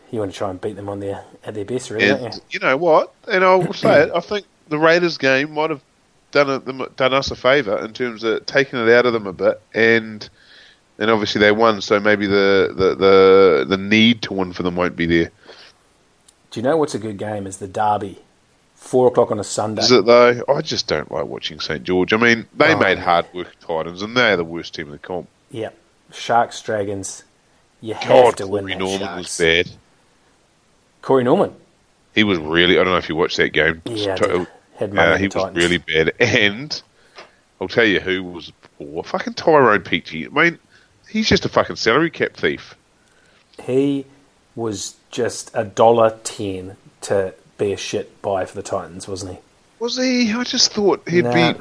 You 0.10 0.20
want 0.20 0.32
to 0.32 0.38
try 0.38 0.50
and 0.50 0.62
beat 0.62 0.78
them 0.78 0.88
on 0.88 1.02
their 1.02 1.26
at 1.44 1.54
their 1.54 1.66
best, 1.66 1.90
really, 1.90 2.08
And 2.08 2.22
don't 2.22 2.36
you? 2.36 2.42
you 2.52 2.60
know 2.60 2.78
what? 2.78 3.14
And 3.28 3.44
I'll 3.44 3.74
say 3.74 4.04
it. 4.04 4.12
I 4.16 4.22
think 4.22 4.46
the 4.70 4.80
Raiders 4.80 5.18
game 5.18 5.54
might 5.54 5.70
have 5.70 5.82
done 6.32 6.50
it, 6.50 6.66
them, 6.66 6.88
done 6.96 7.14
us 7.14 7.30
a 7.30 7.36
favour 7.36 7.78
in 7.84 7.92
terms 7.92 8.24
of 8.24 8.46
taking 8.46 8.80
it 8.80 8.90
out 8.90 9.06
of 9.06 9.12
them 9.12 9.28
a 9.28 9.34
bit, 9.34 9.62
and 9.74 10.30
and 10.98 11.12
obviously 11.12 11.40
they 11.40 11.52
won, 11.52 11.82
so 11.82 12.00
maybe 12.00 12.26
the, 12.28 12.72
the, 12.78 12.96
the, 12.96 13.66
the 13.68 13.78
need 13.78 14.22
to 14.22 14.34
win 14.34 14.54
for 14.54 14.62
them 14.64 14.76
won't 14.76 14.96
be 14.96 15.08
there. 15.08 15.32
Do 16.52 16.60
you 16.60 16.64
know 16.64 16.78
what's 16.78 16.94
a 16.94 17.00
good 17.00 17.18
game? 17.18 17.48
Is 17.48 17.58
the 17.58 17.68
Derby, 17.68 18.20
four 18.84 19.08
o'clock 19.08 19.32
on 19.32 19.40
a 19.40 19.44
Sunday. 19.44 19.82
Is 19.82 19.92
it 19.92 20.06
though? 20.06 20.44
I 20.48 20.62
just 20.62 20.88
don't 20.88 21.12
like 21.12 21.26
watching 21.26 21.60
St 21.60 21.84
George. 21.84 22.14
I 22.14 22.18
mean, 22.18 22.46
they 22.56 22.74
Oh, 22.74 22.80
made 22.80 23.00
hard 23.00 23.26
work 23.34 23.56
Titans, 23.60 24.02
and 24.02 24.16
they're 24.16 24.38
the 24.38 24.44
worst 24.44 24.76
team 24.76 24.88
in 24.88 24.92
the 24.92 25.00
comp. 25.00 25.28
Yeah, 25.52 25.70
Sharks 26.12 26.62
Dragons. 26.62 27.24
You 27.82 27.94
have 27.96 28.08
God, 28.08 28.38
to 28.38 28.48
win 28.48 28.64
Corey. 28.66 28.76
Norman 28.76 29.00
Sharks. 29.00 29.18
was 29.18 29.38
bad. 29.38 29.70
Corey 31.02 31.24
Norman. 31.24 31.54
He 32.16 32.24
was 32.24 32.38
really. 32.40 32.76
I 32.80 32.84
don't 32.84 32.94
know 32.94 32.98
if 32.98 33.10
you 33.10 33.16
watched 33.16 33.38
that 33.38 33.54
game. 33.54 33.82
Yeah, 33.86 34.14
I 34.14 34.18
T- 34.18 34.26
did. 34.28 34.48
had 34.76 34.98
Uh, 34.98 35.18
he 35.18 35.28
the 35.28 35.38
was 35.40 35.56
really 35.56 35.78
bad. 35.80 36.14
And 36.20 36.82
I'll 37.62 37.68
tell 37.68 37.86
you 37.86 38.00
who 38.00 38.24
was 38.24 38.52
poor. 38.78 39.04
Fucking 39.04 39.34
Tyrone 39.34 39.82
Peachey. 39.82 40.26
I 40.28 40.30
mean, 40.44 40.60
he's 41.10 41.28
just 41.30 41.46
a 41.46 41.50
fucking 41.50 41.76
salary 41.78 42.10
cap 42.12 42.34
thief. 42.34 42.76
He 43.64 44.06
was 44.56 44.96
just 45.12 45.52
a 45.54 45.64
dollar 45.64 46.18
ten 46.24 46.78
to 47.02 47.34
be 47.58 47.74
a 47.74 47.78
shit 47.78 48.22
buy 48.22 48.46
for 48.46 48.56
the 48.56 48.64
Titans, 48.64 49.08
wasn't 49.08 49.34
he? 49.34 49.38
Was 49.80 49.98
he? 49.98 50.32
I 50.32 50.44
just 50.44 50.74
thought 50.74 51.08
he'd 51.08 51.26
Nah. 51.26 51.54
be 51.54 51.60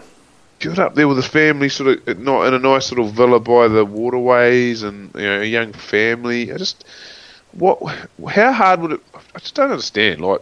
good 0.61 0.79
up 0.79 0.95
there 0.95 1.09
with 1.09 1.17
his 1.17 1.27
family, 1.27 1.69
sort 1.69 2.07
of 2.09 2.19
not 2.21 2.47
in 2.47 2.55
a 2.55 2.59
nice 2.59 2.91
little 2.91 3.09
villa 3.09 3.41
by 3.41 3.69
the 3.69 3.85
waterways, 3.85 4.83
and 4.83 5.11
you 5.15 5.23
know, 5.23 5.41
a 5.41 5.45
young 5.45 5.73
family. 5.73 6.53
I 6.53 6.57
just 6.59 6.85
what? 7.53 7.79
How 8.29 8.53
hard 8.53 8.81
would 8.81 8.93
it? 8.93 9.01
I 9.35 9.39
just 9.39 9.55
don't 9.55 9.71
understand. 9.71 10.21
Like, 10.21 10.41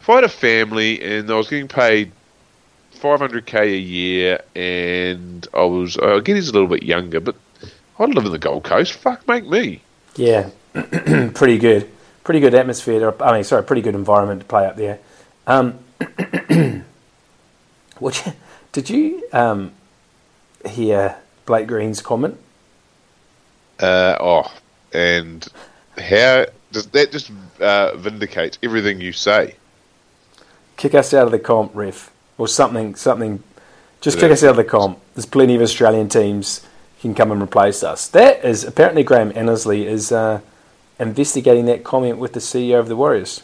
if 0.00 0.08
I 0.08 0.14
had 0.16 0.24
a 0.24 0.28
family 0.28 1.00
and 1.02 1.30
I 1.30 1.34
was 1.34 1.48
getting 1.48 1.68
paid 1.68 2.10
five 2.92 3.20
hundred 3.20 3.46
k 3.46 3.74
a 3.74 3.78
year, 3.78 4.40
and 4.56 5.46
I 5.54 5.64
was 5.64 5.96
I 5.98 6.20
get 6.20 6.36
he's 6.36 6.48
a 6.48 6.52
little 6.52 6.68
bit 6.68 6.82
younger, 6.82 7.20
but 7.20 7.36
I'd 7.98 8.14
live 8.14 8.24
in 8.24 8.32
the 8.32 8.38
Gold 8.38 8.64
Coast. 8.64 8.94
Fuck, 8.94 9.28
make 9.28 9.46
me. 9.46 9.82
Yeah, 10.16 10.48
pretty 11.34 11.58
good. 11.58 11.88
Pretty 12.28 12.40
good 12.40 12.54
atmosphere. 12.54 13.00
To, 13.10 13.24
I 13.24 13.32
mean, 13.32 13.42
sorry, 13.42 13.64
pretty 13.64 13.80
good 13.80 13.94
environment 13.94 14.40
to 14.42 14.46
play 14.46 14.66
up 14.66 14.76
there. 14.76 14.98
Um, 15.46 15.78
did 18.72 18.90
you 18.90 19.26
um, 19.32 19.72
hear 20.68 21.16
Blake 21.46 21.66
Green's 21.66 22.02
comment? 22.02 22.38
Uh, 23.80 24.18
oh, 24.20 24.52
and 24.92 25.48
how 25.96 26.44
does 26.70 26.88
that 26.88 27.12
just 27.12 27.30
uh, 27.62 27.96
vindicate 27.96 28.58
everything 28.62 29.00
you 29.00 29.12
say? 29.12 29.54
Kick 30.76 30.94
us 30.94 31.14
out 31.14 31.24
of 31.24 31.32
the 31.32 31.38
comp, 31.38 31.74
ref. 31.74 32.10
or 32.36 32.46
something. 32.46 32.94
Something. 32.94 33.42
Just 34.02 34.18
Yeah. 34.18 34.24
kick 34.24 34.32
us 34.32 34.44
out 34.44 34.50
of 34.50 34.56
the 34.56 34.64
comp. 34.64 34.98
There's 35.14 35.24
plenty 35.24 35.54
of 35.54 35.62
Australian 35.62 36.10
teams 36.10 36.60
can 37.00 37.14
come 37.14 37.32
and 37.32 37.40
replace 37.40 37.82
us. 37.82 38.06
That 38.06 38.44
is 38.44 38.64
apparently 38.64 39.02
Graham 39.02 39.32
Annesley 39.34 39.86
is 39.86 40.12
uh, 40.12 40.40
investigating 40.98 41.66
that 41.66 41.84
comment 41.84 42.18
with 42.18 42.32
the 42.32 42.40
CEO 42.40 42.78
of 42.78 42.88
the 42.88 42.96
Warriors. 42.96 43.42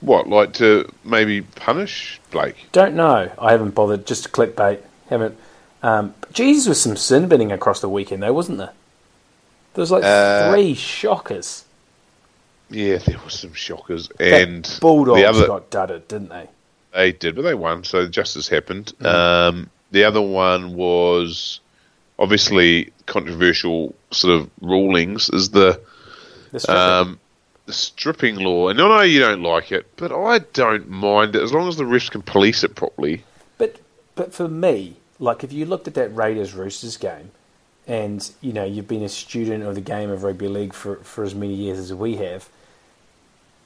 What, 0.00 0.28
like 0.28 0.52
to 0.54 0.90
maybe 1.04 1.42
punish 1.42 2.20
Blake? 2.30 2.56
Don't 2.72 2.94
know. 2.94 3.30
I 3.38 3.52
haven't 3.52 3.74
bothered. 3.74 4.06
Just 4.06 4.24
to 4.24 4.28
clickbait. 4.30 4.80
Haven't. 5.08 5.36
Um, 5.82 6.14
Jesus 6.32 6.66
was 6.68 6.80
some 6.80 6.96
sin 6.96 7.28
binning 7.28 7.52
across 7.52 7.80
the 7.80 7.88
weekend 7.88 8.22
though, 8.22 8.32
wasn't 8.32 8.58
there? 8.58 8.72
There 9.74 9.82
was 9.82 9.90
like 9.90 10.04
Uh, 10.04 10.50
three 10.52 10.74
shockers. 10.74 11.64
Yeah, 12.70 12.98
there 12.98 13.18
were 13.22 13.30
some 13.30 13.52
shockers, 13.52 14.08
That 14.18 14.48
and 14.48 14.78
Bulldogs 14.80 15.20
the 15.20 15.24
other 15.26 15.46
got 15.46 15.70
dudded, 15.70 16.08
didn't 16.08 16.30
they? 16.30 16.48
they 16.92 17.12
did, 17.12 17.36
but 17.36 17.42
they 17.42 17.54
won, 17.54 17.84
so 17.84 18.08
justice 18.08 18.48
happened. 18.48 18.92
Mm-hmm. 19.00 19.06
Um, 19.06 19.70
the 19.92 20.02
other 20.04 20.20
one 20.22 20.74
was 20.74 21.60
obviously 22.18 22.92
controversial 23.06 23.94
sort 24.10 24.34
of 24.40 24.50
rulings 24.60 25.28
is 25.30 25.50
the 25.50 25.80
The 26.56 26.60
stripping. 26.60 26.82
um, 26.82 27.20
the 27.66 27.72
stripping 27.74 28.36
law, 28.36 28.68
and 28.68 28.80
I 28.80 28.88
know 28.88 29.02
you 29.02 29.20
don't 29.20 29.42
like 29.42 29.72
it, 29.72 29.86
but 29.96 30.10
I 30.10 30.38
don't 30.38 30.88
mind 30.88 31.36
it 31.36 31.42
as 31.42 31.52
long 31.52 31.68
as 31.68 31.76
the 31.76 31.84
refs 31.84 32.10
can 32.10 32.22
police 32.22 32.64
it 32.64 32.74
properly. 32.74 33.24
But 33.58 33.76
but 34.14 34.32
for 34.32 34.48
me, 34.48 34.96
like 35.18 35.44
if 35.44 35.52
you 35.52 35.66
looked 35.66 35.86
at 35.86 35.92
that 35.94 36.16
Raiders 36.16 36.54
Roosters 36.54 36.96
game, 36.96 37.30
and 37.86 38.30
you 38.40 38.54
know 38.54 38.64
you've 38.64 38.88
been 38.88 39.02
a 39.02 39.08
student 39.10 39.64
of 39.64 39.74
the 39.74 39.82
game 39.82 40.08
of 40.08 40.22
rugby 40.22 40.48
league 40.48 40.72
for 40.72 40.96
for 40.96 41.24
as 41.24 41.34
many 41.34 41.52
years 41.52 41.78
as 41.78 41.92
we 41.92 42.16
have, 42.16 42.48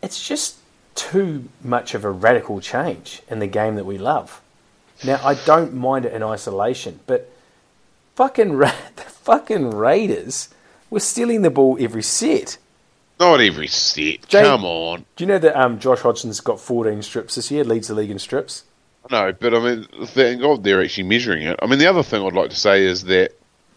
it's 0.03 0.26
just 0.26 0.57
too 0.97 1.49
much 1.62 1.95
of 1.95 2.05
a 2.05 2.11
radical 2.11 2.61
change 2.61 3.22
in 3.28 3.38
the 3.38 3.47
game 3.47 3.76
that 3.76 3.86
we 3.86 3.99
love. 3.99 4.41
Now 5.05 5.20
I 5.24 5.34
don't 5.34 5.74
mind 5.74 6.07
it 6.07 6.12
in 6.12 6.24
isolation, 6.24 6.99
but 7.07 7.30
fucking 8.16 8.55
Ra- 8.55 8.74
the 8.97 9.03
fucking 9.03 9.70
Raiders 9.70 10.49
were 10.91 10.99
stealing 10.99 11.43
the 11.43 11.51
ball 11.51 11.78
every 11.78 12.03
set. 12.03 12.59
Not 13.20 13.40
every 13.40 13.66
set. 13.66 14.26
Jay- 14.26 14.42
Come 14.42 14.64
on. 14.64 15.04
Do 15.14 15.24
you 15.24 15.28
know 15.28 15.38
that 15.38 15.60
um, 15.60 15.78
Josh 15.78 16.00
Hodgson's 16.00 16.40
got 16.40 16.58
14 16.58 17.02
strips 17.02 17.34
this 17.34 17.50
year, 17.50 17.64
leads 17.64 17.88
the 17.88 17.94
league 17.94 18.10
in 18.10 18.18
strips? 18.18 18.64
No, 19.10 19.32
but 19.32 19.54
I 19.54 19.58
mean, 19.60 19.86
thank 20.06 20.40
God 20.40 20.64
they're 20.64 20.82
actually 20.82 21.04
measuring 21.04 21.42
it. 21.42 21.58
I 21.62 21.66
mean, 21.66 21.78
the 21.78 21.86
other 21.86 22.02
thing 22.02 22.24
I'd 22.24 22.32
like 22.32 22.50
to 22.50 22.56
say 22.56 22.84
is 22.84 23.04
that 23.04 23.32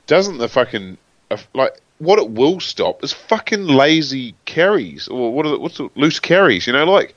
doesn't 0.07 0.37
the 0.37 0.47
fucking 0.47 0.97
uh, 1.31 1.37
like 1.53 1.79
what 1.99 2.19
it 2.19 2.29
will 2.29 2.59
stop 2.59 3.03
is 3.03 3.13
fucking 3.13 3.65
lazy 3.65 4.35
carries 4.45 5.07
or 5.07 5.33
what 5.33 5.45
are 5.45 5.49
the, 5.49 5.59
what's 5.59 5.77
the, 5.77 5.89
loose 5.95 6.19
carries? 6.19 6.67
You 6.67 6.73
know, 6.73 6.85
like 6.85 7.15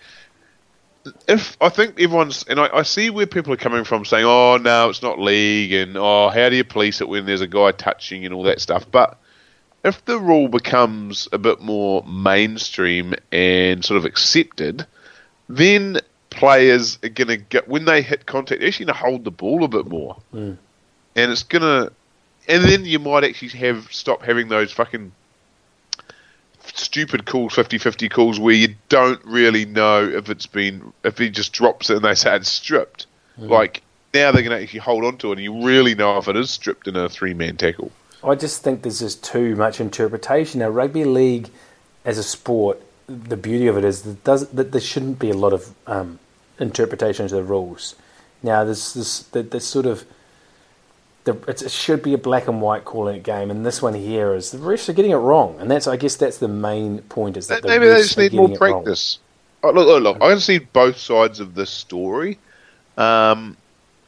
if 1.28 1.56
I 1.60 1.68
think 1.68 2.00
everyone's 2.00 2.44
and 2.44 2.58
I, 2.58 2.68
I 2.72 2.82
see 2.82 3.10
where 3.10 3.26
people 3.26 3.52
are 3.52 3.58
coming 3.58 3.84
from 3.84 4.04
saying, 4.04 4.24
"Oh 4.24 4.56
no, 4.56 4.88
it's 4.88 5.02
not 5.02 5.18
league," 5.18 5.72
and 5.72 5.96
"Oh, 5.96 6.28
how 6.30 6.48
do 6.48 6.56
you 6.56 6.64
police 6.64 7.00
it 7.00 7.08
when 7.08 7.26
there's 7.26 7.40
a 7.40 7.46
guy 7.46 7.72
touching 7.72 8.24
and 8.24 8.32
all 8.34 8.44
that 8.44 8.60
stuff?" 8.60 8.90
But 8.90 9.18
if 9.86 10.04
the 10.04 10.18
rule 10.18 10.48
becomes 10.48 11.28
a 11.30 11.38
bit 11.38 11.60
more 11.60 12.02
mainstream 12.02 13.14
and 13.30 13.84
sort 13.84 13.96
of 13.96 14.04
accepted, 14.04 14.84
then 15.48 16.00
players 16.28 16.98
are 17.04 17.08
going 17.08 17.28
to 17.28 17.36
get 17.36 17.68
when 17.68 17.84
they 17.84 18.02
hit 18.02 18.26
contact, 18.26 18.60
they're 18.60 18.68
actually 18.68 18.86
going 18.86 18.96
to 18.96 19.00
hold 19.00 19.24
the 19.24 19.30
ball 19.30 19.62
a 19.62 19.68
bit 19.68 19.86
more, 19.86 20.16
mm. 20.34 20.56
and 21.14 21.32
it's 21.32 21.44
going 21.44 21.62
to, 21.62 21.92
and 22.48 22.64
then 22.64 22.84
you 22.84 22.98
might 22.98 23.22
actually 23.22 23.48
have 23.50 23.86
stop 23.92 24.22
having 24.22 24.48
those 24.48 24.72
fucking 24.72 25.12
stupid 26.74 27.24
calls, 27.24 27.54
50-50 27.54 28.10
calls 28.10 28.40
where 28.40 28.54
you 28.56 28.74
don't 28.88 29.24
really 29.24 29.66
know 29.66 30.04
if 30.04 30.28
it's 30.28 30.46
been 30.46 30.92
if 31.04 31.16
he 31.16 31.30
just 31.30 31.52
drops 31.52 31.90
it 31.90 31.96
and 31.96 32.04
they 32.04 32.16
say 32.16 32.34
it's 32.34 32.50
stripped. 32.50 33.06
Mm. 33.38 33.50
Like 33.50 33.82
now 34.12 34.32
they're 34.32 34.42
going 34.42 34.56
to 34.56 34.60
actually 34.60 34.80
hold 34.80 35.04
on 35.04 35.16
to 35.18 35.28
it, 35.28 35.38
and 35.38 35.42
you 35.42 35.64
really 35.64 35.94
know 35.94 36.18
if 36.18 36.26
it 36.26 36.34
is 36.34 36.50
stripped 36.50 36.88
in 36.88 36.96
a 36.96 37.08
three 37.08 37.34
man 37.34 37.56
tackle. 37.56 37.92
I 38.24 38.34
just 38.34 38.62
think 38.62 38.82
there's 38.82 39.00
just 39.00 39.22
too 39.22 39.56
much 39.56 39.80
interpretation. 39.80 40.60
Now, 40.60 40.68
rugby 40.68 41.04
league 41.04 41.50
as 42.04 42.18
a 42.18 42.22
sport, 42.22 42.80
the 43.06 43.36
beauty 43.36 43.66
of 43.66 43.76
it 43.76 43.84
is 43.84 44.02
that, 44.02 44.24
does, 44.24 44.48
that 44.50 44.72
there 44.72 44.80
shouldn't 44.80 45.18
be 45.18 45.30
a 45.30 45.36
lot 45.36 45.52
of 45.52 45.74
um, 45.86 46.18
interpretation 46.58 47.24
of 47.24 47.30
the 47.30 47.42
rules. 47.42 47.94
Now, 48.42 48.64
there's 48.64 48.94
this 48.94 49.20
the 49.22 49.60
sort 49.60 49.86
of 49.86 50.04
the, 51.24 51.36
it's, 51.48 51.62
it 51.62 51.72
should 51.72 52.02
be 52.02 52.14
a 52.14 52.18
black 52.18 52.46
and 52.46 52.62
white 52.62 52.84
calling 52.84 53.16
it 53.16 53.22
game, 53.22 53.50
and 53.50 53.66
this 53.66 53.82
one 53.82 53.94
here 53.94 54.34
is 54.34 54.52
the 54.52 54.58
refs 54.58 54.88
are 54.88 54.92
getting 54.92 55.10
it 55.10 55.16
wrong, 55.16 55.56
and 55.58 55.70
that's 55.70 55.86
I 55.86 55.96
guess 55.96 56.16
that's 56.16 56.38
the 56.38 56.48
main 56.48 57.00
point 57.02 57.36
is 57.36 57.48
that 57.48 57.62
the 57.62 57.68
Maybe 57.68 57.86
they 57.86 58.02
just 58.02 58.16
need 58.16 58.32
more 58.32 58.56
practice. 58.56 59.18
Oh, 59.62 59.72
look, 59.72 59.86
look, 59.86 60.02
look, 60.02 60.16
I 60.22 60.30
can 60.30 60.40
see 60.40 60.58
both 60.58 60.96
sides 60.96 61.40
of 61.40 61.54
this 61.54 61.70
story, 61.70 62.38
um, 62.96 63.56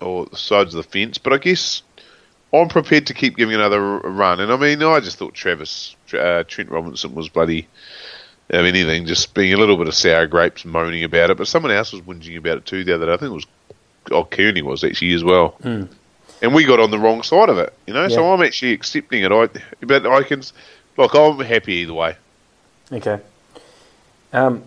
or 0.00 0.26
the 0.26 0.36
sides 0.36 0.74
of 0.74 0.84
the 0.84 0.88
fence, 0.88 1.18
but 1.18 1.32
I 1.32 1.38
guess 1.38 1.82
I'm 2.52 2.68
prepared 2.68 3.06
to 3.08 3.14
keep 3.14 3.36
giving 3.36 3.54
another 3.54 3.98
run. 3.98 4.40
And 4.40 4.52
I 4.52 4.56
mean, 4.56 4.82
I 4.82 5.00
just 5.00 5.18
thought 5.18 5.34
Travis 5.34 5.94
uh, 6.14 6.44
Trent 6.48 6.70
Robinson 6.70 7.14
was 7.14 7.28
bloody. 7.28 7.68
I 8.50 8.62
mean, 8.62 8.74
anything, 8.74 9.04
just 9.04 9.34
being 9.34 9.52
a 9.52 9.58
little 9.58 9.76
bit 9.76 9.88
of 9.88 9.94
sour 9.94 10.26
grapes, 10.26 10.64
moaning 10.64 11.04
about 11.04 11.30
it. 11.30 11.36
But 11.36 11.48
someone 11.48 11.72
else 11.72 11.92
was 11.92 12.00
whinging 12.02 12.38
about 12.38 12.56
it 12.56 12.66
too 12.66 12.84
the 12.84 12.94
other 12.94 13.06
day. 13.06 13.12
I 13.12 13.16
think 13.18 13.30
it 13.30 13.34
was, 13.34 13.46
oh, 14.10 14.24
Kearney 14.24 14.62
was 14.62 14.82
actually 14.82 15.12
as 15.12 15.22
well. 15.22 15.56
And 16.40 16.54
we 16.54 16.64
got 16.64 16.80
on 16.80 16.90
the 16.90 16.98
wrong 16.98 17.22
side 17.22 17.50
of 17.50 17.58
it, 17.58 17.74
you 17.86 17.92
know. 17.92 18.08
So 18.08 18.32
I'm 18.32 18.40
actually 18.42 18.72
accepting 18.72 19.22
it. 19.24 19.32
I, 19.32 19.48
but 19.80 20.06
I 20.06 20.22
can, 20.22 20.42
look, 20.96 21.14
I'm 21.14 21.40
happy 21.40 21.74
either 21.74 21.92
way. 21.92 22.16
Okay. 22.90 23.20
Um, 24.32 24.62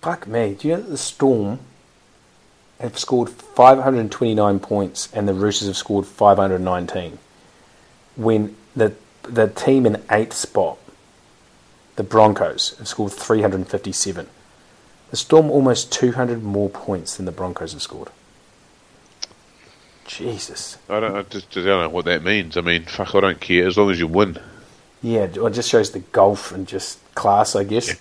fuck 0.00 0.26
me. 0.26 0.54
Do 0.54 0.68
you 0.68 0.74
know 0.76 0.80
that 0.80 0.88
the 0.88 0.96
Storm 0.96 1.58
have 2.80 2.98
scored 2.98 3.28
529 3.28 4.60
points 4.60 5.08
and 5.12 5.28
the 5.28 5.34
Roosters 5.34 5.68
have 5.68 5.76
scored 5.76 6.06
519? 6.06 7.18
When 8.16 8.56
the 8.74 8.94
the 9.22 9.48
team 9.48 9.84
in 9.84 10.02
eighth 10.10 10.32
spot, 10.32 10.78
the 11.96 12.02
Broncos, 12.02 12.76
have 12.78 12.88
scored 12.88 13.12
357. 13.12 14.26
The 15.10 15.16
Storm 15.16 15.50
almost 15.50 15.92
200 15.92 16.42
more 16.42 16.70
points 16.70 17.16
than 17.16 17.26
the 17.26 17.32
Broncos 17.32 17.72
have 17.72 17.82
scored. 17.82 18.10
Jesus. 20.06 20.78
I 20.88 21.00
don't, 21.00 21.16
I 21.16 21.22
just 21.22 21.56
I 21.56 21.62
don't 21.62 21.82
know 21.82 21.88
what 21.90 22.06
that 22.06 22.24
means. 22.24 22.56
I 22.56 22.62
mean, 22.62 22.84
fuck, 22.84 23.14
I 23.14 23.20
don't 23.20 23.40
care 23.40 23.66
as 23.66 23.76
long 23.76 23.90
as 23.90 24.00
you 24.00 24.06
win. 24.06 24.38
Yeah, 25.02 25.24
it 25.24 25.50
just 25.52 25.68
shows 25.68 25.90
the 25.90 26.00
golf 26.00 26.50
and 26.50 26.66
just 26.66 26.98
class, 27.14 27.54
I 27.54 27.64
guess. 27.64 27.94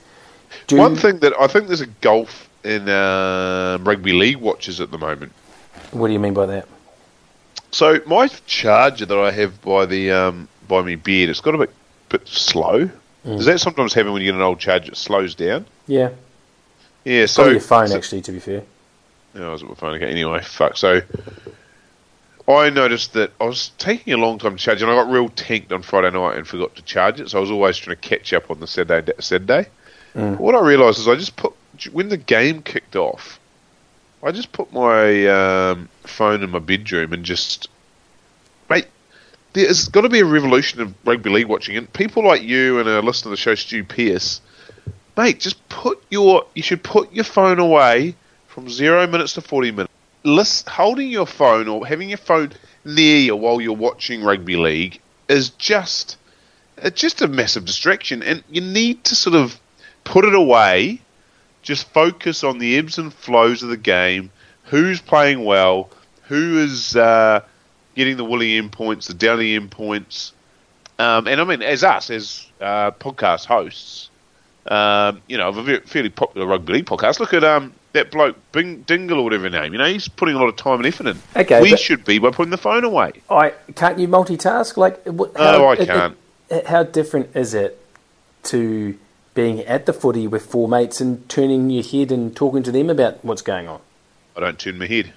Do, 0.67 0.77
One 0.77 0.95
thing 0.95 1.19
that 1.19 1.33
I 1.39 1.47
think 1.47 1.67
there's 1.67 1.81
a 1.81 1.87
golf 1.87 2.46
in 2.67 2.89
uh, 2.89 3.77
rugby 3.81 4.13
league 4.13 4.37
watches 4.37 4.81
at 4.81 4.91
the 4.91 4.97
moment. 4.97 5.31
What 5.91 6.07
do 6.07 6.13
you 6.13 6.19
mean 6.19 6.33
by 6.33 6.45
that? 6.47 6.67
So 7.71 7.99
my 8.05 8.27
charger 8.45 9.05
that 9.05 9.17
I 9.17 9.31
have 9.31 9.61
by 9.61 9.85
the 9.85 10.11
um, 10.11 10.47
by 10.67 10.81
me 10.81 10.95
bed, 10.95 11.29
it's 11.29 11.41
got 11.41 11.55
a 11.55 11.57
bit 11.57 11.73
bit 12.09 12.27
slow. 12.27 12.89
Does 13.25 13.45
that 13.45 13.59
sometimes 13.59 13.93
happen 13.93 14.13
when 14.13 14.21
you 14.21 14.31
get 14.31 14.35
an 14.35 14.41
old 14.41 14.59
charger? 14.59 14.91
It 14.93 14.97
slows 14.97 15.35
down. 15.35 15.65
Yeah. 15.85 16.11
Yeah. 17.03 17.25
So 17.25 17.43
So 17.43 17.49
your 17.49 17.59
phone, 17.59 17.87
so- 17.89 17.97
actually, 17.97 18.21
to 18.21 18.31
be 18.31 18.39
fair. 18.39 18.63
Yeah, 19.35 19.47
I 19.47 19.51
was 19.51 19.61
at 19.63 19.67
my 19.69 19.75
phone 19.75 19.95
again. 19.95 20.09
Anyway, 20.09 20.41
fuck. 20.41 20.77
So 20.77 21.01
I 22.47 22.69
noticed 22.69 23.11
that 23.13 23.31
I 23.41 23.43
was 23.43 23.69
taking 23.77 24.13
a 24.13 24.17
long 24.17 24.39
time 24.39 24.55
to 24.55 24.63
charge, 24.63 24.81
and 24.81 24.89
I 24.89 24.95
got 24.95 25.11
real 25.11 25.27
tanked 25.29 25.73
on 25.73 25.81
Friday 25.81 26.09
night 26.17 26.37
and 26.37 26.47
forgot 26.47 26.75
to 26.77 26.81
charge 26.83 27.19
it. 27.19 27.29
So 27.29 27.37
I 27.37 27.41
was 27.41 27.51
always 27.51 27.75
trying 27.77 27.97
to 27.97 28.01
catch 28.01 28.31
up 28.31 28.49
on 28.49 28.61
the 28.61 28.67
Saturday. 28.67 29.11
Saturday. 29.19 29.67
What 30.13 30.55
I 30.55 30.59
realised 30.61 30.97
is 30.99 31.07
I 31.07 31.15
just 31.15 31.35
put 31.35 31.53
when 31.91 32.09
the 32.09 32.17
game 32.17 32.61
kicked 32.61 32.95
off, 32.95 33.39
I 34.23 34.31
just 34.31 34.51
put 34.51 34.73
my 34.73 35.27
um, 35.27 35.89
phone 36.03 36.43
in 36.43 36.49
my 36.49 36.59
bedroom 36.59 37.13
and 37.13 37.23
just 37.23 37.69
mate. 38.69 38.87
There's 39.53 39.87
got 39.87 40.01
to 40.01 40.09
be 40.09 40.19
a 40.19 40.25
revolution 40.25 40.81
of 40.81 40.93
rugby 41.05 41.29
league 41.29 41.47
watching, 41.47 41.77
and 41.77 41.91
people 41.91 42.23
like 42.25 42.43
you 42.43 42.79
and 42.79 42.87
a 42.87 43.01
listener 43.01 43.23
to 43.23 43.29
the 43.29 43.37
show, 43.37 43.55
Stu 43.55 43.83
Pierce, 43.83 44.41
mate, 45.17 45.39
just 45.39 45.67
put 45.69 46.03
your 46.09 46.45
you 46.53 46.63
should 46.63 46.83
put 46.83 47.11
your 47.13 47.23
phone 47.23 47.59
away 47.59 48.15
from 48.47 48.69
zero 48.69 49.07
minutes 49.07 49.33
to 49.33 49.41
forty 49.41 49.71
minutes. 49.71 49.91
List, 50.23 50.67
holding 50.67 51.09
your 51.09 51.25
phone 51.25 51.67
or 51.67 51.87
having 51.87 52.09
your 52.09 52.17
phone 52.17 52.51
near 52.83 53.17
you 53.19 53.35
while 53.35 53.61
you're 53.61 53.73
watching 53.73 54.23
rugby 54.23 54.55
league 54.55 54.99
is 55.27 55.51
just 55.51 56.17
it's 56.77 56.99
just 56.99 57.21
a 57.21 57.27
massive 57.27 57.65
distraction, 57.65 58.21
and 58.23 58.43
you 58.49 58.61
need 58.61 59.03
to 59.05 59.15
sort 59.15 59.35
of 59.35 59.59
put 60.03 60.25
it 60.25 60.35
away. 60.35 61.01
Just 61.67 61.89
focus 61.91 62.45
on 62.45 62.59
the 62.59 62.77
ebbs 62.77 62.97
and 62.97 63.13
flows 63.13 63.61
of 63.61 63.67
the 63.67 63.75
game. 63.75 64.31
Who's 64.63 65.01
playing 65.01 65.43
well? 65.43 65.89
Who 66.29 66.59
is 66.59 66.95
uh, 66.95 67.41
getting 67.93 68.15
the 68.15 68.23
Willie 68.23 68.55
M 68.57 68.69
points, 68.69 69.07
the 69.07 69.13
Downey 69.13 69.53
M 69.53 69.67
points? 69.67 70.31
Um, 70.97 71.27
and 71.27 71.41
I 71.41 71.43
mean, 71.43 71.61
as 71.61 71.83
us, 71.83 72.09
as 72.09 72.47
uh, 72.61 72.91
podcast 72.91 73.45
hosts, 73.47 74.09
um, 74.67 75.21
you 75.27 75.37
know, 75.37 75.49
of 75.49 75.57
a 75.57 75.63
very, 75.63 75.79
fairly 75.81 76.07
popular 76.09 76.47
rugby 76.47 76.71
league 76.71 76.85
podcast. 76.85 77.19
Look 77.19 77.33
at 77.33 77.43
um, 77.43 77.73
that 77.91 78.11
bloke, 78.11 78.37
Bing, 78.53 78.83
Dingle 78.83 79.19
or 79.19 79.23
whatever 79.25 79.43
his 79.43 79.51
name. 79.53 79.73
You 79.73 79.79
know, 79.79 79.85
he's 79.87 80.07
putting 80.07 80.35
a 80.35 80.39
lot 80.39 80.47
of 80.47 80.55
time 80.55 80.77
and 80.77 80.85
effort 80.85 81.07
in. 81.07 81.21
Okay, 81.35 81.61
we 81.61 81.75
should 81.75 82.05
be 82.05 82.17
by 82.17 82.31
putting 82.31 82.51
the 82.51 82.57
phone 82.57 82.85
away. 82.85 83.11
I 83.29 83.49
can't 83.75 83.99
you 83.99 84.07
multitask? 84.07 84.77
Like, 84.77 85.03
wh- 85.05 85.35
No, 85.37 85.65
I 85.67 85.73
it- 85.73 85.85
can't. 85.85 86.15
it- 86.49 86.67
how 86.67 86.83
different 86.83 87.35
is 87.35 87.53
it 87.53 87.77
to 88.43 88.97
being 89.37 89.59
at 89.61 89.85
the 89.85 89.93
footy 89.93 90.25
with 90.27 90.43
four 90.43 90.67
mates 90.67 90.99
and 90.99 91.29
turning 91.29 91.69
your 91.69 91.83
head 91.83 92.11
and 92.11 92.35
talking 92.35 92.63
to 92.63 92.71
them 92.71 92.89
about 92.89 93.23
what's 93.23 93.43
going 93.43 93.67
on? 93.67 93.79
I 94.35 94.39
don't 94.39 94.57
turn 94.57 94.79
my 94.79 94.87
head. 94.87 95.13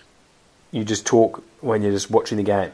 You 0.71 0.85
just 0.85 1.07
talk 1.07 1.43
when 1.63 1.83
you're 1.83 1.91
just 1.91 2.11
watching 2.11 2.37
the 2.37 2.45
game. 2.45 2.71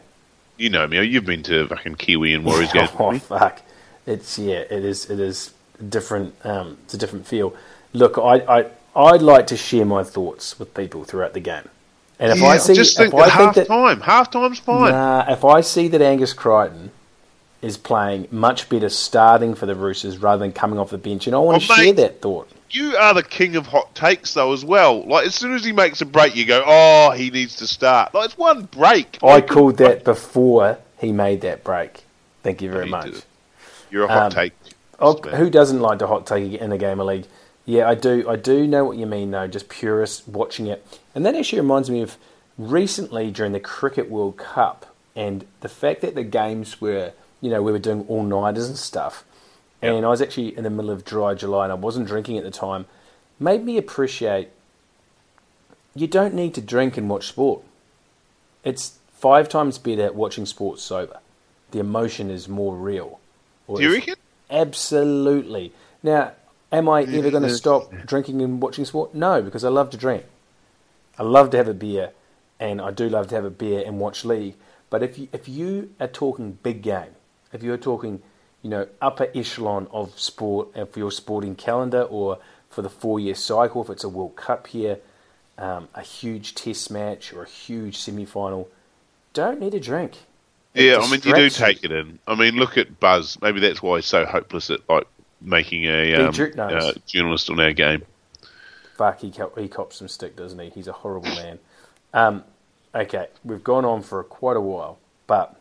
You 0.57 0.71
know 0.71 0.89
me. 0.89 1.01
You've 1.05 1.25
been 1.25 1.45
to 1.45 1.69
fucking 1.69 1.95
Kiwi 1.95 2.35
and 2.35 2.45
Warriors 2.45 2.73
games. 2.79 2.91
oh 2.99 3.17
fuck! 3.21 3.63
It's 4.07 4.39
yeah, 4.39 4.65
it 4.69 4.85
is. 4.85 5.09
It 5.09 5.21
is 5.21 5.53
different. 5.89 6.35
Um, 6.45 6.79
it's 6.85 6.95
a 6.95 6.99
different 6.99 7.27
feel. 7.29 7.55
Look, 7.93 8.19
I, 8.19 8.41
I 8.59 8.67
I'd 8.97 9.23
like 9.23 9.47
to 9.49 9.57
share 9.57 9.85
my 9.85 10.03
thoughts 10.03 10.59
with 10.59 10.75
people 10.75 11.05
throughout 11.05 11.33
the 11.33 11.41
game, 11.41 11.69
and 12.19 12.33
if 12.33 12.39
Yeah, 12.41 12.47
I 12.49 12.57
see, 12.57 12.75
just 12.75 12.97
think 12.97 13.15
if 13.15 13.15
I 13.15 13.27
at 13.27 13.33
think 13.33 13.35
half 13.35 13.55
that 13.55 13.67
time. 13.69 14.01
Half 14.01 14.31
time's 14.33 14.59
fine. 14.59 14.91
Nah, 14.91 15.25
if 15.31 15.45
I 15.45 15.61
see 15.61 15.87
that 15.89 16.03
Angus 16.03 16.33
Crichton 16.33 16.91
is 17.63 17.77
playing 17.77 18.29
much 18.31 18.69
better 18.69 18.89
starting 18.89 19.55
for 19.55 19.67
the 19.67 19.75
Roosters 19.75 20.19
rather 20.19 20.41
than 20.41 20.53
coming 20.53 20.79
off 20.79 20.91
the 20.91 20.99
bench, 20.99 21.27
and 21.27 21.35
I 21.35 21.39
want 21.39 21.63
to 21.63 21.69
Well, 21.69 21.79
share 21.79 21.93
that 21.95 22.21
thought. 22.23 22.49
You 22.71 22.97
are 22.97 23.15
the 23.15 23.23
king 23.23 23.57
of 23.57 23.67
hot 23.69 23.95
takes, 23.95 24.35
though, 24.35 24.53
as 24.53 24.65
well. 24.65 25.03
Like 25.07 25.27
as 25.27 25.35
soon 25.35 25.55
as 25.55 25.65
he 25.65 25.73
makes 25.73 26.01
a 26.01 26.05
break, 26.07 26.37
you 26.37 26.45
go, 26.45 26.63
"Oh, 26.67 27.13
he 27.13 27.31
needs 27.31 27.57
to 27.57 27.67
start." 27.67 28.13
Like 28.13 28.27
it's 28.27 28.39
one 28.39 28.63
break. 28.65 29.19
I 29.23 29.41
called 29.41 29.79
that 29.79 30.05
before 30.05 30.79
he 30.99 31.13
made 31.13 31.41
that 31.43 31.65
break. 31.65 32.05
Thank 32.43 32.61
you 32.63 32.71
very 32.71 32.87
much. 32.89 33.15
You're 33.91 34.05
a 34.05 34.09
hot 34.09 34.23
Um, 34.27 34.31
take. 34.33 34.53
Oh, 34.99 35.15
who 35.17 35.49
doesn't 35.51 35.81
like 35.81 35.99
to 36.01 36.07
hot 36.07 36.27
take 36.27 36.55
in 36.55 36.73
a 36.73 36.79
game 36.79 37.01
of 37.01 37.07
league? 37.07 37.27
Yeah, 37.65 37.89
I 37.89 37.95
do. 37.95 38.29
I 38.29 38.37
do 38.37 38.67
know 38.67 38.85
what 38.85 38.97
you 38.97 39.07
mean, 39.07 39.31
though. 39.31 39.47
Just 39.47 39.69
purists 39.69 40.27
watching 40.27 40.67
it, 40.67 40.87
and 41.15 41.25
that 41.25 41.35
actually 41.35 41.61
reminds 41.61 41.89
me 41.91 42.03
of 42.03 42.17
recently 42.59 43.31
during 43.31 43.53
the 43.53 43.61
Cricket 43.61 44.11
World 44.11 44.37
Cup, 44.37 44.87
and 45.15 45.45
the 45.61 45.69
fact 45.69 46.01
that 46.03 46.15
the 46.15 46.23
games 46.25 46.81
were, 46.81 47.13
you 47.41 47.51
know, 47.51 47.63
we 47.63 47.73
were 47.73 47.79
doing 47.79 48.05
all 48.09 48.23
nighters 48.23 48.69
and 48.69 48.77
stuff, 48.79 49.25
Yep. 49.83 49.95
and 49.95 50.07
I 50.07 50.09
was 50.09 50.23
actually 50.23 50.57
in 50.57 50.65
the 50.65 50.71
middle 50.71 50.91
of 50.91 51.05
dry 51.05 51.35
July 51.35 51.65
and 51.65 51.73
I 51.73 51.77
wasn't 51.77 52.07
drinking 52.07 52.39
at 52.39 52.45
the 52.45 52.51
time, 52.51 52.87
made 53.39 53.65
me 53.65 53.77
appreciate. 53.77 54.49
You 55.95 56.07
don't 56.07 56.35
need 56.35 56.55
to 56.55 56.61
drink 56.61 56.97
and 56.97 57.09
watch 57.09 57.29
sport. 57.29 57.63
It's 58.65 58.99
five 59.15 59.49
times 59.49 59.79
better 59.79 60.13
watching 60.13 60.45
sport 60.47 60.79
sober. 60.79 61.21
The 61.71 61.79
emotion 61.79 62.31
is 62.31 62.49
more 62.49 62.75
real. 62.77 63.19
Or 63.67 63.79
Do 63.79 63.83
you 63.83 63.93
reckon? 63.95 64.15
Absolutely. 64.51 65.73
Now, 66.03 66.33
am 66.71 66.89
I 66.89 67.03
ever 67.03 67.31
going 67.31 67.43
to 67.43 67.55
stop 67.55 67.91
drinking 68.07 68.43
and 68.43 68.61
watching 68.61 68.85
sport? 68.85 69.15
No, 69.15 69.43
because 69.43 69.65
I 69.65 69.69
love 69.71 69.91
to 69.91 69.97
drink. 69.97 70.25
I 71.19 71.23
love 71.23 71.51
to 71.51 71.57
have 71.57 71.67
a 71.69 71.75
beer, 71.75 72.11
and 72.61 72.81
I 72.81 72.91
do 72.91 73.09
love 73.09 73.29
to 73.29 73.35
have 73.35 73.45
a 73.45 73.51
beer 73.51 73.83
and 73.87 73.99
watch 73.99 74.25
league. 74.25 74.55
But 74.91 75.03
if 75.03 75.19
you, 75.19 75.29
if 75.33 75.49
you 75.49 75.91
are 75.99 76.07
talking 76.07 76.59
big 76.63 76.83
game, 76.83 77.16
if 77.57 77.63
you're 77.63 77.79
talking, 77.79 78.23
you 78.63 78.71
know, 78.71 78.87
upper 79.01 79.29
echelon 79.35 79.89
of 79.91 80.19
sport 80.19 80.69
and 80.75 80.89
for 80.89 80.99
your 80.99 81.11
sporting 81.11 81.57
calendar 81.57 82.03
or 82.03 82.39
for 82.69 82.83
the 82.83 82.91
four 82.91 83.19
year 83.19 83.35
cycle, 83.35 83.83
if 83.83 83.91
it's 83.91 84.05
a 84.05 84.09
World 84.09 84.37
Cup 84.37 84.67
here, 84.67 84.99
um, 85.59 85.89
a 85.95 86.03
huge 86.03 86.55
Test 86.55 86.91
match 86.91 87.33
or 87.33 87.43
a 87.43 87.49
huge 87.49 87.97
semi 87.97 88.27
final, 88.27 88.69
don't 89.33 89.59
need 89.59 89.75
a 89.75 89.81
drink. 89.81 90.19
It 90.75 90.85
Yeah, 90.85 90.99
I 90.99 91.11
mean, 91.11 91.21
you 91.25 91.35
do 91.35 91.49
take 91.49 91.83
it 91.83 91.91
in. 91.91 92.19
I 92.27 92.35
mean, 92.35 92.57
look 92.57 92.77
at 92.77 93.01
Buzz. 93.01 93.39
Maybe 93.41 93.61
that's 93.61 93.83
why 93.83 93.97
he's 93.97 94.07
so 94.07 94.27
hopeless 94.27 94.69
at 94.69 94.87
like 94.89 95.07
making 95.41 95.85
a 95.85 96.15
um, 96.15 96.35
uh, 96.59 96.93
journalist 97.07 97.49
on 97.49 97.59
our 97.59 97.73
game. 97.73 98.03
Fuck, 98.97 99.21
he, 99.21 99.33
he 99.59 99.69
cops 99.69 99.97
some 99.97 100.09
stick, 100.09 100.37
doesn't 100.37 100.59
he? 100.59 100.69
He's 100.71 100.89
a 100.89 100.93
horrible 100.93 101.35
man. 101.35 101.59
Um, 102.13 102.45
okay, 102.95 103.29
we've 103.45 103.65
gone 103.65 103.87
on 103.87 104.03
for 104.03 104.23
quite 104.25 104.57
a 104.57 104.61
while, 104.61 104.99
but 105.27 105.56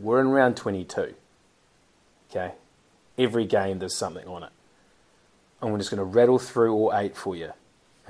we're 0.00 0.20
in 0.20 0.28
round 0.28 0.56
22. 0.56 1.14
Okay, 2.30 2.52
every 3.18 3.44
game 3.44 3.78
there's 3.78 3.94
something 3.94 4.26
on 4.26 4.44
it. 4.44 4.50
I'm 5.60 5.76
just 5.78 5.90
going 5.90 5.98
to 5.98 6.04
rattle 6.04 6.38
through 6.38 6.72
all 6.72 6.92
eight 6.94 7.16
for 7.16 7.36
you. 7.36 7.52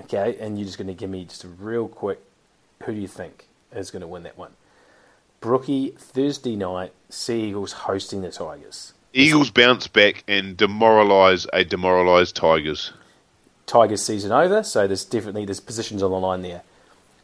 Okay, 0.00 0.36
and 0.40 0.58
you're 0.58 0.64
just 0.64 0.78
going 0.78 0.86
to 0.86 0.94
give 0.94 1.10
me 1.10 1.24
just 1.24 1.44
a 1.44 1.48
real 1.48 1.86
quick 1.86 2.20
who 2.84 2.94
do 2.94 3.00
you 3.00 3.08
think 3.08 3.46
is 3.74 3.90
going 3.90 4.00
to 4.00 4.06
win 4.06 4.22
that 4.24 4.38
one? 4.38 4.52
Brookie, 5.40 5.90
Thursday 5.98 6.56
night, 6.56 6.92
Sea 7.10 7.48
Eagles 7.48 7.72
hosting 7.72 8.22
the 8.22 8.30
Tigers. 8.30 8.94
Eagles 9.12 9.50
bounce 9.50 9.88
back 9.88 10.24
and 10.26 10.56
demoralise 10.56 11.46
a 11.52 11.64
demoralised 11.64 12.36
Tigers. 12.36 12.92
Tigers 13.66 14.02
season 14.02 14.32
over, 14.32 14.62
so 14.62 14.86
there's 14.86 15.04
definitely 15.04 15.44
there's 15.44 15.60
positions 15.60 16.02
on 16.02 16.10
the 16.10 16.18
line 16.18 16.42
there. 16.42 16.62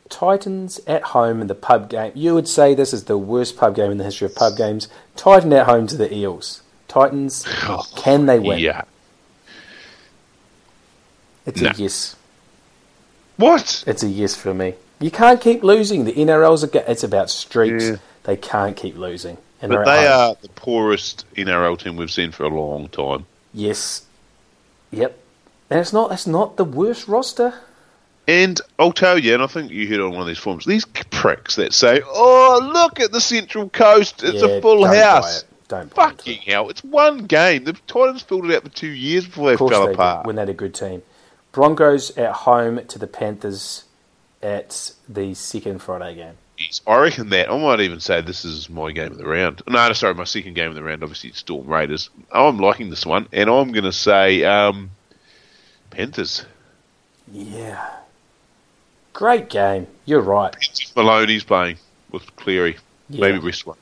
Titans 0.08 0.80
at 0.86 1.02
home 1.02 1.40
in 1.40 1.46
the 1.46 1.54
pub 1.54 1.88
game. 1.90 2.12
You 2.14 2.34
would 2.34 2.48
say 2.48 2.74
this 2.74 2.92
is 2.92 3.04
the 3.04 3.18
worst 3.18 3.56
pub 3.56 3.74
game 3.76 3.90
in 3.90 3.98
the 3.98 4.04
history 4.04 4.26
of 4.26 4.34
pub 4.34 4.56
games. 4.56 4.88
Titan 5.16 5.52
at 5.52 5.66
home 5.66 5.86
to 5.88 5.96
the 5.96 6.12
Eels. 6.14 6.62
Titans, 6.88 7.46
can 7.96 8.26
they 8.26 8.38
win? 8.38 8.58
Yeah. 8.58 8.82
It's 11.46 11.60
No. 11.60 11.70
a 11.70 11.74
yes. 11.74 12.16
What? 13.36 13.84
It's 13.86 14.02
a 14.02 14.08
yes 14.08 14.34
for 14.34 14.52
me. 14.54 14.74
You 15.00 15.10
can't 15.10 15.40
keep 15.40 15.62
losing. 15.62 16.04
The 16.04 16.12
NRL's 16.12 16.64
a, 16.64 16.90
it's 16.90 17.04
about 17.04 17.30
streaks. 17.30 17.84
Yeah. 17.84 17.96
They 18.24 18.36
can't 18.36 18.76
keep 18.76 18.96
losing. 18.96 19.38
And 19.62 19.72
But 19.72 19.84
they 19.84 20.06
are 20.06 20.36
the 20.40 20.48
poorest 20.50 21.24
NRL 21.36 21.78
team 21.78 21.96
we've 21.96 22.10
seen 22.10 22.32
for 22.32 22.44
a 22.44 22.48
long 22.48 22.88
time. 22.88 23.26
Yes. 23.54 24.02
Yep. 24.90 25.18
And 25.70 25.80
it's 25.80 25.92
not. 25.92 26.12
It's 26.12 26.26
not 26.26 26.56
the 26.56 26.64
worst 26.64 27.08
roster. 27.08 27.54
And 28.28 28.60
I'll 28.78 28.92
tell 28.92 29.18
you, 29.18 29.32
and 29.32 29.42
I 29.42 29.46
think 29.46 29.72
you 29.72 29.88
heard 29.88 30.00
on 30.00 30.12
one 30.12 30.20
of 30.20 30.26
these 30.26 30.38
forums, 30.38 30.66
these 30.66 30.84
pricks 30.84 31.56
that 31.56 31.72
say, 31.72 32.02
"Oh, 32.06 32.70
look 32.74 33.00
at 33.00 33.10
the 33.10 33.22
Central 33.22 33.70
Coast; 33.70 34.22
it's 34.22 34.42
Yeah, 34.42 34.50
a 34.50 34.60
full 34.60 34.82
don't 34.82 34.90
buy 34.92 34.96
house." 34.98 35.42
it. 35.42 35.48
Don't 35.68 35.94
buy 35.94 36.10
into 36.10 36.14
it. 36.14 36.18
Fucking 36.18 36.40
hell! 36.42 36.68
It's 36.68 36.84
one 36.84 37.24
game. 37.24 37.64
The 37.64 37.72
Titans 37.86 38.20
filled 38.22 38.44
it 38.50 38.54
out 38.54 38.64
for 38.64 38.68
two 38.68 38.86
years 38.88 39.24
before 39.24 39.50
they 39.50 39.56
fell 39.56 39.86
they 39.86 39.94
apart. 39.94 40.22
did, 40.22 40.26
when 40.26 40.36
they 40.36 40.42
had 40.42 40.48
a 40.50 40.54
good 40.54 40.74
team. 40.74 41.02
Broncos 41.52 42.16
at 42.18 42.32
home 42.32 42.84
to 42.86 42.98
the 42.98 43.06
Panthers 43.06 43.84
at 44.42 44.92
the 45.08 45.32
second 45.32 45.80
Friday 45.80 46.14
game. 46.14 46.34
I 46.86 46.96
reckon 46.98 47.30
that 47.30 47.50
I 47.50 47.56
might 47.56 47.80
even 47.80 48.00
say 48.00 48.20
this 48.20 48.44
is 48.44 48.68
my 48.68 48.92
game 48.92 49.12
of 49.12 49.18
the 49.18 49.26
round. 49.26 49.62
No, 49.66 49.86
no, 49.86 49.92
sorry, 49.94 50.14
my 50.14 50.24
second 50.24 50.54
game 50.54 50.68
of 50.68 50.74
the 50.74 50.82
round. 50.82 51.02
Obviously, 51.02 51.30
it's 51.30 51.38
Storm 51.38 51.66
Raiders. 51.66 52.10
I'm 52.30 52.58
liking 52.58 52.90
this 52.90 53.06
one, 53.06 53.26
and 53.32 53.48
I'm 53.48 53.72
going 53.72 53.84
to 53.84 53.92
say 53.92 54.44
um, 54.44 54.90
Panthers. 55.90 56.44
Yeah. 57.32 57.88
Great 59.18 59.48
game. 59.50 59.88
You're 60.04 60.20
right. 60.20 60.54
Maloney's 60.94 61.42
playing 61.42 61.78
with 62.12 62.36
Cleary. 62.36 62.76
Yeah. 63.08 63.32
Maybe 63.32 63.52
one. 63.64 63.76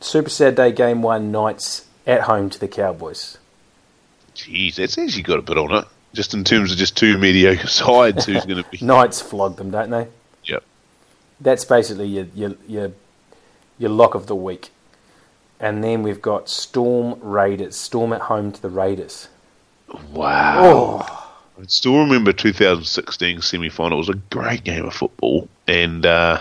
Super 0.00 0.28
Saturday 0.28 0.72
game 0.72 1.02
one, 1.02 1.30
Knights 1.30 1.86
at 2.04 2.22
home 2.22 2.50
to 2.50 2.58
the 2.58 2.66
Cowboys. 2.66 3.38
Jeez, 4.34 4.74
that's 4.74 4.98
actually 4.98 5.22
got 5.22 5.38
a 5.38 5.42
bit 5.42 5.56
on 5.56 5.72
it. 5.72 5.84
Just 6.14 6.34
in 6.34 6.42
terms 6.42 6.72
of 6.72 6.78
just 6.78 6.96
two 6.96 7.16
mediocre 7.16 7.66
sides, 7.68 8.24
who's 8.24 8.44
going 8.44 8.60
to 8.60 8.68
be? 8.70 8.84
Knights 8.84 9.20
flog 9.20 9.56
them, 9.56 9.70
don't 9.70 9.90
they? 9.90 10.08
Yep. 10.46 10.64
That's 11.40 11.64
basically 11.64 12.08
your, 12.08 12.26
your, 12.34 12.54
your, 12.66 12.92
your 13.78 13.90
lock 13.90 14.16
of 14.16 14.26
the 14.26 14.34
week. 14.34 14.70
And 15.60 15.84
then 15.84 16.02
we've 16.02 16.20
got 16.20 16.48
Storm 16.48 17.20
Raiders. 17.20 17.76
Storm 17.76 18.12
at 18.12 18.22
home 18.22 18.50
to 18.50 18.60
the 18.60 18.68
Raiders. 18.68 19.28
Wow. 20.10 20.56
Oh, 20.58 21.27
I 21.58 21.62
still 21.66 21.98
remember 21.98 22.32
2016 22.32 23.42
semi 23.42 23.68
final. 23.68 23.98
It 23.98 24.06
was 24.06 24.08
a 24.10 24.14
great 24.30 24.62
game 24.64 24.84
of 24.84 24.94
football. 24.94 25.48
And, 25.66 26.06
uh, 26.06 26.40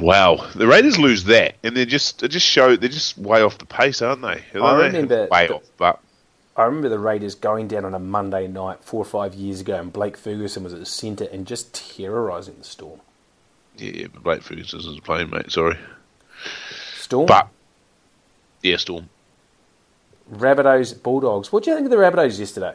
wow, 0.00 0.46
the 0.54 0.66
Raiders 0.66 0.98
lose 0.98 1.24
that. 1.24 1.56
And 1.64 1.76
they 1.76 1.84
just, 1.86 2.22
it 2.22 2.28
just 2.28 2.46
show, 2.46 2.76
they're 2.76 2.88
just 2.88 3.18
way 3.18 3.42
off 3.42 3.58
the 3.58 3.66
pace, 3.66 4.02
aren't 4.02 4.22
they? 4.22 4.44
I 4.54 4.58
Aren't 4.58 4.78
they? 4.92 4.98
remember 4.98 5.28
Way 5.30 5.46
the- 5.48 5.54
off, 5.56 5.70
but 5.76 6.00
I 6.56 6.64
remember 6.64 6.88
the 6.88 6.98
Raiders 6.98 7.34
going 7.34 7.68
down 7.68 7.84
on 7.84 7.94
a 7.94 7.98
Monday 7.98 8.46
night 8.46 8.84
four 8.84 9.00
or 9.00 9.04
five 9.06 9.34
years 9.34 9.60
ago, 9.60 9.76
and 9.76 9.92
Blake 9.92 10.16
Ferguson 10.16 10.62
was 10.64 10.72
at 10.72 10.78
the 10.78 10.86
centre 10.86 11.26
and 11.32 11.46
just 11.46 11.74
terrorising 11.74 12.56
the 12.58 12.64
Storm. 12.64 13.00
yeah, 13.78 14.06
but 14.12 14.22
Blake 14.22 14.42
Ferguson 14.42 14.80
isn't 14.80 15.02
playing, 15.04 15.30
mate. 15.30 15.50
Sorry. 15.50 15.76
Storm? 16.96 17.26
But, 17.26 17.48
yeah, 18.62 18.76
Storm. 18.76 19.08
Rabbitohs, 20.32 21.02
Bulldogs. 21.02 21.52
What 21.52 21.64
do 21.64 21.70
you 21.70 21.76
think 21.76 21.86
of 21.86 21.90
the 21.90 21.96
Rabbitohs 21.96 22.38
yesterday? 22.38 22.74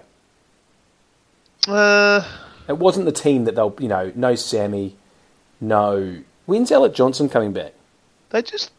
Uh, 1.68 2.24
It 2.68 2.78
wasn't 2.78 3.06
the 3.06 3.12
team 3.12 3.46
that 3.46 3.56
they'll, 3.56 3.76
you 3.80 3.88
know, 3.88 4.12
no 4.16 4.36
Sammy, 4.36 4.96
no. 5.62 6.20
When's 6.46 6.72
Alex 6.72 6.96
Johnston 6.98 7.30
coming 7.30 7.54
back? 7.54 7.74
they 8.30 8.42
just. 8.42 8.72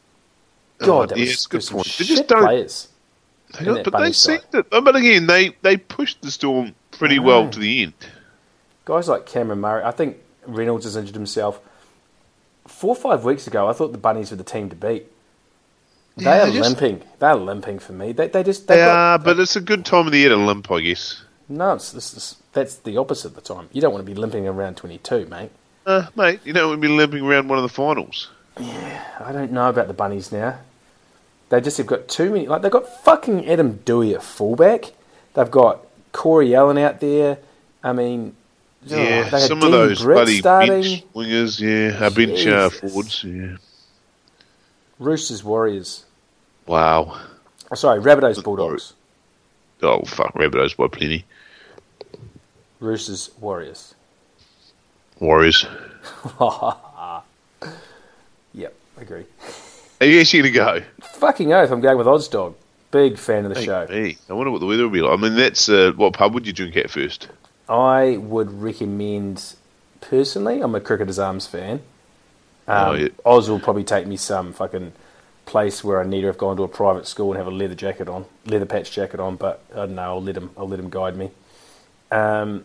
God, 0.79 0.89
oh, 0.91 1.07
that 1.07 1.16
yeah, 1.18 1.22
was, 1.24 1.33
it's 1.33 1.47
a 1.47 1.49
good 1.49 1.57
there's 1.57 1.68
some 1.68 1.74
point. 1.77 1.87
They 1.87 2.05
shit 2.05 2.07
just 2.09 2.29
don't. 2.29 2.43
players. 2.45 2.89
They 3.55 3.59
in 3.61 3.64
don't- 3.64 3.74
that 3.77 3.85
but 3.85 3.91
they 3.93 3.99
bunny 3.99 4.12
seemed 4.12 4.43
side. 4.53 4.70
to, 4.70 4.81
but 4.83 4.95
again, 4.97 5.27
they, 5.27 5.57
they 5.62 5.77
pushed 5.79 6.20
the 6.20 6.31
Storm 6.31 6.74
pretty 6.91 7.18
well 7.18 7.49
to 7.49 7.59
the 7.59 7.83
end. 7.85 7.95
Guys 8.85 9.09
like 9.09 9.24
Cameron 9.27 9.61
Murray. 9.61 9.83
I 9.85 9.91
think 9.91 10.18
Reynolds 10.47 10.85
has 10.85 10.97
injured 10.97 11.14
himself. 11.14 11.61
Four 12.68 12.91
or 12.91 12.97
five 12.97 13.24
weeks 13.24 13.47
ago, 13.47 13.68
I 13.68 13.72
thought 13.72 13.93
the 13.93 13.99
Bunnies 13.99 14.31
were 14.31 14.37
the 14.37 14.45
team 14.45 14.68
to 14.70 14.77
beat. 14.77 15.07
They 16.17 16.25
Yeah, 16.25 16.49
are 16.49 16.51
just- 16.51 16.61
limping. 16.81 17.03
They're 17.19 17.35
limping 17.35 17.79
for 17.79 17.93
me. 17.93 18.12
They, 18.12 18.29
they 18.29 18.43
just. 18.43 18.67
got- 18.67 18.79
are, 18.79 19.19
but 19.19 19.39
it's 19.39 19.57
a 19.57 19.61
good 19.61 19.85
time 19.85 20.07
of 20.07 20.12
the 20.12 20.19
year 20.19 20.31
to 20.31 20.37
limp, 20.37 20.71
I 20.71 20.81
guess. 20.81 21.23
No, 21.49 21.75
it's, 21.75 21.95
it's, 21.95 22.14
it's, 22.17 22.37
that's 22.53 22.77
the 22.77 22.97
opposite 22.97 23.29
of 23.29 23.35
the 23.35 23.41
time. 23.41 23.69
You 23.73 23.81
don't 23.81 23.93
want 23.93 24.05
to 24.05 24.11
be 24.12 24.19
limping 24.19 24.49
around 24.49 24.77
22, 24.79 25.27
mate. 25.27 25.51
Uh, 25.85 26.07
mate, 26.17 26.41
you 26.45 26.53
know, 26.53 26.71
we've 26.71 26.81
been 26.81 26.97
limping 26.97 27.23
around 27.25 27.49
one 27.49 27.59
of 27.59 27.62
the 27.62 27.69
finals. 27.69 28.31
Yeah, 28.59 29.05
I 29.21 29.31
don't 29.33 29.53
know 29.53 29.69
about 29.69 29.87
the 29.87 29.95
Bunnies 29.95 30.33
now. 30.33 30.59
They 31.51 31.61
just 31.61 31.77
have 31.77 31.87
got 31.87 32.09
too 32.09 32.31
many. 32.33 32.49
Like, 32.49 32.62
they've 32.62 32.73
got 32.73 32.89
fucking 33.05 33.47
Adam 33.49 33.79
Doueihi 33.85 34.14
at 34.14 34.23
fullback. 34.25 34.93
They've 35.35 35.51
got 35.51 35.81
Corey 36.12 36.55
Allan 36.57 36.79
out 36.79 36.99
there. 36.99 37.39
I 37.85 37.93
mean, 37.93 38.35
oh, 38.91 38.97
Yeah, 38.97 39.23
they 39.29 39.39
had 39.39 39.43
some 39.43 39.62
of 39.62 39.71
those 39.71 40.03
Britt 40.03 40.17
bloody 40.17 40.39
starting. 40.39 40.83
bench 40.83 41.05
wingers, 41.14 41.61
yeah, 41.61 42.05
uh, 42.05 42.11
bench 42.11 42.45
uh, 42.47 42.71
forwards, 42.71 43.23
yeah. 43.23 43.57
Roosters 44.99 45.45
Warriors. 45.45 46.06
Wow. 46.67 47.19
Oh, 47.71 47.75
sorry, 47.75 48.01
Rabbitohs 48.01 48.43
Bulldogs. 48.43 48.93
Oh 49.83 50.03
fuck, 50.05 50.33
Rabbitohs 50.35 50.77
by 50.77 50.89
plenty. 50.89 51.25
Roosters 52.81 53.31
Warriors. 53.41 53.95
Warriors. 55.21 55.67
Yep, 58.55 58.75
agree. 58.97 59.25
Are 60.01 60.07
you 60.07 60.21
actually 60.21 60.51
gonna 60.51 60.81
go? 60.81 60.87
Fucking 61.03 61.53
oath, 61.53 61.71
I'm 61.71 61.81
going 61.83 61.99
with 61.99 62.07
Odds 62.07 62.27
Dog. 62.29 62.55
Big 62.91 63.19
fan 63.19 63.45
of 63.45 63.55
the 63.55 63.62
show. 63.62 63.87
Hey, 63.87 64.17
I 64.31 64.33
wonder 64.33 64.51
what 64.51 64.61
the 64.61 64.67
weather 64.67 64.85
will 64.85 64.91
be 64.91 65.03
like. 65.03 65.19
I 65.19 65.21
mean, 65.21 65.35
that's 65.37 65.69
uh, 65.69 65.93
what 65.97 66.14
pub 66.14 66.33
would 66.33 66.47
you 66.47 66.55
drink 66.55 66.75
at 66.77 66.91
first? 66.91 67.29
I 67.69 68.17
would 68.17 68.51
recommend, 68.62 69.55
personally, 70.01 70.62
I'm 70.62 70.75
a 70.75 70.81
Cricketers 70.81 71.19
Arms 71.19 71.47
fan. 71.47 71.81
Um, 72.67 72.89
Oh, 72.89 72.93
yeah. 72.95 73.09
Oz 73.27 73.51
will 73.51 73.61
probably 73.61 73.85
take 73.85 74.07
me 74.07 74.17
some 74.17 74.53
fucking 74.55 74.93
place 75.47 75.83
where 75.83 76.01
I 76.01 76.05
need 76.05 76.21
to 76.23 76.27
have 76.27 76.39
gone 76.39 76.57
to 76.59 76.63
a 76.65 76.69
private 76.69 77.07
school 77.07 77.31
and 77.33 77.39
have 77.39 77.47
a 77.47 77.51
leather 77.57 77.75
jacket 77.75 78.09
on, 78.09 78.27
leather 78.45 78.67
patch 78.67 78.91
jacket 78.93 79.21
on. 79.21 79.37
But 79.37 79.63
I 79.73 79.77
don't 79.77 79.95
know. 79.95 80.03
I'll 80.03 80.23
let 80.23 80.37
him. 80.37 80.51
I'll 80.57 80.69
let 80.69 80.79
him 80.79 80.91
guide 80.91 81.17
me. 81.17 81.31
Um, 82.11 82.65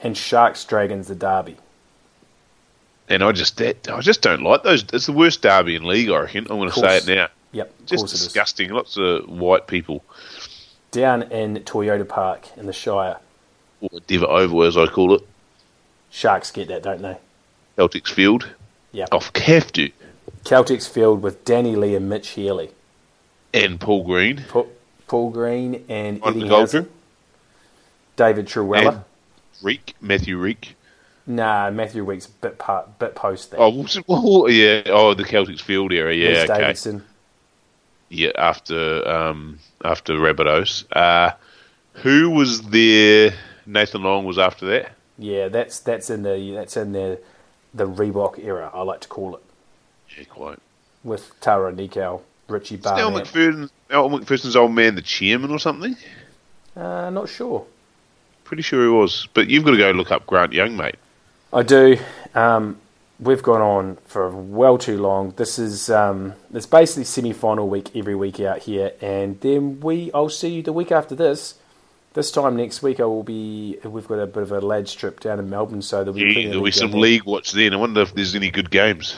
and 0.00 0.16
Sharks 0.16 0.64
Dragons 0.64 1.08
the 1.08 1.14
Derby. 1.14 1.56
And 3.08 3.22
I 3.22 3.32
just 3.32 3.56
that 3.58 3.88
I 3.90 4.00
just 4.00 4.22
don't 4.22 4.42
like 4.42 4.62
those. 4.62 4.84
It's 4.92 5.06
the 5.06 5.12
worst 5.12 5.42
derby 5.42 5.74
in 5.76 5.84
league. 5.84 6.08
I 6.10 6.20
reckon. 6.20 6.46
I'm 6.50 6.58
going 6.58 6.70
to 6.70 6.74
say 6.80 6.96
it 6.98 7.06
now. 7.06 7.28
Yep, 7.52 7.72
Just 7.84 8.00
course 8.00 8.12
it 8.12 8.14
is. 8.16 8.24
disgusting. 8.24 8.70
Lots 8.70 8.96
of 8.96 9.28
white 9.28 9.66
people, 9.66 10.02
Down 10.90 11.22
in 11.24 11.56
Toyota 11.56 12.08
Park 12.08 12.46
in 12.56 12.64
the 12.64 12.72
Shire. 12.72 13.18
or 13.82 14.00
Dever 14.06 14.24
Oval 14.26 14.62
as 14.62 14.78
I 14.78 14.86
call 14.86 15.14
it, 15.14 15.20
Sharks 16.10 16.50
get 16.50 16.68
that, 16.68 16.82
don't 16.82 17.02
they? 17.02 17.18
Caltex 17.76 18.08
Field. 18.10 18.48
Yeah. 18.92 19.04
Off 19.12 19.32
Caftu 19.34 19.92
Caltex 20.44 20.88
field 20.88 21.22
with 21.22 21.44
Danny 21.44 21.76
Lee 21.76 21.94
and 21.94 22.08
Mitch 22.08 22.30
Healey. 22.30 22.70
and 23.54 23.80
Paul 23.80 24.04
Green. 24.04 24.44
Pa- 24.48 24.64
Paul 25.06 25.30
Green 25.30 25.84
and 25.88 26.20
Eddie 26.24 26.48
gold 26.48 26.88
David 28.16 28.46
Truella. 28.46 28.88
And 28.88 29.04
Reek, 29.62 29.94
Matthew 30.00 30.38
Reek. 30.38 30.74
Nah, 31.26 31.70
Matthew 31.70 32.02
Reek's 32.04 32.26
bit 32.26 32.58
part, 32.58 32.98
bit 32.98 33.14
post 33.14 33.52
that. 33.52 33.58
Oh, 33.60 33.86
well, 34.08 34.50
yeah. 34.50 34.82
Oh, 34.86 35.14
the 35.14 35.22
Caltex 35.22 35.60
Field 35.60 35.92
area. 35.92 36.24
Yeah, 36.24 36.40
Mitch 36.42 36.50
okay. 36.50 36.60
Davidson. 36.60 37.04
Yeah, 38.08 38.32
after 38.36 39.08
um, 39.08 39.58
after 39.84 40.14
Rabbitohs. 40.14 40.84
Uh, 40.92 41.32
who 41.94 42.30
was 42.30 42.62
there? 42.62 43.32
Nathan 43.64 44.02
Long 44.02 44.24
was 44.24 44.38
after 44.38 44.66
that. 44.66 44.92
Yeah, 45.18 45.48
that's 45.48 45.78
that's 45.78 46.10
in 46.10 46.22
the 46.22 46.52
that's 46.54 46.76
in 46.76 46.92
the 46.92 47.20
the 47.72 47.86
Reebok 47.86 48.42
era. 48.42 48.70
I 48.74 48.82
like 48.82 49.00
to 49.02 49.08
call 49.08 49.36
it 49.36 49.42
Yeah, 50.16 50.24
quite. 50.24 50.58
with 51.04 51.32
Tawera 51.40 51.74
Nikau, 51.74 52.20
Richie 52.48 52.76
Is 52.76 52.86
Al 52.86 53.10
McPherson, 53.10 53.70
Al 53.90 54.10
McPherson's 54.10 54.56
old 54.56 54.72
man, 54.72 54.94
the 54.94 55.02
chairman 55.02 55.50
or 55.50 55.58
something? 55.58 55.96
Uh, 56.76 57.10
not 57.10 57.28
sure. 57.28 57.66
Pretty 58.44 58.62
sure 58.62 58.82
he 58.82 58.90
was. 58.90 59.28
But 59.34 59.48
you've 59.48 59.64
got 59.64 59.72
to 59.72 59.76
go 59.76 59.90
look 59.92 60.10
up 60.10 60.26
Grant 60.26 60.52
Young, 60.52 60.76
mate. 60.76 60.96
I 61.52 61.62
do. 61.62 61.98
Um, 62.34 62.78
we've 63.20 63.42
gone 63.42 63.60
on 63.60 63.96
for 64.06 64.30
well 64.30 64.78
too 64.78 64.98
long. 64.98 65.32
This 65.36 65.58
is 65.58 65.90
um, 65.90 66.34
it's 66.52 66.66
basically 66.66 67.04
semi-final 67.04 67.68
week 67.68 67.94
every 67.94 68.14
week 68.14 68.40
out 68.40 68.60
here, 68.60 68.92
and 69.00 69.40
then 69.40 69.80
we 69.80 70.10
I'll 70.12 70.28
see 70.28 70.48
you 70.48 70.62
the 70.62 70.72
week 70.72 70.92
after 70.92 71.14
this. 71.14 71.54
This 72.14 72.30
time 72.30 72.56
next 72.56 72.82
week, 72.82 73.00
I 73.00 73.04
will 73.04 73.22
be. 73.22 73.78
We've 73.84 74.06
got 74.06 74.18
a 74.18 74.26
bit 74.26 74.42
of 74.42 74.52
a 74.52 74.60
lads 74.60 74.92
trip 74.94 75.20
down 75.20 75.38
in 75.38 75.48
Melbourne, 75.48 75.80
so 75.80 76.04
there'll 76.04 76.12
be, 76.12 76.22
Yeah, 76.22 76.48
there'll 76.48 76.64
be 76.64 76.70
some 76.70 76.92
league 76.92 77.24
watch 77.24 77.52
then. 77.52 77.72
I 77.72 77.76
wonder 77.76 78.02
if 78.02 78.14
there's 78.14 78.34
any 78.34 78.50
good 78.50 78.70
games. 78.70 79.16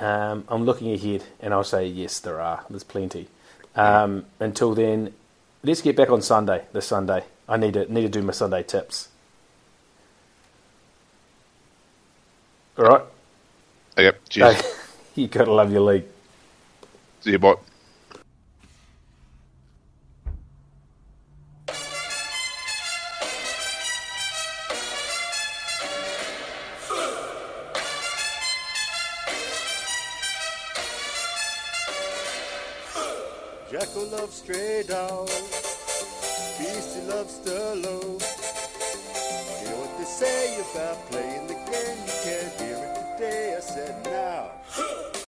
Um, 0.00 0.44
I'm 0.48 0.64
looking 0.64 0.92
ahead, 0.94 1.24
and 1.40 1.54
I'll 1.54 1.64
say 1.64 1.86
yes, 1.86 2.20
there 2.20 2.40
are. 2.40 2.64
There's 2.70 2.84
plenty. 2.84 3.28
Um, 3.76 4.26
until 4.40 4.74
then, 4.74 5.14
let's 5.64 5.82
get 5.82 5.96
back 5.96 6.10
on 6.10 6.22
Sunday. 6.22 6.66
This 6.72 6.88
Sunday, 6.88 7.24
I 7.48 7.58
need 7.58 7.74
to 7.74 7.92
need 7.92 8.02
to 8.02 8.10
do 8.10 8.22
my 8.22 8.32
Sunday 8.32 8.64
tips. 8.64 9.08
All 12.78 12.84
right, 12.86 13.02
Okay, 13.98 14.18
cheers. 14.30 14.64
you 15.16 15.28
gotta 15.28 15.52
love 15.52 15.72
your 15.72 15.82
league. 15.82 16.06
See 17.20 17.32
you, 17.32 17.38
bye. 17.38 17.54
Loves 34.30 34.42
stray 34.42 34.84
dogs. 34.86 35.32
Beastie 36.58 37.02
loves 37.08 37.40
Stallone. 37.40 38.20
You 39.60 39.70
know 39.70 39.80
what 39.80 39.98
they 39.98 40.04
say 40.04 40.60
about 40.70 40.98
playing 41.10 41.46
the 41.48 41.54
game? 41.54 41.98
You 42.06 42.14
can't 42.22 42.60
hear 42.60 42.78
it 42.78 43.18
today. 43.18 43.54
I 43.56 43.60
said 43.60 44.04
now. 44.04 44.50